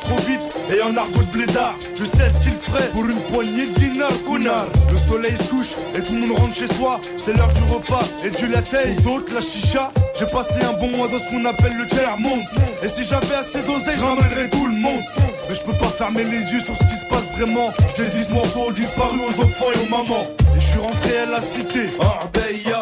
trop 0.00 0.16
vite 0.16 0.40
et 0.70 0.82
en 0.82 0.96
argot 0.96 1.22
de 1.22 1.32
blédard. 1.32 1.76
Je 1.96 2.04
sais 2.04 2.30
ce 2.30 2.38
qu'il 2.38 2.54
ferait 2.54 2.88
pour 2.92 3.04
une 3.04 3.20
poignée 3.32 3.66
de. 3.66 3.82
Le 4.90 4.98
soleil 4.98 5.36
se 5.36 5.50
couche 5.50 5.74
et 5.94 6.00
tout 6.00 6.14
le 6.14 6.20
monde 6.20 6.38
rentre 6.38 6.54
chez 6.54 6.66
soi. 6.66 6.98
C'est 7.18 7.36
l'heure 7.36 7.52
du 7.52 7.72
repas 7.72 8.02
et 8.24 8.30
du 8.30 8.48
latte. 8.48 8.74
D'autres, 9.04 9.34
la 9.34 9.40
chicha. 9.40 9.92
J'ai 10.18 10.26
passé 10.26 10.54
un 10.64 10.72
bon 10.80 10.96
mois 10.96 11.06
dans 11.08 11.18
ce 11.18 11.30
qu'on 11.30 11.44
appelle 11.44 11.76
le 11.76 11.86
tiers 11.86 12.18
monde. 12.18 12.40
Et 12.82 12.88
si 12.88 13.04
j'avais 13.04 13.34
assez 13.34 13.62
d'oseille, 13.62 13.98
j'emmènerais 13.98 14.48
tout 14.50 14.66
le 14.66 14.74
monde. 14.74 15.02
Mais 15.48 15.54
je 15.54 15.62
peux 15.62 15.76
pas 15.78 15.86
fermer 15.86 16.24
les 16.24 16.52
yeux 16.52 16.60
sur 16.60 16.74
ce 16.74 16.84
qui 16.84 16.96
se 16.96 17.04
passe 17.08 17.30
vraiment. 17.36 17.72
Je 17.96 18.04
dis 18.04 18.24
ce 18.24 18.32
morceau 18.32 18.68
ont 18.68 18.72
disparu 18.72 19.18
aux 19.20 19.40
enfants 19.40 19.70
et 19.74 19.86
aux 19.86 19.90
mamans. 19.90 20.26
Et 20.56 20.60
je 20.60 20.66
suis 20.66 20.80
rentré 20.80 21.18
à 21.18 21.26
la 21.26 21.40
cité, 21.40 21.90
Arbeya. 22.00 22.81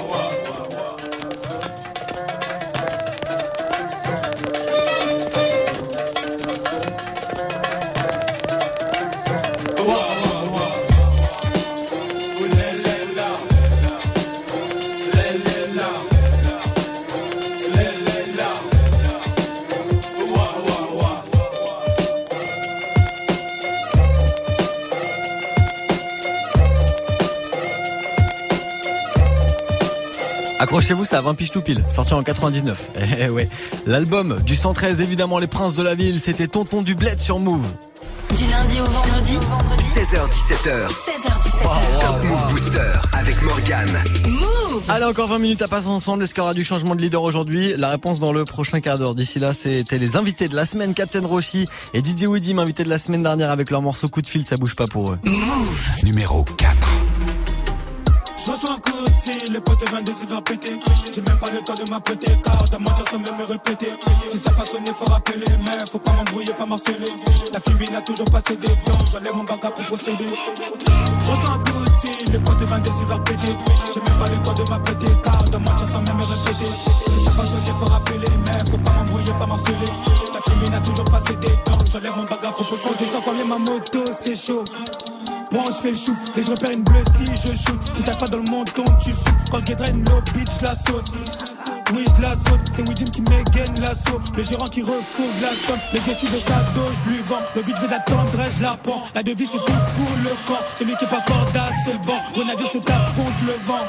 Accrochez-vous, 30.61 31.05
ça 31.05 31.17
a 31.17 31.21
20 31.21 31.33
piges 31.33 31.49
tout 31.49 31.61
pile, 31.61 31.83
sorti 31.89 32.13
en 32.13 32.21
99. 32.21 32.91
Eh 33.19 33.29
ouais. 33.29 33.49
L'album 33.87 34.37
du 34.45 34.55
113, 34.55 35.01
évidemment, 35.01 35.39
Les 35.39 35.47
Princes 35.47 35.73
de 35.73 35.81
la 35.81 35.95
Ville, 35.95 36.19
c'était 36.19 36.47
Tonton 36.47 36.83
du 36.83 36.93
Bled 36.93 37.19
sur 37.19 37.39
Move. 37.39 37.65
Du 38.37 38.45
lundi 38.45 38.79
au 38.79 38.85
vendredi 38.85 39.37
16h17h. 39.79 40.87
16h17h. 40.87 41.99
Top 41.99 42.23
Move 42.23 42.51
Booster 42.51 42.91
avec 43.13 43.41
Morgane. 43.41 44.03
Move 44.29 44.83
Allez, 44.87 45.05
encore 45.05 45.29
20 45.29 45.39
minutes 45.39 45.61
à 45.63 45.67
passer 45.67 45.87
ensemble. 45.87 46.23
Est-ce 46.23 46.35
qu'il 46.35 46.41
y 46.41 46.43
aura 46.43 46.53
du 46.53 46.63
changement 46.63 46.95
de 46.95 47.01
leader 47.01 47.23
aujourd'hui? 47.23 47.73
La 47.75 47.89
réponse 47.89 48.19
dans 48.19 48.31
le 48.31 48.45
prochain 48.45 48.81
quart 48.81 48.99
d'heure. 48.99 49.15
D'ici 49.15 49.39
là, 49.39 49.55
c'était 49.55 49.97
les 49.97 50.15
invités 50.15 50.47
de 50.47 50.55
la 50.55 50.65
semaine, 50.65 50.93
Captain 50.93 51.25
Roshi 51.25 51.65
et 51.95 52.03
DJ 52.03 52.25
Woody, 52.25 52.53
invités 52.57 52.83
de 52.83 52.89
la 52.89 52.99
semaine 52.99 53.23
dernière 53.23 53.49
avec 53.49 53.71
leur 53.71 53.81
morceau 53.81 54.09
Coup 54.09 54.21
de 54.21 54.27
fil, 54.27 54.45
ça 54.45 54.57
bouge 54.57 54.75
pas 54.75 54.85
pour 54.85 55.11
eux. 55.11 55.19
Move 55.23 55.89
Numéro 56.03 56.43
4. 56.43 56.80
Je 58.43 58.49
reçois 58.49 58.71
un 58.71 58.79
coup 58.79 59.05
de 59.07 59.13
fil, 59.13 59.53
les 59.53 59.61
potes 59.61 59.87
22 59.87 60.11
c'est 60.19 60.27
faire 60.27 60.43
péter. 60.43 60.79
J'ai 61.13 61.21
même 61.21 61.37
pas 61.37 61.51
le 61.51 61.61
temps 61.61 61.75
de 61.75 61.87
m'apprêter, 61.87 62.31
car 62.43 62.63
dans 62.71 62.79
ma 62.79 62.89
même 62.89 63.37
me 63.37 63.43
répéter. 63.43 63.93
Si 64.31 64.37
ça 64.39 64.49
pas 64.49 64.65
sonné, 64.65 64.91
faut 64.93 65.05
rappeler, 65.05 65.45
mais 65.63 65.85
faut 65.91 65.99
pas 65.99 66.11
m'embrouiller, 66.13 66.51
pas 66.57 66.65
marceler. 66.65 67.13
La 67.53 67.59
fille 67.59 67.91
n'a 67.91 68.01
toujours 68.01 68.25
pas 68.31 68.41
cédé, 68.41 68.67
donc 68.87 69.05
j'enlève 69.11 69.35
mon 69.35 69.43
bagage 69.43 69.73
pour 69.75 69.85
procéder. 69.85 70.29
Je 71.23 71.31
reçois 71.31 71.53
un 71.53 71.59
coup 71.59 71.85
de 71.85 71.95
fil, 71.97 72.31
les 72.31 72.39
potes 72.39 72.61
22 72.61 72.89
c'est 72.99 73.05
faire 73.05 73.23
péter. 73.23 73.57
J'ai 73.93 74.01
même 74.01 74.17
pas 74.17 74.29
le 74.29 74.43
temps 74.43 74.53
de 74.53 74.69
m'apprêter, 74.71 75.07
car 75.21 75.43
dans 75.43 75.59
ma 75.59 75.75
même 75.75 76.17
me 76.17 76.23
répéter. 76.23 76.71
Si 77.09 77.23
ça 77.23 77.31
pas 77.31 77.45
sonné, 77.45 77.71
faut 77.77 77.85
rappeler, 77.85 78.27
mais 78.45 78.71
faut 78.71 78.77
pas 78.79 78.91
m'embrouiller, 78.91 79.33
pas 79.37 79.45
marceler. 79.45 79.75
La 80.33 80.41
fille 80.41 80.69
n'a 80.71 80.81
toujours 80.81 81.05
pas 81.05 81.19
cédé, 81.19 81.49
donc 81.67 81.85
j'enlève 81.91 82.15
mon 82.17 82.23
bagage 82.23 82.53
pour 82.55 82.65
procéder. 82.65 83.05
Sans 83.11 83.21
combien 83.21 83.45
ma 83.45 83.59
moto, 83.59 83.99
c'est 84.11 84.35
chaud. 84.35 84.63
Je 85.51 85.71
fais 85.71 85.95
chouf, 85.95 86.17
et 86.37 86.43
je 86.43 86.49
repère 86.49 86.71
une 86.71 86.83
bleue 86.83 87.03
si 87.17 87.25
je 87.25 87.55
shoot. 87.55 87.79
Tu 87.95 88.03
tape 88.03 88.19
pas 88.19 88.27
dans 88.27 88.37
le 88.37 88.49
menton, 88.49 88.85
tu 89.03 89.11
souffles. 89.11 89.31
Quand 89.51 89.67
le 89.67 89.75
draine 89.75 90.03
no 90.03 90.21
bitch, 90.33 90.61
la 90.61 90.73
saute. 90.73 91.11
Oui, 91.93 92.05
je 92.15 92.21
la 92.21 92.35
saute, 92.35 92.61
c'est 92.71 92.87
Widim 92.87 93.05
qui 93.05 93.21
m'égaine 93.21 93.79
l'assaut. 93.81 94.21
Le 94.37 94.43
gérant 94.43 94.67
qui 94.67 94.81
refourgue 94.81 95.41
la 95.41 95.49
somme. 95.49 95.79
Le 95.93 96.15
tu 96.15 96.25
veux 96.27 96.39
sa 96.39 96.61
dos, 96.73 96.87
je 97.03 97.09
lui 97.09 97.19
vends. 97.27 97.41
Le 97.55 97.63
but, 97.63 97.75
veut 97.81 97.87
d'attendre, 97.89 98.31
je 98.57 98.63
la 98.63 98.77
prends. 98.81 99.01
La 99.13 99.23
devise, 99.23 99.49
c'est 99.51 99.57
tout 99.57 99.79
pour 99.95 100.17
le 100.23 100.47
camp. 100.47 100.63
Celui 100.77 100.95
qui 100.95 101.03
est 101.03 101.07
pas 101.09 101.21
cordasse, 101.27 101.75
c'est 101.83 101.93
le 101.93 101.99
banc. 101.99 102.21
Renavire 102.33 102.71
se 102.71 102.77
tape 102.77 103.15
contre 103.15 103.45
le 103.45 103.53
vent. 103.65 103.85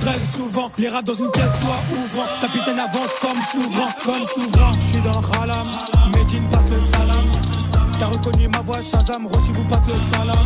Très 0.00 0.20
souvent, 0.36 0.70
les 0.78 0.88
rats 0.88 1.02
dans 1.02 1.14
une 1.14 1.30
pièce, 1.32 1.52
toi 1.60 1.76
ouvrant. 1.90 2.26
Capitaine 2.40 2.78
avance 2.78 3.10
comme 3.20 3.42
souverain, 3.50 3.90
comme 4.04 4.26
souverain. 4.26 4.72
Je 4.78 4.84
suis 4.84 5.00
dans 5.00 5.20
le 5.20 5.42
halam, 5.42 5.66
Medine. 6.14 6.48
T'as 7.98 8.06
reconnu 8.06 8.48
ma 8.48 8.60
voix, 8.60 8.80
Shazam, 8.80 9.26
Roshi 9.26 9.52
vous 9.52 9.64
passe 9.64 9.80
le 9.88 10.16
salam. 10.16 10.36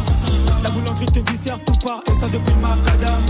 La 0.62 0.70
boulangerie 0.70 1.06
te 1.06 1.30
viscère 1.30 1.58
tout 1.64 1.74
part, 1.84 2.00
et 2.10 2.14
ça 2.14 2.28
depuis 2.28 2.54
le 2.54 2.60
macadam. 2.60 3.22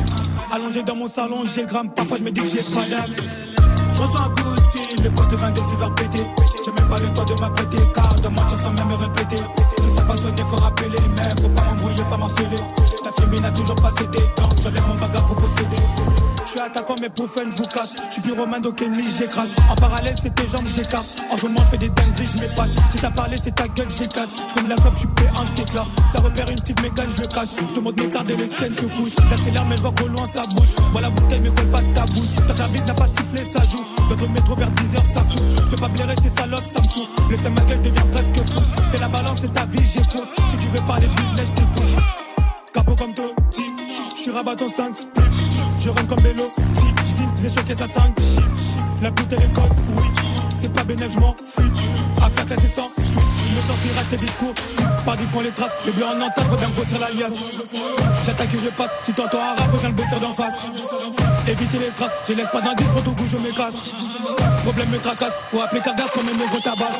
Allongé 0.52 0.82
dans 0.82 0.94
mon 0.94 1.08
salon, 1.08 1.44
j'ai 1.44 1.62
le 1.62 1.66
gramme, 1.66 1.92
parfois 1.92 2.18
je 2.18 2.22
me 2.22 2.30
dis 2.30 2.40
que 2.40 2.46
j'ai 2.46 2.62
pas 2.74 2.86
d'âme. 2.88 3.12
Je 3.92 4.02
reçois 4.02 4.20
un 4.20 4.28
coup 4.28 4.54
de 4.54 4.66
fil, 4.66 5.02
les 5.02 5.10
potes 5.10 5.32
22 5.32 5.60
c'est 5.70 5.78
vers 5.78 5.94
péter. 5.94 6.26
J'ai 6.64 6.72
même 6.72 6.88
pas 6.88 6.98
le 6.98 7.12
temps 7.12 7.24
de 7.24 7.40
m'apprêter, 7.40 7.78
car 7.94 8.14
de 8.14 8.28
mentir 8.28 8.58
sans 8.58 8.70
même 8.70 8.90
ça 8.98 9.36
pas 10.12 10.44
faut 10.44 10.56
rappeler, 10.56 10.88
mais 11.16 11.42
faut 11.42 11.48
pas 11.48 11.62
m'embrouiller, 11.62 12.02
pas 12.08 12.16
marceler. 12.16 12.56
La 13.04 13.12
fille 13.12 13.40
n'a 13.40 13.50
toujours 13.50 13.76
pas 13.76 13.90
cédé, 13.90 14.18
donc 14.36 14.60
j'enlève 14.62 14.86
mon 14.86 14.94
bagage 14.94 15.24
pour 15.24 15.36
posséder. 15.36 15.76
Je 16.44 16.50
suis 16.50 16.60
attaquant, 16.60 16.96
mais 17.00 17.08
pour 17.08 17.30
fun, 17.30 17.48
vous 17.56 17.64
casse. 17.64 17.94
Je 18.08 18.12
suis 18.12 18.22
pyromane, 18.22 18.60
donc 18.60 18.82
ennemi, 18.82 19.04
j'écrase. 19.18 19.50
En 19.70 19.74
parallèle, 19.74 20.16
c'est 20.20 20.34
tes 20.34 20.46
jambes, 20.46 20.66
j'écarte. 20.66 21.22
En 21.30 21.36
ce 21.36 21.46
moment, 21.46 21.60
je 21.60 21.64
fais 21.64 21.78
des 21.78 21.88
dingueries, 21.88 22.28
je 22.34 22.40
m'épate. 22.40 22.70
Si 22.90 22.98
t'as 22.98 23.10
parlé, 23.10 23.36
c'est 23.42 23.54
ta 23.54 23.68
gueule, 23.68 23.90
j'éclate. 23.90 24.28
Je 24.48 24.52
fais 24.52 24.62
de 24.62 24.68
la 24.68 24.76
clope, 24.76 24.92
je 24.92 24.98
suis 24.98 25.08
P1, 25.08 25.46
je 25.46 25.52
t'éclate. 25.52 25.86
Ça 26.12 26.20
repère 26.20 26.50
une 26.50 26.60
petite 26.60 26.82
mégane, 26.82 27.08
je 27.16 27.22
le 27.22 27.28
cache. 27.28 27.48
Je 27.68 27.72
te 27.72 27.80
montre 27.80 28.02
mes 28.02 28.10
cartes 28.10 28.28
et 28.28 28.36
les 28.36 28.48
tiennes 28.48 28.74
se 28.74 28.86
couchent. 28.86 29.16
J'accélère, 29.30 29.64
mais 29.64 29.76
je 29.76 29.82
vois 29.82 29.92
qu'au 29.92 30.08
loin, 30.08 30.24
ça 30.26 30.42
bouge. 30.54 30.74
Moi, 30.92 31.00
la 31.00 31.10
bouteille 31.10 31.40
me 31.40 31.50
colle 31.52 31.70
pas 31.70 31.80
de 31.80 31.94
ta 31.94 32.04
bouche. 32.06 32.34
Tant 32.46 32.54
que 32.54 32.58
la 32.58 32.68
bise 32.68 32.86
n'a 32.86 32.94
pas 32.94 33.08
sifflé, 33.08 33.44
ça 33.44 33.62
joue. 33.70 33.84
Dans 34.10 34.16
le 34.16 34.28
métro 34.28 34.54
vers 34.56 34.70
10h, 34.70 35.04
ça 35.04 35.22
fout. 35.24 35.42
Je 35.70 35.76
pas 35.76 35.88
blairer, 35.88 36.14
c'est 36.22 36.38
salopes, 36.38 36.64
ça 36.64 36.80
me 36.80 36.88
fout. 36.88 37.08
Le 37.30 37.36
seul 37.36 37.52
ma 37.52 37.62
gueule 37.62 37.80
devient 37.80 38.06
presque 38.10 38.50
fou. 38.50 38.60
Fais 38.90 38.98
la 38.98 39.08
balance, 39.08 39.38
c'est 39.40 39.52
ta 39.52 39.64
vie, 39.66 39.86
j'écoute. 40.02 40.28
Si 40.50 40.58
tu 40.58 40.68
veux 40.68 40.84
parler 40.86 41.06
business, 41.08 41.48
je 41.48 41.62
t'écoute. 41.62 41.96
Capot 42.72 42.96
comme 42.96 43.14
Totti, 43.14 43.62
je 44.10 44.22
suis 44.22 44.30
rabat 44.30 44.56
en 44.60 44.68
5 44.68 44.94
spliff. 44.94 45.28
Je 45.80 45.88
rentre 45.88 46.06
comme 46.06 46.22
Bello, 46.22 46.44
je 47.04 47.14
vise 47.14 47.42
les 47.42 47.50
chocs 47.50 47.70
et 47.70 47.74
ça 47.74 47.86
5 47.86 48.18
chiffres. 48.20 48.48
La 49.02 49.10
bouteille 49.10 49.40
les 49.40 49.52
codes, 49.52 49.76
oui. 49.96 50.04
C'est 50.62 50.72
pas 50.72 50.84
bénéf, 50.84 51.12
je 51.12 51.18
m'en 51.18 51.34
fuis. 51.44 51.70
Affaire 52.22 52.46
classée 52.46 52.68
sans 52.68 52.88
suite. 52.88 53.31
Me 53.54 53.62
sortira 53.62 54.02
tes 54.10 54.16
vite 54.16 54.36
court. 54.38 54.54
Pas 55.04 55.16
du 55.16 55.24
point 55.24 55.42
les 55.42 55.50
traces. 55.50 55.72
Le 55.86 55.92
bleu 55.92 56.04
en 56.04 56.20
entente, 56.20 56.44
faut 56.50 56.56
bien 56.56 56.70
grossir 56.70 56.98
l'alias. 56.98 57.34
J'attaque 58.24 58.54
et 58.54 58.58
je 58.58 58.70
passe. 58.70 58.90
Si 59.02 59.12
t'entends 59.12 59.38
un 59.38 59.54
rap, 59.60 59.70
viens 59.78 59.88
le 59.88 59.94
bosser 59.94 60.20
d'en 60.20 60.32
face. 60.32 60.58
Éviter 61.46 61.78
les 61.78 61.90
traces. 61.96 62.12
Je 62.28 62.34
laisse 62.34 62.48
pas 62.48 62.60
d'indice 62.60 62.88
pour 62.88 63.02
tout 63.02 63.14
goût, 63.14 63.26
je 63.28 63.36
me 63.36 63.52
casse. 63.52 63.76
Problème 64.64 64.88
me 64.90 64.98
tracasse. 64.98 65.32
Faut 65.50 65.60
appeler 65.60 65.80
Cardas 65.80 66.08
comme 66.14 66.28
un 66.28 66.32
nouveau 66.32 66.60
tabac. 66.60 66.92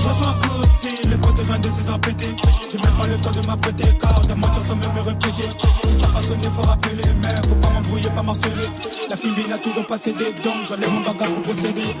Je 0.00 0.08
reçois 0.08 0.28
un 0.28 0.34
coup 0.34 0.64
de 0.64 0.88
fil, 0.88 1.10
les 1.10 1.18
potes 1.18 1.40
22 1.40 1.68
c'est 1.76 1.84
faire 1.84 2.00
péter. 2.00 2.36
J'ai 2.70 2.78
même 2.78 2.94
pas 2.94 3.06
le 3.06 3.18
temps 3.18 3.30
de 3.30 3.46
m'apprêter, 3.46 3.98
car 3.98 4.20
dans 4.20 4.36
ma 4.36 4.46
même 4.48 4.94
me 4.94 5.00
répéter. 5.00 5.48
Si 5.84 6.00
ça 6.00 6.06
pas 6.08 6.22
sonné, 6.22 6.48
faut 6.50 6.62
rappeler, 6.62 7.02
mais 7.22 7.48
faut 7.48 7.54
pas 7.56 7.70
m'embrouiller, 7.70 8.08
pas 8.10 8.22
marceler. 8.22 8.68
La 9.10 9.16
fille 9.16 9.32
n'a 9.48 9.58
toujours 9.58 9.86
pas 9.86 9.98
cédé, 9.98 10.32
donc 10.44 10.54
j'enlève 10.68 10.90
mon 10.90 11.00
bagage 11.00 11.30
pour 11.30 11.42
procéder. 11.42 11.96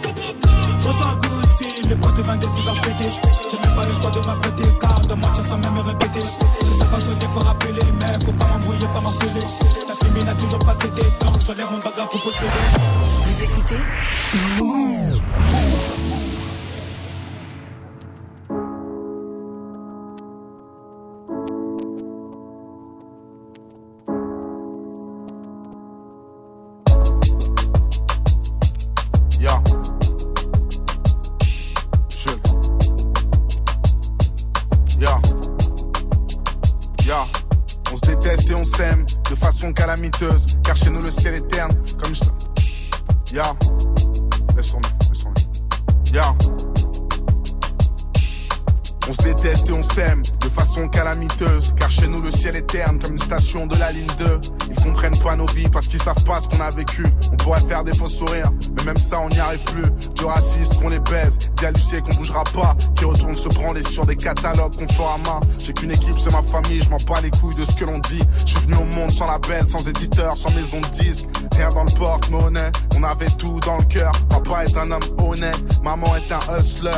Je 0.78 0.88
reçois 0.88 1.06
un 1.06 1.16
coup 1.16 1.37
de 1.88 1.94
les 1.94 2.00
potes 2.00 2.18
22 2.18 2.46
c'est 2.48 2.62
faire 2.62 2.80
péter. 2.82 3.10
J'ai 3.50 3.58
même 3.58 3.74
pas 3.74 3.86
le 3.86 3.94
temps 4.00 4.10
de 4.10 4.26
m'apprêter, 4.26 4.64
car 4.80 5.00
dans 5.00 5.16
ma 5.16 5.34
sans 5.34 5.58
même 5.58 5.72
me 5.74 5.80
répéter. 5.80 6.20
Si 6.20 6.78
ça 6.78 6.84
pas 6.84 7.00
sonné, 7.00 7.26
faut 7.30 7.40
rappeler, 7.40 7.80
mais 8.00 8.24
faut 8.24 8.32
pas 8.32 8.46
m'embrouiller, 8.46 8.86
pas 8.92 9.00
marceler. 9.00 9.40
La 9.88 9.94
fille 9.94 10.24
n'a 10.24 10.34
toujours 10.34 10.58
pas 10.60 10.74
cédé, 10.74 11.02
donc 11.20 11.40
j'enlève 11.46 11.70
mon 11.70 11.78
bagage 11.78 12.08
pour 12.10 12.20
procéder. 12.20 12.52
Vous 13.22 13.42
écoutez 13.42 13.82
vécu. 56.70 57.06
On 57.32 57.36
pourrait 57.36 57.60
faire 57.60 57.84
des 57.84 57.94
faux 57.94 58.08
sourires, 58.08 58.50
mais 58.76 58.84
même 58.84 58.96
ça 58.96 59.20
on 59.20 59.28
n'y 59.28 59.38
arrive 59.38 59.62
plus. 59.64 59.90
Du 60.14 60.24
raciste 60.24 60.80
qu'on 60.80 60.88
les 60.88 60.98
baise, 60.98 61.38
d'halluciner 61.60 62.00
qu'on 62.02 62.14
bougera 62.14 62.44
pas. 62.44 62.74
Qui 62.96 63.04
retourne 63.04 63.36
se 63.36 63.48
branler 63.48 63.82
sur 63.82 64.06
des 64.06 64.16
catalogues 64.16 64.76
qu'on 64.76 64.88
fera 64.88 65.14
à 65.14 65.18
main. 65.18 65.40
J'ai 65.58 65.72
qu'une 65.72 65.92
équipe, 65.92 66.18
c'est 66.18 66.32
ma 66.32 66.42
famille, 66.42 66.80
je 66.82 66.90
m'en 66.90 66.98
bats 66.98 67.20
les 67.20 67.30
couilles 67.30 67.54
de 67.54 67.64
ce 67.64 67.72
que 67.72 67.84
l'on 67.84 67.98
dit. 67.98 68.22
Je 68.46 68.52
suis 68.52 68.60
venu 68.60 68.76
au 68.76 68.84
monde 68.84 69.10
sans 69.10 69.26
label, 69.26 69.66
sans 69.68 69.86
éditeur, 69.88 70.36
sans 70.36 70.50
maison 70.54 70.80
de 70.80 71.02
disque. 71.02 71.26
Rien 71.52 71.70
dans 71.70 71.84
le 71.84 71.92
porte-monnaie, 71.92 72.70
on 72.96 73.02
avait 73.02 73.30
tout 73.30 73.60
dans 73.60 73.78
le 73.78 73.84
cœur. 73.84 74.12
Papa 74.28 74.64
est 74.64 74.76
un 74.76 74.90
homme 74.90 75.02
honnête, 75.18 75.58
maman 75.82 76.06
est 76.16 76.32
un 76.32 76.58
hustler. 76.58 76.90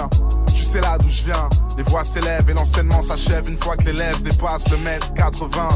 Je 0.54 0.62
sais 0.62 0.80
là 0.80 0.98
d'où 0.98 1.08
je 1.08 1.24
viens, 1.24 1.48
les 1.76 1.82
voix 1.82 2.04
s'élèvent 2.04 2.48
et 2.48 2.54
l'enseignement 2.54 3.02
s'achève 3.02 3.48
une 3.48 3.56
fois 3.56 3.76
que 3.76 3.84
l'élève 3.84 4.20
dépasse 4.22 4.68
le 4.70 4.76
mètre 4.78 5.12
80. 5.14 5.68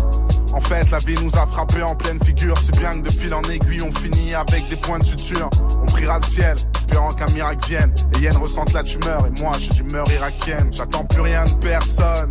En 0.55 0.61
fait, 0.61 0.89
la 0.93 0.99
vie 0.99 1.17
nous 1.21 1.37
a 1.37 1.47
frappé 1.49 1.83
en 1.83 1.97
pleine 1.97 2.23
figure, 2.25 2.57
si 2.59 2.71
bien 2.73 2.95
que 3.01 3.09
de 3.09 3.11
fil 3.11 3.35
en 3.35 3.43
aiguille, 3.43 3.83
on 3.83 3.91
finit 3.91 4.35
avec 4.37 4.69
des 4.69 4.77
points 4.77 5.01
de 5.01 5.05
suture. 5.05 5.51
On 5.83 5.87
priera 5.87 6.21
le 6.21 6.27
ciel, 6.27 6.57
espérant 6.77 7.13
qu'un 7.13 7.27
miracle 7.33 7.69
vienne. 7.69 7.93
Et 8.15 8.21
Yen 8.21 8.37
ressente 8.37 8.73
la 8.73 8.85
tumeur, 8.85 9.27
et 9.27 9.41
moi 9.41 9.53
j'ai 9.59 9.71
d'humeur 9.71 10.07
irakienne. 10.13 10.69
J'attends 10.71 11.05
plus 11.07 11.23
rien 11.23 11.45
de 11.45 11.55
personne. 11.55 12.31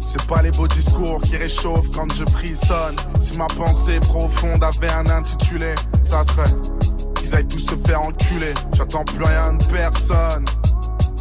C'est 0.00 0.22
pas 0.26 0.40
les 0.40 0.50
beaux 0.50 0.66
discours 0.66 1.20
qui 1.20 1.36
réchauffent 1.36 1.90
quand 1.94 2.12
je 2.14 2.24
frissonne. 2.24 2.96
Si 3.20 3.36
ma 3.36 3.46
pensée 3.48 4.00
profonde 4.00 4.64
avait 4.64 4.90
un 4.90 5.06
intitulé, 5.10 5.74
ça 6.02 6.24
serait 6.24 6.50
qu'ils 7.16 7.34
aillent 7.34 7.48
tous 7.48 7.58
se 7.58 7.76
faire 7.86 8.00
enculer. 8.00 8.54
J'attends 8.72 9.04
plus 9.04 9.24
rien 9.24 9.52
de 9.52 9.64
personne. 9.64 10.46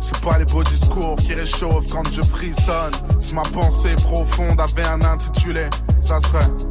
C'est 0.02 0.20
pas 0.22 0.40
les 0.40 0.46
beaux 0.46 0.64
discours 0.64 1.18
qui 1.18 1.34
réchauffent 1.34 1.88
quand 1.92 2.10
je 2.10 2.22
frissonne. 2.22 2.94
Si 3.20 3.36
ma 3.36 3.44
pensée 3.44 3.96
profonde 3.96 4.60
avait 4.60 4.88
un 4.88 5.02
intitulé, 5.02 5.68
ça 6.02 6.20
serait 6.20 6.71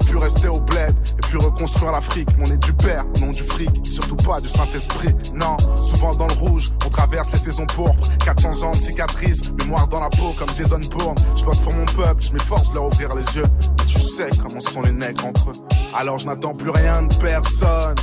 pu 0.03 0.17
rester 0.17 0.47
au 0.47 0.59
bled 0.59 0.93
et 1.17 1.27
puis 1.27 1.37
reconstruire 1.37 1.91
l'Afrique. 1.91 2.29
Mais 2.37 2.49
on 2.49 2.53
est 2.53 2.63
du 2.63 2.73
père, 2.73 3.05
non 3.19 3.31
du 3.31 3.43
fric, 3.43 3.69
surtout 3.85 4.15
pas 4.15 4.41
du 4.41 4.49
Saint-Esprit. 4.49 5.13
Non, 5.35 5.57
souvent 5.81 6.15
dans 6.15 6.27
le 6.27 6.33
rouge, 6.33 6.71
on 6.85 6.89
traverse 6.89 7.31
les 7.31 7.39
saisons 7.39 7.65
pourpres. 7.65 8.07
400 8.25 8.63
ans 8.63 8.71
de 8.75 8.81
cicatrices, 8.81 9.41
mémoire 9.59 9.87
dans 9.87 9.99
la 9.99 10.09
peau 10.09 10.33
comme 10.37 10.49
Jason 10.55 10.79
Bourne. 10.89 11.15
Je 11.35 11.43
bosse 11.43 11.59
pour 11.59 11.73
mon 11.73 11.85
peuple, 11.85 12.21
je 12.21 12.33
m'efforce 12.33 12.69
de 12.69 12.75
leur 12.75 12.85
ouvrir 12.85 13.15
les 13.15 13.25
yeux. 13.35 13.45
Mais 13.61 13.85
tu 13.85 13.99
sais 13.99 14.29
comment 14.41 14.59
sont 14.59 14.81
les 14.81 14.91
nègres 14.91 15.25
entre 15.25 15.49
eux. 15.49 15.55
Alors 15.95 16.17
je 16.17 16.27
n'attends 16.27 16.53
plus 16.53 16.69
rien 16.69 17.03
de 17.03 17.13
personne. 17.15 17.95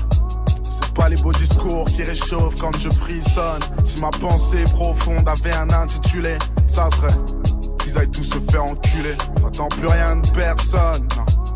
C'est 0.68 0.92
pas 0.92 1.08
les 1.08 1.16
beaux 1.16 1.32
discours 1.32 1.86
qui 1.86 2.02
réchauffent 2.02 2.58
quand 2.58 2.76
je 2.78 2.90
frissonne. 2.90 3.62
Si 3.84 3.98
ma 4.00 4.10
pensée 4.10 4.64
profonde 4.64 5.26
avait 5.26 5.54
un 5.54 5.70
intitulé, 5.70 6.36
ça 6.66 6.90
serait 6.90 7.14
qu'ils 7.80 7.96
aillent 7.96 8.10
tous 8.10 8.24
se 8.24 8.38
faire 8.50 8.64
enculer. 8.64 9.14
J'attends 9.40 9.68
plus 9.68 9.86
rien 9.86 10.16
de 10.16 10.28
personne. 10.28 11.08
Non. 11.16 11.47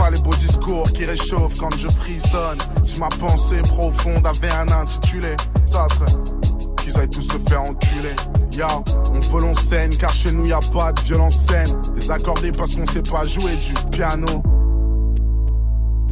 Pas 0.00 0.08
les 0.08 0.18
beaux 0.20 0.34
discours 0.34 0.90
qui 0.92 1.04
réchauffent 1.04 1.58
quand 1.58 1.76
je 1.76 1.88
frissonne. 1.88 2.56
Si 2.82 2.98
ma 2.98 3.10
pensée 3.10 3.60
profonde 3.60 4.26
avait 4.26 4.48
un 4.48 4.68
intitulé, 4.70 5.36
ça 5.66 5.86
serait 5.90 6.10
qu'ils 6.82 6.98
aillent 6.98 7.10
tous 7.10 7.20
se 7.20 7.36
faire 7.36 7.60
enculer. 7.60 8.16
Ya, 8.52 8.68
on 9.14 9.20
veut 9.20 9.40
l'on 9.42 9.54
scène 9.54 9.94
car 9.94 10.10
chez 10.10 10.32
nous 10.32 10.46
y 10.46 10.54
a 10.54 10.60
pas 10.72 10.94
de 10.94 11.00
violence 11.02 11.36
saine. 11.36 11.76
Désaccordé 11.94 12.50
parce 12.50 12.74
qu'on 12.74 12.86
sait 12.86 13.02
pas 13.02 13.26
jouer 13.26 13.52
du 13.56 13.74
piano. 13.90 14.42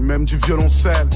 Même 0.01 0.25
du 0.25 0.37
violoncelle. 0.37 1.09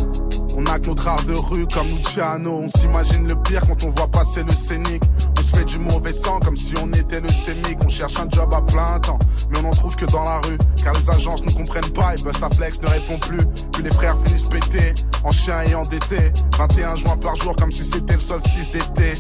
On 0.57 0.67
a 0.67 0.79
que 0.79 0.89
notre 0.89 1.09
art 1.09 1.25
de 1.25 1.33
rue 1.33 1.67
comme 1.67 1.87
Luciano. 1.87 2.61
On 2.65 2.69
s'imagine 2.69 3.27
le 3.27 3.37
pire 3.37 3.63
quand 3.67 3.85
on 3.85 3.89
voit 3.89 4.09
passer 4.09 4.43
le 4.43 4.53
scénic. 4.53 5.03
On 5.39 5.43
se 5.43 5.57
fait 5.57 5.65
du 5.65 5.79
mauvais 5.79 6.13
sang 6.13 6.41
comme 6.41 6.57
si 6.57 6.75
on 6.83 6.93
était 6.93 7.21
le 7.21 7.29
sémic. 7.31 7.79
On 7.85 7.89
cherche 7.89 8.19
un 8.19 8.29
job 8.29 8.53
à 8.53 8.61
plein 8.61 8.99
temps, 9.01 9.19
mais 9.51 9.59
on 9.59 9.63
n'en 9.63 9.71
trouve 9.71 9.97
que 9.97 10.05
dans 10.07 10.25
la 10.25 10.41
rue. 10.41 10.59
Car 10.83 10.93
les 10.95 11.11
agences 11.11 11.45
ne 11.45 11.53
comprennent 11.53 11.93
pas 11.93 12.15
et 12.15 12.23
Bustaflex 12.23 12.83
ne 12.83 12.89
répond 12.89 13.19
plus. 13.19 13.47
Puis 13.73 13.83
les 13.83 13.93
frères 13.93 14.17
finissent 14.25 14.45
pétés, 14.45 14.95
en 15.25 15.33
chien 15.33 15.63
et 15.63 15.75
endettés. 15.75 16.33
21 16.59 16.95
juin 16.97 17.17
par 17.17 17.37
jour 17.37 17.57
comme 17.57 17.71
si 17.71 17.85
c'était 17.85 18.15
le 18.15 18.21
solstice 18.21 18.71
d'été. 18.73 19.15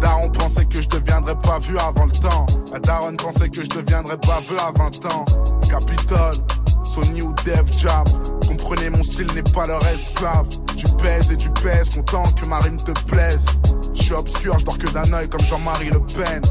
Daron 0.00 0.30
pensait 0.30 0.64
que 0.64 0.80
je 0.80 0.88
deviendrais 0.88 1.36
pas 1.36 1.58
vu 1.58 1.76
avant 1.78 2.06
le 2.06 2.12
temps. 2.12 2.46
La 2.72 2.78
daronne 2.78 3.16
pensait 3.16 3.48
que 3.48 3.62
je 3.62 3.68
deviendrais 3.68 4.18
pas 4.18 4.40
vu 4.48 4.56
à 4.58 4.72
20 4.76 5.06
ans. 5.06 5.24
Capitole. 5.68 6.61
Sony 6.82 7.22
ou 7.22 7.32
Def 7.44 7.76
Jam. 7.78 8.04
Comprenez, 8.46 8.90
mon 8.90 9.02
style 9.02 9.32
n'est 9.34 9.42
pas 9.42 9.66
leur 9.66 9.84
esclave. 9.86 10.48
Tu 10.76 10.86
pèses 11.02 11.32
et 11.32 11.36
tu 11.36 11.50
pèses, 11.50 11.90
content 11.90 12.24
que 12.32 12.44
ma 12.44 12.58
rime 12.58 12.76
te 12.76 12.92
plaise. 13.06 13.46
Je 13.94 14.02
suis 14.02 14.14
obscur, 14.14 14.58
je 14.58 14.64
dors 14.64 14.78
que 14.78 14.88
d'un 14.88 15.12
œil 15.12 15.28
comme 15.28 15.44
Jean-Marie 15.44 15.90
Le 15.90 16.00
Pen. 16.00 16.42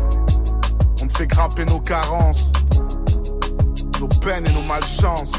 On 1.01 1.07
te 1.07 1.17
fait 1.17 1.27
grapper 1.27 1.65
nos 1.65 1.79
carences, 1.79 2.51
nos 3.99 4.07
peines 4.07 4.45
et 4.45 4.53
nos 4.53 4.67
malchances. 4.67 5.33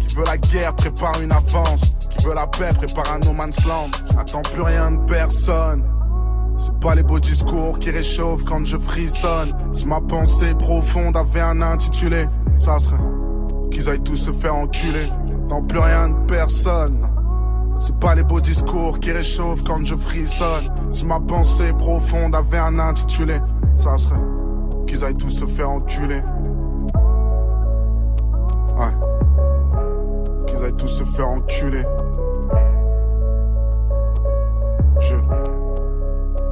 Qui 0.00 0.14
veut 0.14 0.24
la 0.24 0.38
guerre 0.38 0.74
prépare 0.74 1.20
une 1.20 1.32
avance. 1.32 1.92
Qui 2.10 2.24
veut 2.24 2.34
la 2.34 2.46
paix 2.46 2.72
prépare 2.74 3.12
un 3.12 3.18
no 3.18 3.32
man's 3.32 3.64
land. 3.66 3.90
J'attends 4.14 4.42
plus 4.42 4.62
rien 4.62 4.92
de 4.92 5.04
personne. 5.06 5.84
C'est 6.56 6.78
pas 6.78 6.94
les 6.94 7.02
beaux 7.02 7.18
discours 7.18 7.78
qui 7.80 7.90
réchauffent 7.90 8.44
quand 8.44 8.64
je 8.64 8.76
frissonne. 8.76 9.52
Si 9.72 9.86
ma 9.86 10.00
pensée 10.00 10.54
profonde 10.54 11.16
avait 11.16 11.40
un 11.40 11.60
intitulé, 11.60 12.26
ça 12.56 12.78
serait 12.78 12.98
qu'ils 13.74 13.90
aillent 13.90 14.02
tous 14.02 14.16
se 14.16 14.30
faire 14.30 14.54
enculer. 14.54 15.06
J'attends 15.26 15.62
plus 15.62 15.80
rien 15.80 16.08
de 16.08 16.26
personne. 16.26 17.02
C'est 17.80 17.98
pas 17.98 18.14
les 18.14 18.22
beaux 18.22 18.40
discours 18.40 19.00
qui 19.00 19.10
réchauffent 19.10 19.64
quand 19.64 19.84
je 19.84 19.96
frissonne. 19.96 20.70
Si 20.90 21.04
ma 21.04 21.18
pensée 21.18 21.72
profonde 21.72 22.36
avait 22.36 22.58
un 22.58 22.78
intitulé, 22.78 23.34
ça 23.74 23.96
serait 23.96 24.20
qu'ils 24.86 25.04
aillent 25.04 25.16
tous 25.16 25.30
se 25.30 25.44
faire 25.44 25.70
enculer. 25.70 26.22
Ouais. 28.78 28.94
Qu'ils 30.46 30.64
aillent 30.64 30.76
tous 30.76 30.86
se 30.86 31.04
faire 31.04 31.28
enculer. 31.28 31.82
Je. 35.00 35.16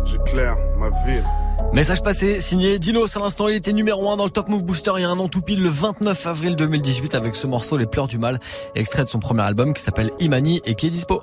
J'éclaire 0.05 0.57
ma 0.77 0.91
ville. 1.07 1.25
Message 1.73 2.03
passé, 2.03 2.43
signé 2.43 2.79
Dinos 2.79 3.16
à 3.16 3.20
l'instant, 3.20 3.49
il 3.49 3.55
était 3.55 3.73
numéro 3.73 4.11
1 4.11 4.18
dans 4.18 4.25
le 4.25 4.31
Top 4.31 4.51
Move 4.51 4.62
Booster 4.62 4.93
il 4.97 5.03
y 5.03 5.05
a 5.05 5.09
un 5.09 5.18
an 5.18 5.29
tout 5.29 5.41
pile 5.41 5.62
le 5.62 5.70
29 5.70 6.27
avril 6.27 6.55
2018 6.55 7.14
avec 7.14 7.35
ce 7.35 7.47
morceau 7.47 7.79
Les 7.79 7.87
Pleurs 7.87 8.09
du 8.09 8.18
Mal, 8.18 8.41
extrait 8.75 9.05
de 9.05 9.09
son 9.09 9.20
premier 9.20 9.41
album 9.41 9.73
qui 9.73 9.81
s'appelle 9.81 10.11
Imani 10.18 10.61
et 10.66 10.75
qui 10.75 10.89
est 10.89 10.91
dispo. 10.91 11.23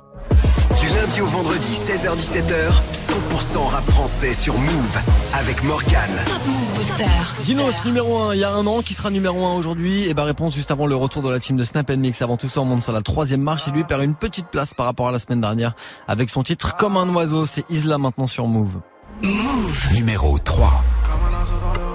Du 0.80 0.88
lundi 0.88 1.20
au 1.20 1.26
vendredi, 1.26 1.72
16h17h, 1.72 2.68
100% 2.92 3.66
rap 3.68 3.84
français 3.90 4.34
sur 4.34 4.58
Move 4.58 4.98
avec 5.34 5.62
Morgane. 5.62 6.18
Top 6.26 6.44
Move 6.44 6.74
Booster. 6.74 7.04
Dinos 7.44 7.84
numéro 7.84 8.18
1 8.18 8.34
il 8.34 8.40
y 8.40 8.44
a 8.44 8.52
un 8.52 8.66
an, 8.66 8.82
qui 8.82 8.94
sera 8.94 9.10
numéro 9.10 9.46
1 9.46 9.54
aujourd'hui? 9.54 10.08
Et 10.08 10.14
bah 10.14 10.24
réponse 10.24 10.56
juste 10.56 10.72
avant 10.72 10.86
le 10.86 10.96
retour 10.96 11.22
de 11.22 11.30
la 11.30 11.38
team 11.38 11.58
de 11.58 11.62
Snap 11.62 11.88
Mix. 11.92 12.22
Avant 12.22 12.36
tout 12.36 12.48
ça, 12.48 12.60
on 12.60 12.64
monte 12.64 12.82
sur 12.82 12.92
la 12.92 13.02
troisième 13.02 13.40
marche 13.40 13.68
et 13.68 13.70
lui 13.70 13.84
perd 13.84 14.02
une 14.02 14.16
petite 14.16 14.48
place 14.48 14.74
par 14.74 14.86
rapport 14.86 15.06
à 15.06 15.12
la 15.12 15.20
semaine 15.20 15.40
dernière 15.40 15.74
avec 16.08 16.28
son 16.28 16.42
titre 16.42 16.76
Comme 16.76 16.96
un 16.96 17.08
oiseau. 17.14 17.46
C'est 17.46 17.64
Isla 17.70 17.98
maintenant 17.98 18.26
sur 18.26 18.48
Move. 18.48 18.80
Move. 19.22 19.92
Numéro 19.92 20.38
3. 20.38 20.82
Comme 21.04 21.12
un 21.28 21.38
oiseau 21.38 21.52
dans 21.62 21.74
l'eau, 21.74 21.92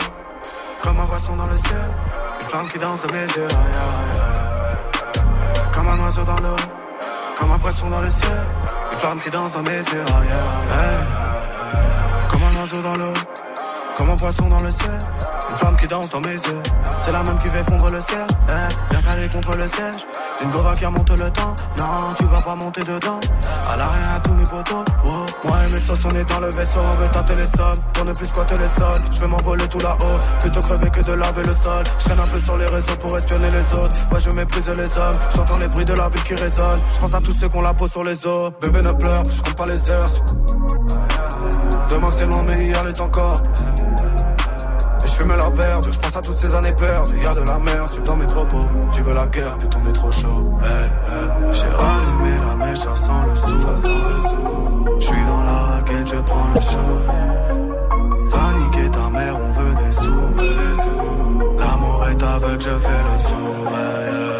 comme 0.83 0.99
un 0.99 1.05
poisson 1.07 1.35
dans 1.35 1.47
le 1.47 1.57
ciel, 1.57 1.89
une 2.39 2.47
flamme 2.47 2.67
qui 2.67 2.77
danse 2.77 3.01
de 3.01 3.11
mes 3.11 3.25
yeux. 3.25 3.47
aïe, 3.49 3.73
aïe. 3.73 5.21
Comme 5.73 5.87
un 5.87 5.99
oiseau 6.03 6.23
dans 6.23 6.39
l'eau, 6.39 6.55
comme 7.39 7.51
un 7.51 7.57
poisson 7.57 7.89
dans 7.89 8.01
le 8.01 8.11
ciel, 8.11 8.43
une 8.91 8.97
flamme 8.99 9.19
qui 9.21 9.29
danse 9.31 9.51
dans 9.53 9.63
mes 9.63 9.71
yeux. 9.71 10.05
aïe. 10.07 10.27
Comme 12.29 12.43
un 12.43 12.59
oiseau 12.59 12.81
dans 12.83 12.95
l'eau, 12.95 13.13
comme 13.97 14.09
un 14.11 14.15
poisson 14.17 14.47
dans 14.47 14.61
le 14.61 14.69
ciel, 14.69 14.99
une 15.49 15.55
flamme 15.55 15.77
qui 15.77 15.87
danse 15.87 16.09
dans 16.11 16.21
mes 16.21 16.33
yeux. 16.33 16.63
C'est 16.99 17.11
la 17.11 17.23
même 17.23 17.39
qui 17.39 17.47
fait 17.47 17.63
fondre 17.63 17.89
le 17.89 18.01
ciel, 18.01 18.27
eh, 18.49 18.91
bien 18.91 19.01
calée 19.01 19.29
contre 19.29 19.55
le 19.55 19.67
siège. 19.67 20.05
Une 20.43 20.51
gova 20.51 20.75
qui 20.75 20.85
remonte 20.85 21.09
le 21.09 21.31
temps, 21.31 21.55
non, 21.77 22.13
tu 22.15 22.25
vas 22.25 22.41
pas 22.41 22.53
monter 22.55 22.83
dedans. 22.83 23.19
À 23.67 23.77
l'arrière 23.77 24.13
à 24.15 24.19
tous 24.19 24.33
mes 24.33 24.43
potos, 24.43 24.85
oh. 25.05 25.24
Moi 25.47 25.57
et 25.63 25.71
mes 25.71 25.79
on 25.79 26.15
est 26.15 26.29
dans 26.29 26.39
le 26.39 26.49
vaisseau, 26.49 26.79
on 26.79 26.95
veut 26.97 27.09
tâter 27.09 27.35
les 27.35 27.45
sommes, 27.45 27.77
pour 27.93 28.05
ne 28.05 28.13
plus 28.13 28.25
squatter 28.27 28.55
les 28.57 28.67
sols. 28.67 28.99
Je 29.13 29.19
vais 29.19 29.27
m'envoler 29.27 29.67
tout 29.67 29.79
là-haut, 29.79 30.19
plutôt 30.41 30.59
crever 30.61 30.89
que 30.89 31.01
de 31.01 31.13
laver 31.13 31.43
le 31.43 31.53
sol. 31.53 31.83
Je 31.99 32.05
traîne 32.05 32.19
un 32.19 32.23
peu 32.23 32.39
sur 32.39 32.57
les 32.57 32.65
réseaux 32.65 32.95
pour 32.99 33.17
espionner 33.17 33.49
les 33.51 33.73
autres. 33.75 33.95
Moi 34.09 34.19
je 34.19 34.29
méprise 34.31 34.69
les 34.69 34.97
hommes, 34.97 35.15
j'entends 35.35 35.59
les 35.59 35.67
bruits 35.67 35.85
de 35.85 35.93
la 35.93 36.09
ville 36.09 36.23
qui 36.23 36.35
résonnent. 36.35 36.79
Je 36.95 36.99
pense 36.99 37.13
à 37.13 37.19
tous 37.19 37.31
ceux 37.31 37.49
qu'on 37.49 37.61
la 37.61 37.73
peau 37.73 37.87
sur 37.87 38.03
les 38.03 38.25
os. 38.25 38.51
Bébé 38.61 38.81
ne 38.81 38.91
pleure, 38.91 39.23
je 39.29 39.41
compte 39.41 39.55
pas 39.55 39.65
les 39.65 39.89
heures. 39.89 40.09
Demain 41.91 42.09
c'est 42.11 42.25
loin, 42.25 42.43
mais 42.43 42.65
hier 42.65 42.87
est 42.87 42.99
encore. 42.99 43.41
Fume 45.17 45.37
la 45.37 45.49
verte, 45.49 45.89
je 45.91 45.97
pense 45.97 46.15
à 46.15 46.21
toutes 46.21 46.37
ces 46.37 46.53
années 46.53 46.73
perdues. 46.73 47.21
Y'a 47.23 47.33
de 47.33 47.41
la 47.41 47.57
merde, 47.57 47.89
tu 47.93 48.01
dans 48.01 48.17
mes 48.17 48.25
propos. 48.25 48.65
Tu 48.91 49.01
veux 49.01 49.13
la 49.13 49.25
guerre, 49.27 49.57
puis 49.57 49.69
on 49.81 49.89
est 49.89 49.93
trop 49.93 50.11
chaud. 50.11 50.51
Hey, 50.61 50.69
hey. 50.69 51.53
J'ai 51.53 51.67
rallumé 51.67 52.37
la 52.45 52.65
mèche, 52.65 52.79
ça 52.79 52.95
sent 52.97 53.11
le 53.29 53.35
sou. 53.37 53.55
Je 54.99 55.05
suis 55.05 55.25
dans 55.25 55.43
la 55.43 55.57
raquette, 55.71 56.07
je 56.09 56.15
prends 56.15 56.49
le 56.53 56.59
chaud. 56.59 56.99
Va 58.27 58.53
niquer 58.59 58.89
ta 58.89 59.09
mère, 59.09 59.35
on 59.39 59.51
veut 59.59 59.75
des 59.75 59.93
sous. 59.93 61.59
L'amour 61.59 62.05
est 62.09 62.21
aveugle, 62.21 62.61
je 62.61 62.69
fais 62.69 63.03
le. 63.07 63.15
Hey, 63.77 64.34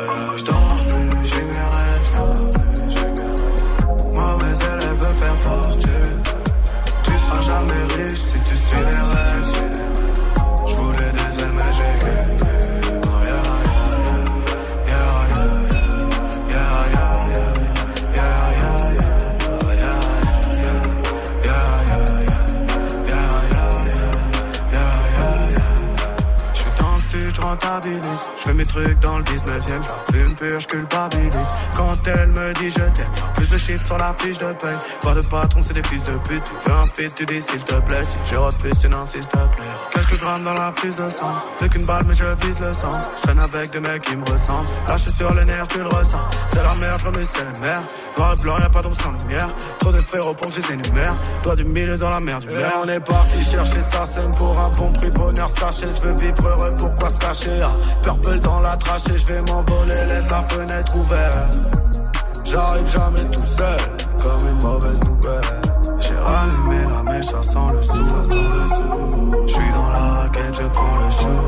j'rentabilise. 27.66 28.26
J'fais 28.40 28.54
mes 28.54 28.66
trucs 28.66 29.00
dans 29.00 29.18
le 29.18 29.24
19ème, 29.24 29.82
j'fume 30.10 30.36
pur, 30.36 30.60
j'culpabilise. 30.60 31.52
Quand 31.76 31.96
elle 32.08 32.30
me 32.30 32.54
dit 32.54 32.70
je 32.70 32.76
t'aime, 32.76 33.12
plus 33.36 33.50
de 33.50 33.58
chiffres 33.58 33.86
sur 33.86 33.98
la 33.98 34.14
fiche 34.18 34.38
de 34.38 34.54
paye. 34.54 34.78
Pas 35.02 35.14
de 35.14 35.22
patron, 35.22 35.62
c'est 35.62 35.74
des 35.74 35.84
fils 35.84 36.04
de 36.04 36.18
pute. 36.28 36.44
Tu 36.44 36.70
veux 36.70 36.76
un 36.76 36.86
fit, 36.86 37.12
tu 37.16 37.26
dis 37.26 37.42
s'il 37.42 37.64
te 37.64 37.76
plaît. 37.82 38.06
Si 38.06 38.18
je 38.28 38.36
refuse, 38.36 38.80
tu 38.80 38.90
n'insistes 38.90 39.32
plaît. 39.32 39.66
Quelques 39.92 40.20
grammes 40.20 40.44
dans 40.44 40.54
la 40.54 40.72
prise 40.72 40.96
de 40.96 41.10
sang. 41.10 41.36
Plus 41.60 41.70
qu'une 41.70 41.86
balle, 41.86 42.04
mais 42.08 42.16
je 42.16 42.26
vise 42.46 42.60
le 42.60 42.74
sang. 42.74 43.02
J'traîne 43.18 43.40
avec 43.40 43.72
des 43.72 43.80
mecs 43.80 44.02
qui 44.04 44.16
me 44.16 44.26
ressemblent. 44.26 44.70
Lâche 44.88 45.10
sur 45.10 45.34
les 45.34 45.46
nerfs, 45.46 45.68
tu 45.68 45.80
le 45.80 45.88
ressens. 45.88 46.26
C'est 46.48 46.64
la 46.64 46.74
merde, 46.76 47.00
j'remue, 47.02 47.26
c'est 47.32 47.46
les 47.46 47.60
mers. 47.60 47.82
Noir 48.18 48.34
et 48.38 48.42
blanc, 48.42 48.58
y'a 48.60 48.70
pas 48.70 48.82
d'ombre 48.82 48.96
sans 49.02 49.12
lumière. 49.12 49.50
Trop 49.80 49.92
de 49.92 50.02
frérots 50.02 50.34
pour 50.34 50.50
que 50.50 50.56
je 50.56 50.62
les 50.62 50.74
énumère. 50.74 51.14
Toi 51.44 51.56
du 51.56 51.66
milieu 51.66 51.98
dans 51.98 52.10
la 52.10 52.20
mer 52.20 52.40
du 52.40 52.48
l'air. 52.48 52.72
on 52.84 52.88
est 52.88 53.00
parti 53.00 53.42
chercher 53.42 53.82
sa 53.82 54.06
scène 54.06 54.32
pour 54.38 54.58
un 54.60 54.70
bon 54.70 54.92
prix. 54.94 55.12
Bonheur 55.12 55.50
sachet, 55.50 55.88
je 55.96 56.08
veux 56.08 56.16
vivre 56.16 56.48
heureux, 56.48 56.72
pourquoi 56.80 57.10
se 57.10 57.20
cacher? 57.20 57.62
Ah, 57.64 57.72
Purple 58.04 58.40
dans 58.40 58.60
la 58.62 58.76
trachée, 58.78 59.18
je 59.18 59.26
vais 59.26 59.42
m'envoler, 59.42 59.94
laisse 60.08 60.30
la 60.30 60.44
fenêtre 60.44 60.96
ouverte. 60.96 61.56
Je 62.46 62.52
J'arrive 62.52 62.92
jamais 62.92 63.26
tout 63.32 63.46
seul, 63.46 63.78
comme 64.22 64.48
une 64.50 64.62
mauvaise 64.62 65.04
nouvelle. 65.04 65.62
J'ai 66.00 66.16
rallumé 66.16 66.84
la 66.90 67.04
mèche, 67.12 67.26
ça 67.26 67.38
le 67.38 67.84
sou, 67.84 68.08
ça 68.08 68.24
sent 68.24 68.36
le 68.36 68.76
sou. 68.76 69.48
J'suis 69.48 69.72
dans 69.74 69.90
la 69.90 69.98
raquette, 69.98 70.56
je 70.56 70.68
prends 70.68 70.96
le 70.98 71.12
show. 71.12 71.42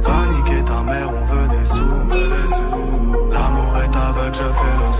Va 0.00 0.26
niquer 0.32 0.64
ta 0.64 0.82
mère, 0.82 1.08
on 1.08 1.34
veut 1.34 1.48
des 1.48 1.66
sous, 1.66 2.08
des 2.10 2.54
sous. 2.54 3.32
L'amour 3.32 3.78
est 3.82 3.96
aveugle, 3.96 4.34
je 4.34 4.42
fais 4.42 4.76
le 4.78 4.97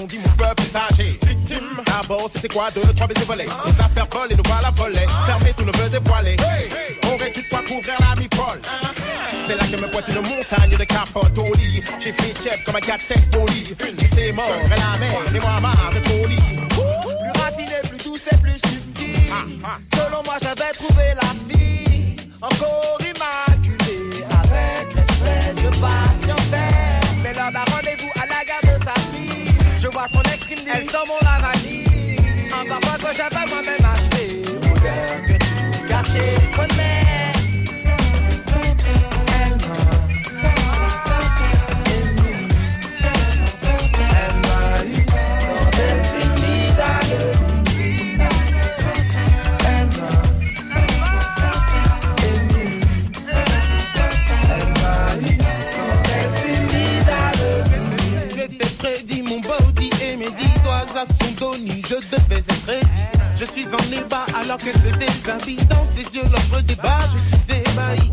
on 0.00 0.06
dit 0.06 0.18
mon 0.18 0.30
peuple 0.30 0.62
plus 0.62 0.76
âgé. 0.76 1.18
Victime, 1.26 1.82
d'abord 1.86 2.30
c'était 2.32 2.48
quoi 2.48 2.70
deux, 2.70 2.80
trois 2.94 3.06
baisers 3.06 3.26
volés. 3.26 3.46
Les 3.46 3.84
affaires 3.84 4.06
volées, 4.10 4.36
nous 4.36 4.42
voilà 4.46 4.70
volés. 4.70 5.06
Fermé, 5.26 5.52
tout 5.56 5.64
ne 5.64 5.72
veut 5.76 5.88
dévoiler. 5.88 6.36
Aurais-tu 7.04 7.42
de 7.42 7.48
quoi 7.48 7.60
couvrir 7.60 7.94
la 8.00 8.20
mi-pole? 8.20 8.60
C'est 9.46 9.56
là 9.56 9.64
que 9.64 9.82
me 9.82 9.90
pointe 9.90 10.08
une 10.08 10.20
montagne 10.20 10.78
de 10.78 10.84
capotes 10.84 11.38
au 11.38 11.54
lit. 11.54 11.82
J'ai 11.98 12.12
fait 12.12 12.34
chef 12.42 12.64
comme 12.64 12.76
un 12.76 12.80
gars 12.80 12.96
de 12.96 13.02
test 13.02 13.30
poli. 13.30 13.74
J'étais 13.98 14.32
mort, 14.32 14.46
et 14.46 14.68
la 14.68 14.98
mer, 14.98 15.20
et 15.34 15.40
moi 15.40 15.60
marre 15.60 15.90
au 16.22 16.26
lit. 16.26 16.36
Plus 16.68 17.40
raffiné, 17.40 17.76
plus 17.88 18.04
douce 18.04 18.28
et 18.32 18.36
plus 18.36 18.58
subtil. 18.68 19.32
Selon 19.94 20.22
moi, 20.24 20.36
j'avais 20.40 20.72
trouvé 20.74 21.14
la 21.14 21.54
vie 21.54 22.16
encore 22.40 22.97
Suis 63.58 63.74
en 63.74 63.92
ébat 63.92 64.24
alors 64.40 64.56
qu'elle 64.58 64.72
se 64.74 64.96
déshabille. 64.98 65.58
Dans 65.68 65.84
ses 65.84 66.16
yeux, 66.16 66.22
l'offre 66.30 66.62
débat, 66.62 67.00
je 67.12 67.18
suis 67.18 67.60
ébahi. 67.60 68.12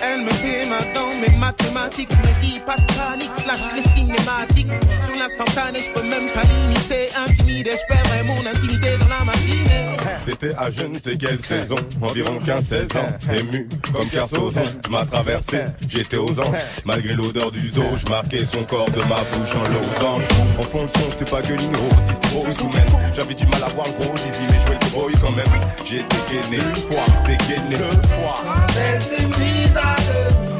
Elle 0.00 0.20
me 0.20 0.30
déma 0.40 0.78
dans 0.94 1.08
mes 1.20 1.36
mathématiques, 1.36 2.10
me 2.10 2.40
dit 2.40 2.60
pas 2.64 2.76
de 2.76 2.86
panique, 2.94 3.30
lâche 3.44 3.58
les 3.74 3.82
cinématiques. 3.82 4.68
Sur 5.02 5.18
l'instantané, 5.18 5.80
je 5.80 5.90
peux 5.90 6.06
même 6.06 6.28
pas 6.28 6.42
limiter, 6.44 7.08
intimider, 7.26 7.72
je 7.72 7.92
perdrai 7.92 8.22
mon 8.22 8.38
intimité 8.46 8.90
dans 9.00 9.08
la 9.08 9.24
matinée. 9.24 9.84
C'était 10.24 10.54
à 10.56 10.70
je 10.70 10.86
ne 10.86 10.94
sais 10.94 11.16
quelle 11.16 11.44
saison, 11.44 11.76
environ 12.00 12.38
15-16 12.46 12.96
ans, 12.96 13.06
ému 13.36 13.68
comme 13.92 14.08
Carsozon, 14.08 14.64
m'a 14.90 15.04
traversé, 15.04 15.64
j'étais 15.88 16.16
aux 16.16 16.40
anges, 16.40 16.80
malgré 16.86 17.14
l'odeur 17.14 17.50
du 17.50 17.70
zoo, 17.70 17.84
je 17.96 18.08
marquais 18.10 18.44
son 18.44 18.62
corps 18.64 18.90
de 18.90 19.00
ma 19.00 19.16
bouche 19.16 19.56
en 19.56 19.64
losange. 19.64 20.22
En 20.58 20.62
fond 20.62 20.82
le 20.82 20.88
son, 20.88 21.10
j'étais 21.10 21.30
pas 21.30 21.42
que 21.42 21.52
l'igno, 21.52 21.78
distro, 22.06 22.46
sous-même, 22.56 23.12
j'avais 23.14 23.34
du 23.34 23.46
mal 23.46 23.64
à 23.64 23.68
voir 23.68 23.86
le 23.86 24.04
gros 24.04 24.12
le 24.14 24.53
boy 24.94 25.12
quand 25.20 25.32
même. 25.32 25.44
J'ai 25.84 26.02
dégainé 26.02 26.62
une 26.62 26.74
fois, 26.76 27.04
dégainé 27.24 27.76
deux 27.76 28.08
fois. 28.08 28.34
Quand 28.42 28.80
elle 28.80 29.02
s'est 29.02 29.26
mise 29.26 29.76
à 29.76 29.96
demi. 30.06 30.53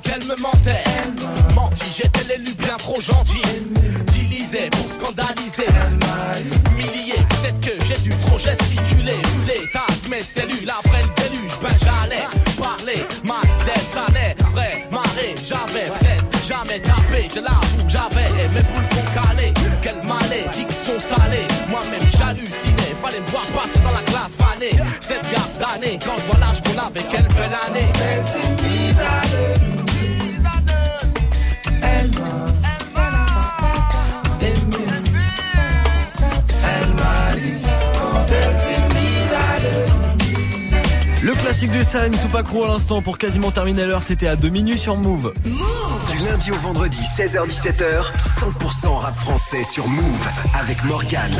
Qu'elle 0.00 0.24
me 0.24 0.36
mentait. 0.36 0.84
Menti, 1.54 1.84
j'étais 1.90 2.24
l'élu 2.28 2.54
bien 2.54 2.76
trop 2.76 3.00
gentil. 3.00 3.42
Dilisé 4.12 4.70
pour 4.70 4.92
scandaliser. 4.92 5.66
Humilié, 6.72 7.16
peut-être 7.28 7.60
que 7.60 7.84
j'ai 7.84 7.98
dû 7.98 8.10
trop 8.10 8.38
gesticuler. 8.38 9.16
Vu 9.16 9.46
l'état 9.46 9.86
de 10.04 10.08
mes 10.10 10.22
cellules 10.22 10.70
après 10.70 11.02
le 11.02 11.22
déluge, 11.22 11.52
ben 11.62 11.76
j'allais 11.82 12.24
parler. 12.60 13.04
Ma 13.24 13.40
tête, 13.64 13.86
ça 13.92 14.06
n'est 14.12 14.36
vrai, 14.52 14.86
marée. 14.90 15.34
J'avais 15.44 15.86
peut-être 15.86 16.46
jamais 16.46 16.80
tapé, 16.80 17.28
je 17.34 17.40
l'avoue, 17.40 17.88
j'avais 17.88 18.30
mes 18.32 18.62
boules 18.62 18.88
qu'on 18.90 19.28
calait. 19.28 19.52
Quelle 19.82 20.02
malédiction 20.02 20.98
salée. 20.98 21.46
Moi-même 21.68 22.06
j'hallucinais, 22.18 22.94
fallait 23.00 23.20
me 23.20 23.30
voir 23.30 23.44
passer 23.46 23.78
dans 23.80 23.92
la 23.92 24.02
classe 24.10 24.34
fanée. 24.36 24.72
Cette 25.00 25.30
garce 25.30 25.58
d'année, 25.58 25.98
quand 26.04 26.16
je 26.18 26.24
vois 26.26 26.40
l'âge 26.46 26.60
qu'on 26.62 26.78
avait, 26.78 27.06
quelle 27.10 27.28
belle 27.28 27.56
année. 27.66 27.88
Classique 41.58 41.78
du 41.78 41.84
San 41.84 42.14
Soupacro 42.14 42.64
à 42.64 42.68
l'instant 42.68 43.02
pour 43.02 43.18
quasiment 43.18 43.50
terminer 43.50 43.84
l'heure, 43.84 44.04
c'était 44.04 44.28
à 44.28 44.36
2 44.36 44.48
minutes 44.48 44.78
sur 44.78 44.96
Move. 44.96 45.32
Du 45.42 46.18
lundi 46.24 46.52
au 46.52 46.56
vendredi, 46.56 47.00
16h-17h, 47.02 48.12
100% 48.16 48.88
rap 48.98 49.14
français 49.14 49.64
sur 49.64 49.88
Move 49.88 50.28
avec 50.56 50.84
Morgane. 50.84 51.36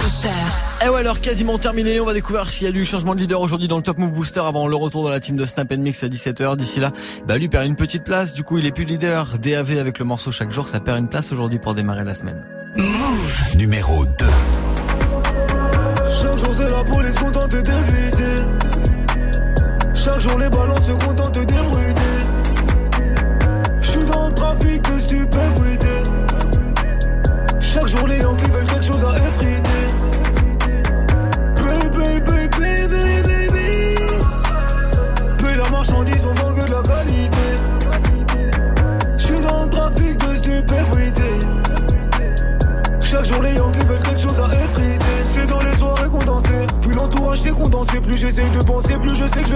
Booster. 0.00 0.28
Et 0.82 0.88
ouais, 0.88 1.00
alors 1.00 1.20
quasiment 1.20 1.58
terminé. 1.58 2.00
On 2.00 2.06
va 2.06 2.14
découvrir 2.14 2.48
s'il 2.48 2.66
y 2.66 2.68
a 2.70 2.72
du 2.72 2.86
changement 2.86 3.14
de 3.14 3.20
leader 3.20 3.42
aujourd'hui 3.42 3.68
dans 3.68 3.76
le 3.76 3.82
Top 3.82 3.98
Move 3.98 4.12
Booster 4.12 4.40
avant 4.40 4.66
le 4.68 4.76
retour 4.76 5.04
de 5.04 5.10
la 5.10 5.20
team 5.20 5.36
de 5.36 5.44
Snap 5.44 5.70
Mix 5.72 6.02
à 6.02 6.08
17h. 6.08 6.56
D'ici 6.56 6.80
là, 6.80 6.92
bah 7.26 7.36
lui 7.36 7.50
perd 7.50 7.66
une 7.66 7.76
petite 7.76 8.04
place. 8.04 8.32
Du 8.32 8.44
coup, 8.44 8.56
il 8.56 8.64
est 8.64 8.72
plus 8.72 8.84
leader. 8.84 9.36
DAV 9.38 9.78
avec 9.78 9.98
le 9.98 10.06
morceau 10.06 10.32
chaque 10.32 10.50
jour, 10.50 10.66
ça 10.66 10.80
perd 10.80 10.98
une 10.98 11.08
place 11.08 11.30
aujourd'hui 11.30 11.58
pour 11.58 11.74
démarrer 11.74 12.04
la 12.04 12.14
semaine. 12.14 12.46
Move. 12.76 13.42
Numéro 13.54 14.06
2. 14.06 14.26
Chaque 16.22 16.38
jour 16.38 16.54
c'est 16.56 16.70
la 16.70 16.84
police 16.84 17.14
contente 17.16 17.54
jour 20.32 20.38
les 20.38 20.50
ballons 20.50 20.76
se 20.76 21.11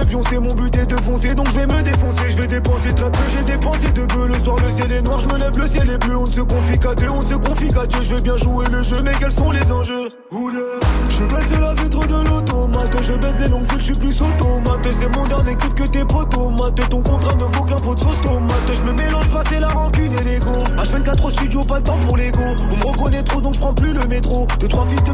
champion, 0.07 0.21
c'est 0.29 0.39
mon 0.39 0.53
but 0.53 0.75
est 0.77 0.85
de 0.85 0.95
foncer, 0.97 1.33
donc 1.33 1.47
je 1.47 1.59
vais 1.59 1.65
me 1.65 1.81
défoncer. 1.81 2.29
Je 2.29 2.37
vais 2.37 2.47
dépenser 2.47 2.93
très 2.93 3.11
peu, 3.11 3.19
j'ai 3.35 3.43
dépensé 3.43 3.91
de 3.91 4.05
peu. 4.05 4.27
Le 4.27 4.33
soir, 4.39 4.57
le 4.63 4.69
ciel 4.71 4.91
est 4.91 5.01
noir, 5.01 5.17
je 5.19 5.29
me 5.29 5.37
lève, 5.37 5.57
le 5.57 5.67
ciel 5.67 5.89
est 5.89 5.97
bleu. 5.97 6.17
On 6.17 6.25
ne 6.25 6.31
se 6.31 6.41
confie 6.41 6.77
qu'à 6.79 6.95
deux, 6.95 7.09
on 7.09 7.21
se 7.21 7.35
confie 7.35 7.73
qu'à 7.73 7.85
Dieu. 7.85 8.01
Je 8.01 8.15
vais 8.15 8.21
bien 8.21 8.37
jouer 8.37 8.65
le 8.71 8.81
jeu, 8.83 8.97
mais 9.03 9.11
quels 9.19 9.31
sont 9.31 9.51
les 9.51 9.71
enjeux? 9.71 10.09
Je 10.31 11.23
baisse 11.23 11.59
la 11.59 11.73
vitre 11.73 12.05
de 12.05 12.29
l'automate, 12.29 12.95
je 13.01 13.13
baisse 13.13 13.39
les 13.39 13.47
longues 13.47 13.65
fils, 13.65 13.79
je 13.79 13.83
suis 13.85 13.93
plus 13.93 14.21
automate. 14.21 14.87
C'est 14.99 15.17
mon 15.17 15.25
dernier 15.25 15.55
clip 15.55 15.73
que 15.73 15.83
tes 15.83 16.05
potomates. 16.05 16.89
Ton 16.89 17.01
contrat 17.01 17.35
ne 17.35 17.43
vaut 17.43 17.63
qu'un 17.63 17.77
pot 17.77 17.95
de 17.95 18.01
sauce 18.01 18.21
tomate. 18.21 18.73
Je 18.73 18.83
me 18.83 18.93
mélange 18.93 19.27
pas, 19.29 19.43
c'est 19.49 19.59
la 19.59 19.69
rancune 19.69 20.13
et 20.13 20.23
l'ego. 20.23 20.53
H24 20.77 21.25
au 21.25 21.29
studio, 21.31 21.61
pas 21.61 21.77
le 21.77 21.83
temps 21.83 21.97
pour 22.07 22.17
l'ego. 22.17 22.41
On 22.71 22.77
me 22.77 22.85
reconnaît 22.85 23.23
trop, 23.23 23.41
donc 23.41 23.55
je 23.55 23.59
prends 23.59 23.73
plus 23.73 23.93
le 23.93 24.05
métro. 24.07 24.45
Deux, 24.59 24.67
trois 24.67 24.85
fils 24.85 25.03
de 25.03 25.13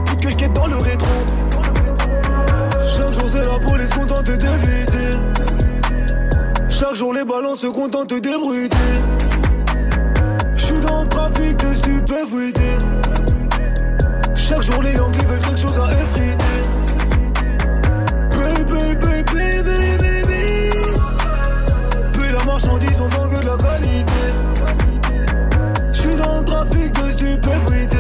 d'éviter. 4.32 5.18
Chaque 6.70 6.96
jour, 6.96 7.14
les 7.14 7.26
balances 7.26 7.60
se 7.60 7.68
contentent 7.68 8.14
d'ébruiter. 8.14 8.78
Je 10.56 10.64
suis 10.64 10.80
dans 10.80 11.02
le 11.02 11.08
trafic 11.08 11.58
de 11.58 11.74
stupéfuité. 11.74 12.78
Chaque 14.36 14.62
jour, 14.64 14.82
les 14.82 14.94
Yankees 14.94 15.26
veulent 15.26 15.42
quelque 15.42 15.60
chose 15.60 15.80
à 15.80 15.90
effriter. 15.92 16.38
Baby, 18.32 18.96
baby, 18.96 19.64
baby, 19.64 19.98
baby. 19.98 20.72
Puis 22.14 22.32
la 22.32 22.44
marchandise, 22.46 23.00
on 23.00 23.08
vend 23.08 23.30
que 23.30 23.42
de 23.42 23.46
la 23.46 23.58
qualité. 23.58 24.24
Je 25.92 26.00
suis 26.00 26.16
dans 26.16 26.38
le 26.40 26.44
trafic 26.44 26.92
de 26.94 27.12
stupéfuité. 27.12 27.98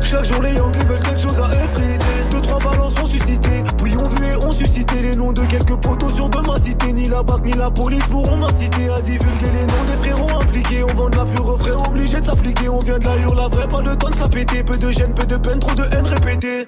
Chaque 0.00 0.24
jour, 0.24 0.42
les 0.42 0.54
Yankees 0.54 0.86
veulent 0.86 1.02
quelque 1.02 1.20
chose 1.20 1.38
à 1.38 1.50
effriter. 1.64 2.30
Deux, 2.30 2.40
trois 2.40 2.60
balances 2.70 2.94
ont 3.02 3.06
suscité. 3.06 3.62
Puis 3.82 3.92
vu 3.92 4.17
suscité 4.58 5.00
les 5.02 5.16
noms 5.16 5.32
de 5.32 5.42
quelques 5.46 5.76
poteaux 5.76 6.08
sur 6.08 6.28
de 6.28 6.38
ma 6.46 6.56
cité. 6.58 6.92
Ni 6.92 7.08
la 7.08 7.22
BAC 7.22 7.44
ni 7.44 7.52
la 7.52 7.70
police 7.70 8.04
pourront 8.06 8.36
m'inciter 8.36 8.90
à 8.90 9.00
divulguer 9.00 9.50
les 9.52 9.66
noms 9.66 9.84
des 9.86 9.98
frérots 9.98 10.40
impliqués. 10.40 10.82
On 10.82 10.94
vend 10.94 11.08
de 11.08 11.16
la 11.16 11.24
pure 11.24 11.58
frais, 11.58 11.88
obligé 11.88 12.20
de 12.20 12.26
s'appliquer. 12.26 12.68
On 12.68 12.78
vient 12.80 12.98
de 12.98 13.04
la 13.04 13.16
hurle, 13.16 13.36
la 13.36 13.48
vraie, 13.48 13.68
pas 13.68 13.82
le 13.82 13.96
temps 13.96 14.10
de 14.10 14.16
s'appéter. 14.16 14.62
Peu 14.64 14.76
de 14.76 14.90
gêne, 14.90 15.14
peu 15.14 15.26
de 15.26 15.36
peine, 15.36 15.60
trop 15.60 15.74
de 15.74 15.84
haine 15.84 16.06
répétée. 16.06 16.66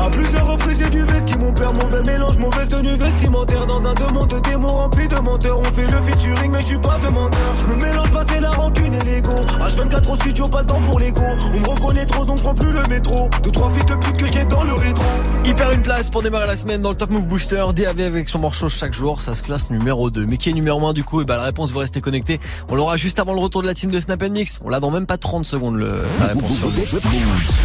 À 0.00 0.10
plusieurs 0.10 0.46
reprises, 0.46 0.78
j'ai 0.78 0.90
du 0.90 1.02
veste 1.02 1.24
qui 1.24 1.38
mon 1.38 1.52
père, 1.52 1.72
mauvais 1.74 2.02
mélange, 2.02 2.36
mauvaise 2.38 2.68
tenue 2.68 2.96
vestimentaire. 2.96 3.66
Dans 3.66 3.84
un 3.84 3.94
deux 3.94 4.08
mondes 4.12 4.30
de 4.30 4.38
démons 4.40 4.68
remplis 4.68 5.08
de 5.08 5.16
menteurs. 5.16 5.58
On 5.58 5.64
fait 5.64 5.86
le 5.86 6.02
featuring, 6.02 6.50
mais 6.50 6.60
je 6.60 6.66
suis 6.66 6.78
pas 6.78 6.98
demandeur. 6.98 7.40
Je 7.56 7.66
me 7.66 7.76
mélange 7.76 8.10
pas, 8.10 8.24
c'est 8.28 8.40
la 8.40 8.50
rancune 8.50 8.94
et 8.94 9.04
l'ego. 9.04 9.32
H24 9.60 10.10
au 10.10 10.14
studio, 10.16 10.48
pas 10.48 10.60
le 10.60 10.66
temps 10.66 10.80
pour 10.80 10.98
l'ego. 11.00 11.22
On 11.54 11.60
me 11.60 11.68
reconnaît 11.68 12.06
trop, 12.06 12.24
donc 12.24 12.40
prends 12.40 12.54
plus 12.54 12.72
le 12.72 12.82
métro. 12.88 13.28
Deux, 13.42 13.50
trois 13.50 13.70
fils 13.70 13.86
de 13.86 13.94
pute 13.94 14.16
que 14.16 14.26
j'ai 14.26 14.44
dans 14.44 14.64
le 14.64 14.72
rétro. 14.72 15.04
Il 15.44 15.54
perd 15.54 15.74
une 15.74 15.82
place 15.82 16.10
pour 16.10 16.22
démarrer 16.22 16.46
la 16.46 16.56
semaine 16.56 16.82
dans 16.82 16.90
le 16.90 16.96
Top 16.96 17.10
Move 17.10 17.26
Booster. 17.26 17.64
DAV 17.74 18.00
avec 18.00 18.28
son 18.28 18.38
morceau 18.38 18.68
chaque 18.68 18.92
jour, 18.92 19.20
ça 19.20 19.34
se 19.34 19.42
classe 19.42 19.70
numéro 19.70 20.10
2. 20.10 20.26
Mais 20.26 20.36
qui 20.36 20.50
est 20.50 20.52
numéro 20.52 20.86
1 20.86 20.92
du 20.92 21.04
coup? 21.04 21.22
Et 21.22 21.24
bah 21.24 21.36
la 21.36 21.44
réponse, 21.44 21.72
vous 21.72 21.78
restez 21.78 22.00
connecté. 22.00 22.40
On 22.70 22.74
l'aura 22.74 22.96
juste 22.96 23.18
avant 23.20 23.32
le 23.32 23.40
retour 23.40 23.62
de 23.62 23.66
la 23.66 23.74
team 23.74 23.90
de 23.90 24.00
Snap 24.00 24.22
Mix. 24.28 24.58
On 24.64 24.68
l'a 24.68 24.80
dans 24.80 24.90
même 24.90 25.06
pas 25.06 25.18
30 25.18 25.44
secondes 25.44 25.76
le, 25.76 26.02
la 26.20 26.26
réponse 26.26 26.52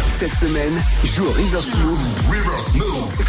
Cette 0.08 0.34
semaine, 0.34 0.72
joue 1.04 1.26
au 1.26 1.32
River 1.32 1.60
Smooth. 1.62 1.98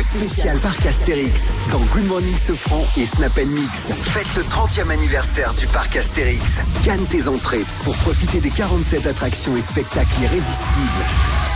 Spécial 0.01 0.59
parc 0.59 0.85
Astérix 0.85 1.53
dans 1.71 1.79
Good 1.79 2.07
Morning 2.07 2.37
Sofran 2.37 2.85
et 2.97 3.05
Snap 3.05 3.35
Mix. 3.37 3.91
Faites 3.93 4.35
le 4.35 4.43
30e 4.43 4.89
anniversaire 4.91 5.53
du 5.53 5.67
parc 5.67 5.95
Astérix. 5.95 6.61
Gagne 6.83 7.05
tes 7.05 7.27
entrées 7.27 7.65
pour 7.83 7.95
profiter 7.97 8.39
des 8.39 8.49
47 8.49 9.07
attractions 9.07 9.55
et 9.57 9.61
spectacles 9.61 10.21
irrésistibles. 10.23 10.85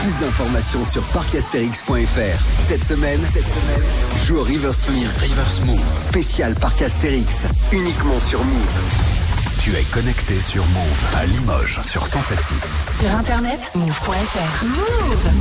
Plus 0.01 0.17
d'informations 0.19 0.85
sur 0.85 1.01
parcastérix.fr. 1.09 2.39
Cette 2.59 2.83
semaine, 2.83 3.21
cette 3.31 3.49
semaine, 3.51 3.83
joue 4.25 4.37
au 4.37 4.43
River 4.43 4.73
Smooth. 4.73 5.17
River 5.19 5.43
Smooth. 5.47 5.95
Spécial 5.95 6.55
parc 6.55 6.81
Astérix, 6.81 7.47
uniquement 7.71 8.19
sur 8.19 8.43
Move. 8.43 9.17
Tu 9.59 9.75
es 9.75 9.83
connecté 9.85 10.39
sur 10.39 10.65
Move 10.67 11.05
à 11.15 11.25
Limoges 11.25 11.81
sur 11.83 12.05
107.6. 12.05 13.01
Sur 13.01 13.15
internet, 13.15 13.71
move.fr. 13.75 14.65
Move. 14.65 15.27
Jusqu'à 15.27 15.31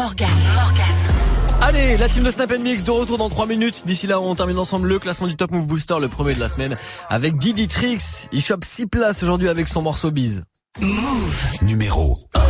Morgan. 0.00 0.30
Morgan. 0.54 1.60
Allez, 1.60 1.98
la 1.98 2.08
team 2.08 2.24
de 2.24 2.30
Snap 2.30 2.50
Mix 2.58 2.84
de 2.84 2.90
retour 2.90 3.18
dans 3.18 3.28
3 3.28 3.44
minutes. 3.44 3.84
D'ici 3.84 4.06
là, 4.06 4.18
on 4.18 4.34
termine 4.34 4.58
ensemble 4.58 4.88
le 4.88 4.98
classement 4.98 5.26
du 5.26 5.36
Top 5.36 5.50
Move 5.50 5.66
Booster, 5.66 5.96
le 6.00 6.08
premier 6.08 6.32
de 6.32 6.40
la 6.40 6.48
semaine, 6.48 6.74
avec 7.10 7.36
Didi 7.36 7.68
Trix. 7.68 8.26
Il 8.32 8.42
chope 8.42 8.64
6 8.64 8.86
places 8.86 9.22
aujourd'hui 9.22 9.50
avec 9.50 9.68
son 9.68 9.82
morceau 9.82 10.10
Bise. 10.10 10.44
Move. 10.80 11.46
Numéro 11.60 12.16
1. 12.34 12.40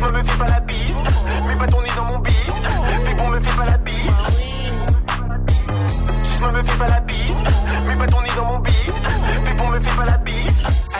Je 0.00 0.12
me 0.12 0.22
fais 0.24 0.36
pas 0.36 0.46
la 0.48 0.60
bise, 0.60 0.96
mets 1.46 1.56
pas 1.58 1.66
ton 1.66 1.80
nez 1.80 1.88
dans 1.94 2.12
mon 2.12 2.18
bise, 2.18 2.34
puis 3.04 3.14
bon 3.14 3.30
me 3.30 3.40
fais 3.40 3.56
pas 3.56 3.66
la 3.66 3.78
bise. 3.78 3.94
Je 6.24 6.44
me 6.44 6.62
fais 6.64 6.76
pas 6.76 6.86
la 6.88 7.00
bise, 7.02 7.36
mets 7.86 7.96
pas 7.96 8.06
ton 8.06 8.20
nez 8.20 8.28
dans 8.36 8.52
mon 8.52 8.58
bise, 8.58 8.74
puis 9.44 9.54
bon 9.54 9.70
me 9.70 9.80
fais 9.80 9.96
pas 9.96 10.06
la 10.06 10.18
bise. 10.18 10.23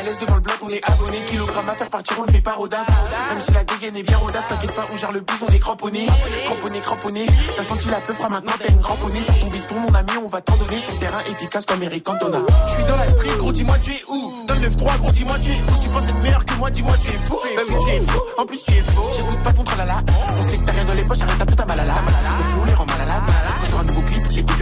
L'aise 0.05 0.19
devant 0.19 0.35
le 0.35 0.41
bloc, 0.43 0.57
on 0.61 0.69
est 0.69 0.85
abonné, 0.85 1.19
kilogramme 1.27 1.67
à 1.67 1.75
faire 1.75 1.87
partir, 1.87 2.17
on 2.19 2.25
le 2.25 2.33
fait 2.33 2.43
pas 2.43 2.57
daf. 2.69 2.87
Même 3.31 3.41
si 3.41 3.53
la 3.53 3.65
dégaine 3.65 3.97
est 3.97 4.03
bien 4.03 4.21
daf, 4.33 4.47
t'inquiète 4.47 4.75
pas, 4.75 4.87
on 4.93 4.97
gère 4.97 5.13
le 5.13 5.21
bus, 5.21 5.37
on 5.49 5.51
est 5.51 5.59
cramponné, 5.59 6.07
cramponné, 6.45 6.81
cramponné. 6.81 7.27
T'as 7.57 7.63
senti 7.63 7.89
la 7.89 8.01
peufra, 8.01 8.29
maintenant 8.29 8.53
t'as 8.61 8.69
une 8.69 8.83
cramponnée. 8.83 9.23
Sur 9.23 9.39
ton 9.39 9.47
bifton, 9.47 9.77
mon 9.77 9.95
ami, 9.95 10.11
on 10.23 10.27
va 10.27 10.43
t'en 10.43 10.57
donner 10.57 10.79
sur 10.79 10.93
le 10.93 10.99
terrain 10.99 11.21
efficace 11.21 11.65
comme 11.65 11.83
Eric 11.83 12.05
Cantona. 12.05 12.39
Je 12.69 12.73
suis 12.75 12.85
dans 12.85 12.97
la 12.97 13.09
street, 13.09 13.37
gros, 13.39 13.53
dis-moi 13.53 13.79
tu 13.83 13.93
es 13.93 14.05
où? 14.09 14.45
Dans 14.47 14.55
le 14.55 14.61
9-3, 14.61 14.99
gros, 14.99 15.11
dis-moi 15.11 15.39
tu 15.43 15.53
es 15.53 15.55
où? 15.55 15.83
Tu 15.83 15.89
penses 15.89 16.05
être 16.05 16.19
meilleur 16.19 16.45
que 16.45 16.55
moi, 16.55 16.69
dis-moi 16.69 16.97
tu 16.99 17.09
es 17.09 17.19
fou? 17.19 17.39
Bah 17.57 17.63
oui, 17.67 17.75
tu 17.83 17.91
es 17.91 18.01
fou, 18.01 18.21
en 18.37 18.45
plus 18.45 18.63
tu 18.63 18.73
es 18.73 18.83
faux. 18.83 19.09
J'écoute 19.17 19.43
pas 19.43 19.53
ton 19.53 19.65
tralala, 19.65 20.03
on 20.37 20.43
sait 20.43 20.59
que 20.59 20.65
t'as 20.65 20.73
rien 20.73 20.85
dans 20.85 20.95
les 20.95 21.05
poches, 21.05 21.23
arrête 21.23 21.39
ta 21.39 21.47
putain 21.47 21.65
malala. 21.65 21.95
Le 22.39 22.45
flow 22.45 22.65
les 22.67 22.75
rend 22.75 22.85
mal 22.87 23.01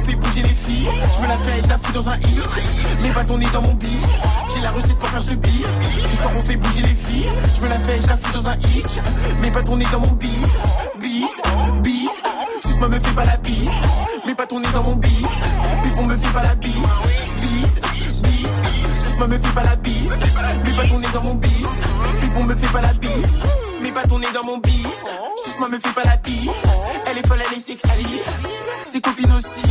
On 0.00 0.02
fait 0.02 0.16
bouger 0.16 0.40
les 0.40 0.48
filles. 0.48 0.88
Je 1.14 1.20
me 1.20 1.28
la 1.28 1.36
fais, 1.38 1.62
je 1.62 1.68
la 1.68 1.76
fous 1.76 1.92
dans 1.92 2.08
un 2.08 2.16
hit. 2.16 3.12
Pas 3.12 3.22
ton 3.22 3.36
nez 3.36 3.46
dans 3.52 3.60
mon 3.60 3.74
bis. 3.74 4.06
J'ai 4.54 4.62
la 4.62 4.70
recette 4.70 4.96
pour 4.96 5.08
faire 5.10 5.20
ce 5.20 5.34
beat. 5.34 5.66
Ce 6.10 6.16
soir 6.16 6.32
on 6.34 6.42
fait 6.42 6.56
bouger 6.56 6.80
les 6.80 6.94
filles. 6.94 7.30
Je 7.54 7.60
me 7.60 7.68
la 7.68 7.78
fais, 7.78 8.00
je 8.00 8.06
la 8.06 8.16
fous 8.16 8.32
dans 8.32 8.48
un 8.48 8.54
hit. 8.54 9.00
Pas 9.52 9.62
ton 9.62 9.76
nez 9.76 9.84
dans 9.92 10.00
mon 10.00 10.12
bis. 10.12 10.56
Bis, 11.00 11.40
bis. 11.82 12.22
Suce-moi, 12.62 12.88
me 12.88 12.98
fais 12.98 13.12
pas 13.12 13.24
la 13.24 13.36
bise. 13.36 13.68
Pas 14.36 14.46
ton 14.46 14.60
nez 14.60 14.68
dans 14.72 14.84
mon 14.84 14.96
bis. 14.96 15.10
Puis 15.82 15.92
on 15.98 16.06
me 16.06 16.16
fait 16.16 16.32
pas 16.32 16.44
la 16.44 16.54
bise. 16.54 16.72
Bis, 17.42 17.80
bis. 18.22 19.04
Suce-moi, 19.04 19.28
me 19.28 19.38
fais 19.38 19.52
pas 19.52 19.64
la 19.64 19.76
bise. 19.76 20.16
Pas 20.76 20.86
ton 20.88 20.98
nez 20.98 21.08
dans 21.12 21.22
mon 21.24 21.34
bis. 21.34 21.68
Puis 22.20 22.30
on 22.36 22.44
me 22.44 22.54
fait 22.54 22.72
pas 22.72 22.80
la 22.80 22.94
bise. 22.94 23.36
Mets 23.90 24.02
pas 24.02 24.06
dans 24.06 24.44
mon 24.44 24.58
bis. 24.58 24.86
Suce-moi, 25.44 25.68
me 25.68 25.78
fais 25.80 25.92
pas 25.92 26.04
la 26.04 26.16
bise. 26.16 26.48
Elle 27.06 27.18
est 27.18 27.26
folle, 27.26 27.42
elle 27.44 27.56
est 27.56 27.60
sexy. 27.60 28.20
Ses 28.84 29.00
copines 29.00 29.32
aussi. 29.32 29.68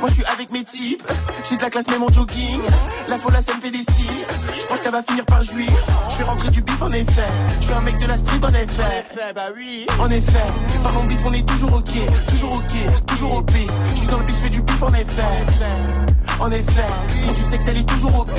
Moi 0.00 0.08
je 0.08 0.14
suis 0.14 0.24
avec 0.24 0.50
mes 0.50 0.64
types, 0.64 1.02
j'ai 1.48 1.56
de 1.56 1.62
la 1.62 1.70
classe 1.70 1.88
même 1.88 2.02
en 2.02 2.08
jogging. 2.08 2.60
La 3.08 3.18
folle 3.18 3.34
ça 3.40 3.54
me 3.54 3.60
fait 3.60 3.70
des 3.70 3.78
six. 3.78 4.26
Je 4.58 4.66
pense 4.66 4.80
qu'elle 4.80 4.92
va 4.92 5.02
finir 5.04 5.24
par 5.24 5.42
jouir. 5.42 5.70
Je 6.10 6.14
fais 6.16 6.24
rentrer 6.24 6.50
du 6.50 6.62
bif 6.62 6.82
en 6.82 6.88
effet. 6.88 7.26
Je 7.60 7.66
suis 7.66 7.74
un 7.74 7.80
mec 7.80 7.96
de 7.96 8.06
la 8.06 8.16
street 8.16 8.40
en 8.42 8.48
effet. 8.48 9.32
bah 9.34 9.42
oui. 9.56 9.86
En 10.00 10.08
effet, 10.08 10.46
parlons 10.82 11.04
bif 11.04 11.20
on 11.24 11.32
est 11.32 11.48
toujours 11.48 11.74
ok, 11.74 12.26
toujours 12.26 12.54
ok, 12.54 13.06
toujours 13.06 13.34
OP. 13.36 13.52
Je 13.92 13.98
suis 13.98 14.06
dans 14.08 14.18
le 14.18 14.24
bif, 14.24 14.36
je 14.36 14.40
fais 14.42 14.50
du 14.50 14.62
bif 14.62 14.82
en 14.82 14.92
effet. 14.94 15.22
En 16.40 16.48
effet, 16.48 16.86
pour 17.22 17.32
du 17.32 17.42
sexe 17.42 17.68
elle 17.68 17.78
est 17.78 17.88
toujours 17.88 18.18
OP. 18.18 18.38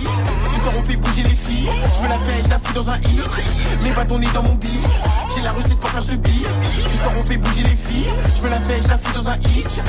On 0.81 0.83
fait 0.83 0.95
bouger 0.95 1.21
les 1.21 1.35
filles. 1.35 1.69
Je 1.93 2.01
me 2.01 2.09
la 2.09 2.17
fais, 2.19 2.43
je 2.43 2.49
la 2.49 2.57
fous 2.57 2.73
dans 2.73 2.89
un 2.89 2.97
hit. 2.97 3.93
Pas 3.93 4.03
ton 4.03 4.17
nez 4.17 4.27
dans 4.33 4.41
mon 4.41 4.55
bis. 4.55 4.87
J'ai 5.35 5.43
la 5.43 5.51
recette 5.51 5.77
pour 5.77 5.89
faire 5.89 6.01
ce 6.01 6.13
beat. 6.13 6.47
Ce 6.87 6.97
soir 6.97 7.13
on 7.15 7.23
fait 7.23 7.37
bouger 7.37 7.61
les 7.61 7.75
filles. 7.75 8.11
Je 8.35 8.41
me 8.41 8.49
la 8.49 8.59
fais, 8.59 8.81
je 8.81 8.87
la 8.87 8.97
fous 8.97 9.13
dans 9.13 9.29
un 9.29 9.35
hit. 9.37 9.81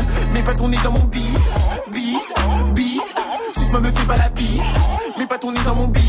Pas 0.44 0.54
ton 0.54 0.68
nez 0.68 0.76
dans 0.84 0.92
mon 0.92 1.04
bis. 1.04 1.48
Bis, 1.92 2.32
bis. 2.74 3.14
Suce-moi, 3.54 3.80
me 3.80 3.90
fais 3.90 4.04
pas 4.04 4.16
la 4.16 4.28
bise. 4.28 4.60
Pas 5.28 5.38
ton 5.38 5.52
nez 5.52 5.60
dans 5.64 5.74
mon 5.74 5.88
bis. 5.88 6.02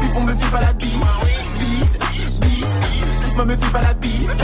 Puis 0.00 0.10
on 0.16 0.24
me 0.24 0.34
fait 0.34 0.50
pas 0.50 0.60
la 0.62 0.72
bise. 0.72 0.90
Bis, 1.60 1.98
bis. 2.40 3.22
Suce-moi, 3.24 3.46
me 3.46 3.56
fais 3.56 3.70
pas 3.70 3.82
la 3.82 3.94
bise. 3.94 4.34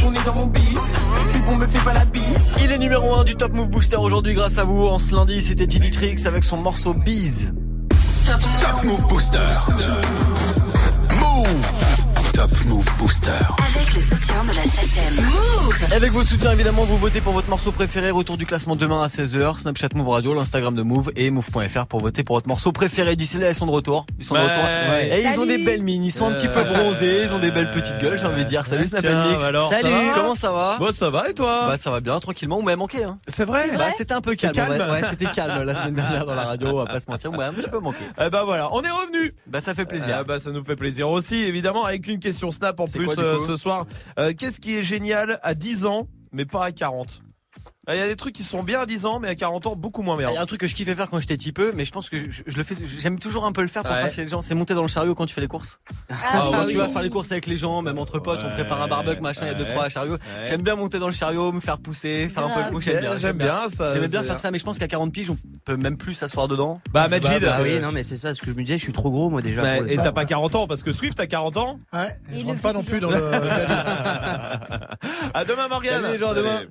Ton 0.00 0.10
nez 0.10 0.20
dans 0.24 0.34
mon 0.34 0.46
bis. 0.46 0.80
Puis 1.32 1.42
on 1.48 1.56
me 1.58 1.66
fait 1.66 1.84
pas 1.84 1.92
la 1.92 2.06
bise. 2.06 2.48
Il 2.64 2.72
est 2.72 2.78
numéro 2.78 3.14
1 3.16 3.24
du 3.24 3.34
Top 3.34 3.52
Move 3.52 3.68
Booster 3.68 3.96
aujourd'hui 3.96 4.32
grâce 4.32 4.56
à 4.56 4.64
vous. 4.64 4.86
En 4.86 4.98
ce 4.98 5.14
lundi, 5.14 5.42
c'était 5.42 5.66
Didi 5.66 5.90
Trix 5.90 6.26
avec 6.26 6.44
son 6.44 6.56
morceau 6.56 6.94
Bise. 6.94 7.52
Top 8.32 8.82
Move 8.82 9.08
Booster. 9.10 9.46
Move 11.20 11.20
Move. 11.20 12.01
Top 12.32 12.50
Move 12.66 12.86
Booster. 12.98 13.30
Avec 13.76 13.94
le 13.94 14.00
soutien 14.00 14.42
de 14.44 14.52
la 14.52 14.62
SACEM. 14.62 15.24
Move 15.24 15.92
Avec 15.94 16.10
votre 16.12 16.28
soutien, 16.28 16.52
évidemment, 16.52 16.84
vous 16.84 16.96
votez 16.96 17.20
pour 17.20 17.32
votre 17.32 17.48
morceau 17.50 17.72
préféré. 17.72 18.10
Retour 18.10 18.36
du 18.36 18.46
classement 18.46 18.74
demain 18.74 19.02
à 19.02 19.06
16h. 19.08 19.58
Snapchat 19.58 19.88
Move 19.94 20.08
Radio, 20.08 20.34
l'Instagram 20.34 20.74
de 20.74 20.82
Move 20.82 21.10
et 21.16 21.30
Move.fr 21.30 21.86
pour 21.86 22.00
voter 22.00 22.24
pour 22.24 22.36
votre 22.36 22.48
morceau 22.48 22.72
préféré. 22.72 23.16
D'ici 23.16 23.38
là, 23.38 23.50
ils 23.50 23.54
sont 23.54 23.66
de 23.66 23.70
retour. 23.70 24.06
Ils 24.18 24.24
sont 24.24 24.34
de 24.34 24.40
Ouais. 24.40 24.46
retour. 24.46 24.64
Et 25.16 25.22
ils 25.22 25.38
ont 25.40 25.46
des 25.46 25.58
belles 25.58 25.82
mines. 25.82 26.04
Ils 26.04 26.10
sont 26.10 26.26
un 26.26 26.32
petit 26.32 26.48
peu 26.48 26.60
Euh, 26.60 26.64
bronzés. 26.64 27.24
Ils 27.24 27.34
ont 27.34 27.38
des 27.38 27.50
belles 27.50 27.70
petites 27.70 27.98
gueules, 27.98 28.18
j'ai 28.18 28.26
envie 28.26 28.44
de 28.44 28.48
dire. 28.48 28.66
Salut, 28.66 28.86
Snap 28.86 29.04
Mix. 29.04 29.44
alors, 29.44 29.68
Salut. 29.72 29.90
Comment 30.14 30.34
ça 30.34 30.52
va? 30.52 30.76
Bon, 30.78 30.90
ça 30.90 31.10
va 31.10 31.28
et 31.28 31.34
toi? 31.34 31.66
Bah, 31.66 31.76
ça 31.76 31.90
va 31.90 32.00
bien, 32.00 32.18
tranquillement. 32.20 32.56
Vous 32.56 32.62
m'avez 32.62 32.76
manqué, 32.76 33.04
hein. 33.04 33.18
C'est 33.28 33.44
vrai? 33.44 33.70
Bah, 33.76 33.90
c'était 33.96 34.14
un 34.14 34.20
peu 34.20 34.34
calme. 34.34 34.54
calme 34.54 34.72
Ouais, 34.72 34.90
ouais, 34.90 35.02
c'était 35.10 35.26
calme 35.26 35.62
la 35.64 35.74
semaine 35.74 35.94
dernière 35.94 36.24
dans 36.24 36.34
la 36.34 36.44
radio. 36.44 36.68
On 36.68 36.84
va 36.84 36.86
pas 36.86 37.00
se 37.00 37.10
mentir. 37.10 37.30
Vous 37.30 37.36
m'avez 37.36 37.56
un 37.56 37.60
petit 37.60 37.68
peu 37.70 37.78
manqué. 37.78 37.98
Eh 38.20 38.30
bah 38.30 38.42
voilà, 38.44 38.68
on 38.72 38.80
est 38.82 38.90
revenu. 38.90 39.32
Bah, 39.46 39.60
ça 39.60 39.74
fait 39.74 39.84
plaisir. 39.84 40.16
Ah 40.20 40.24
bah 40.24 40.38
ça 40.38 40.50
nous 40.50 40.64
fait 40.64 40.76
plaisir 40.76 41.08
aussi, 41.10 41.36
évidemment, 41.36 41.84
avec 41.84 42.06
une 42.08 42.18
question 42.22 42.50
Snap 42.50 42.80
en 42.80 42.86
plus 42.86 43.06
quoi, 43.06 43.18
euh, 43.18 43.38
ce 43.46 43.56
soir. 43.56 43.86
Euh, 44.18 44.32
Qu'est-ce 44.36 44.60
qui 44.60 44.76
est 44.76 44.82
génial 44.82 45.38
à 45.42 45.54
10 45.54 45.84
ans, 45.86 46.08
mais 46.32 46.44
pas 46.44 46.64
à 46.64 46.72
40 46.72 47.22
Ah, 47.22 47.31
Il 47.90 47.96
y 47.96 48.00
a 48.00 48.06
des 48.06 48.14
trucs 48.14 48.32
qui 48.32 48.44
sont 48.44 48.62
bien 48.62 48.80
à 48.80 48.86
10 48.86 49.06
ans, 49.06 49.18
mais 49.18 49.26
à 49.26 49.34
40 49.34 49.66
ans, 49.66 49.74
beaucoup 49.74 50.02
moins 50.02 50.16
bien. 50.16 50.30
Il 50.30 50.34
y 50.34 50.36
a 50.36 50.40
un 50.42 50.46
truc 50.46 50.60
que 50.60 50.68
je 50.68 50.74
kiffais 50.76 50.94
faire 50.94 51.10
quand 51.10 51.18
j'étais 51.18 51.36
petit 51.36 51.50
peu, 51.50 51.72
mais 51.74 51.84
je 51.84 51.90
pense 51.90 52.10
que 52.10 52.30
je, 52.30 52.42
je 52.46 52.56
le 52.56 52.62
fais, 52.62 52.76
j'aime 53.00 53.18
toujours 53.18 53.44
un 53.44 53.50
peu 53.50 53.60
le 53.60 53.66
faire 53.66 53.82
pour 53.82 53.90
Ouais. 53.90 54.02
faire 54.04 54.12
chez 54.12 54.22
les 54.22 54.28
gens. 54.28 54.40
C'est 54.40 54.54
monter 54.54 54.74
dans 54.74 54.82
le 54.82 54.88
chariot 54.88 55.16
quand 55.16 55.26
tu 55.26 55.34
fais 55.34 55.40
les 55.40 55.48
courses. 55.48 55.80
Ah 56.08 56.48
quand 56.52 56.64
oui. 56.64 56.72
tu 56.74 56.78
vas 56.78 56.86
faire 56.88 57.02
les 57.02 57.10
courses 57.10 57.32
avec 57.32 57.46
les 57.46 57.56
gens, 57.56 57.82
même 57.82 57.98
entre 57.98 58.20
potes, 58.20 58.44
on 58.44 58.50
prépare 58.50 58.80
un 58.82 58.86
barbecue, 58.86 59.20
machin, 59.20 59.46
il 59.46 59.48
y 59.48 59.50
a 59.50 59.54
deux, 59.54 59.64
trois 59.64 59.88
chariot. 59.88 60.12
ouais. 60.12 60.18
J'aime 60.46 60.62
bien 60.62 60.76
monter 60.76 61.00
dans 61.00 61.08
le 61.08 61.12
chariot, 61.12 61.50
me 61.50 61.58
faire 61.58 61.78
pousser, 61.78 62.28
faire 62.28 62.46
un 62.46 62.50
peu 62.50 62.60
le 62.60 62.68
coup. 62.70 62.76
Ok, 62.76 62.82
J'aime 62.82 63.00
bien, 63.00 63.16
j'aime 63.16 63.36
bien, 63.38 63.68
ça, 63.68 63.90
J'aimais 63.90 64.06
bien 64.06 64.20
faire 64.22 64.34
bien. 64.34 64.38
ça, 64.38 64.52
mais 64.52 64.58
je 64.60 64.64
pense 64.64 64.78
qu'à 64.78 64.86
40 64.86 65.12
piges, 65.12 65.30
on 65.30 65.38
peut 65.64 65.76
même 65.76 65.96
plus 65.96 66.14
s'asseoir 66.14 66.46
dedans. 66.46 66.80
Bah, 66.92 67.08
Majid, 67.08 67.40
Bah 67.42 67.56
euh, 67.58 67.62
oui, 67.64 67.80
non, 67.80 67.90
mais 67.90 68.04
c'est 68.04 68.16
ça, 68.16 68.32
ce 68.32 68.40
que 68.42 68.46
je 68.46 68.52
me 68.52 68.62
disais, 68.62 68.78
je 68.78 68.84
suis 68.84 68.92
trop 68.92 69.10
gros, 69.10 69.28
moi, 69.28 69.42
déjà. 69.42 69.78
Et 69.80 69.96
t'as 69.96 70.12
pas 70.12 70.24
40 70.24 70.54
ans, 70.54 70.66
parce 70.68 70.84
que 70.84 70.92
Swift 70.92 71.18
a 71.18 71.26
40 71.26 71.56
ans 71.56 71.80
Ouais, 71.92 72.16
le 72.32 72.44
rentre 72.46 72.60
pas 72.60 72.72
non 72.72 72.84
plus 72.84 73.00
dans 73.00 73.10
le. 73.10 73.20
À 75.34 75.44
demain, 75.44 75.68
Morgane 75.68 76.02
Salut 76.02 76.12
les 76.12 76.18
gens, 76.18 76.30
à 76.30 76.34
demain. 76.34 76.60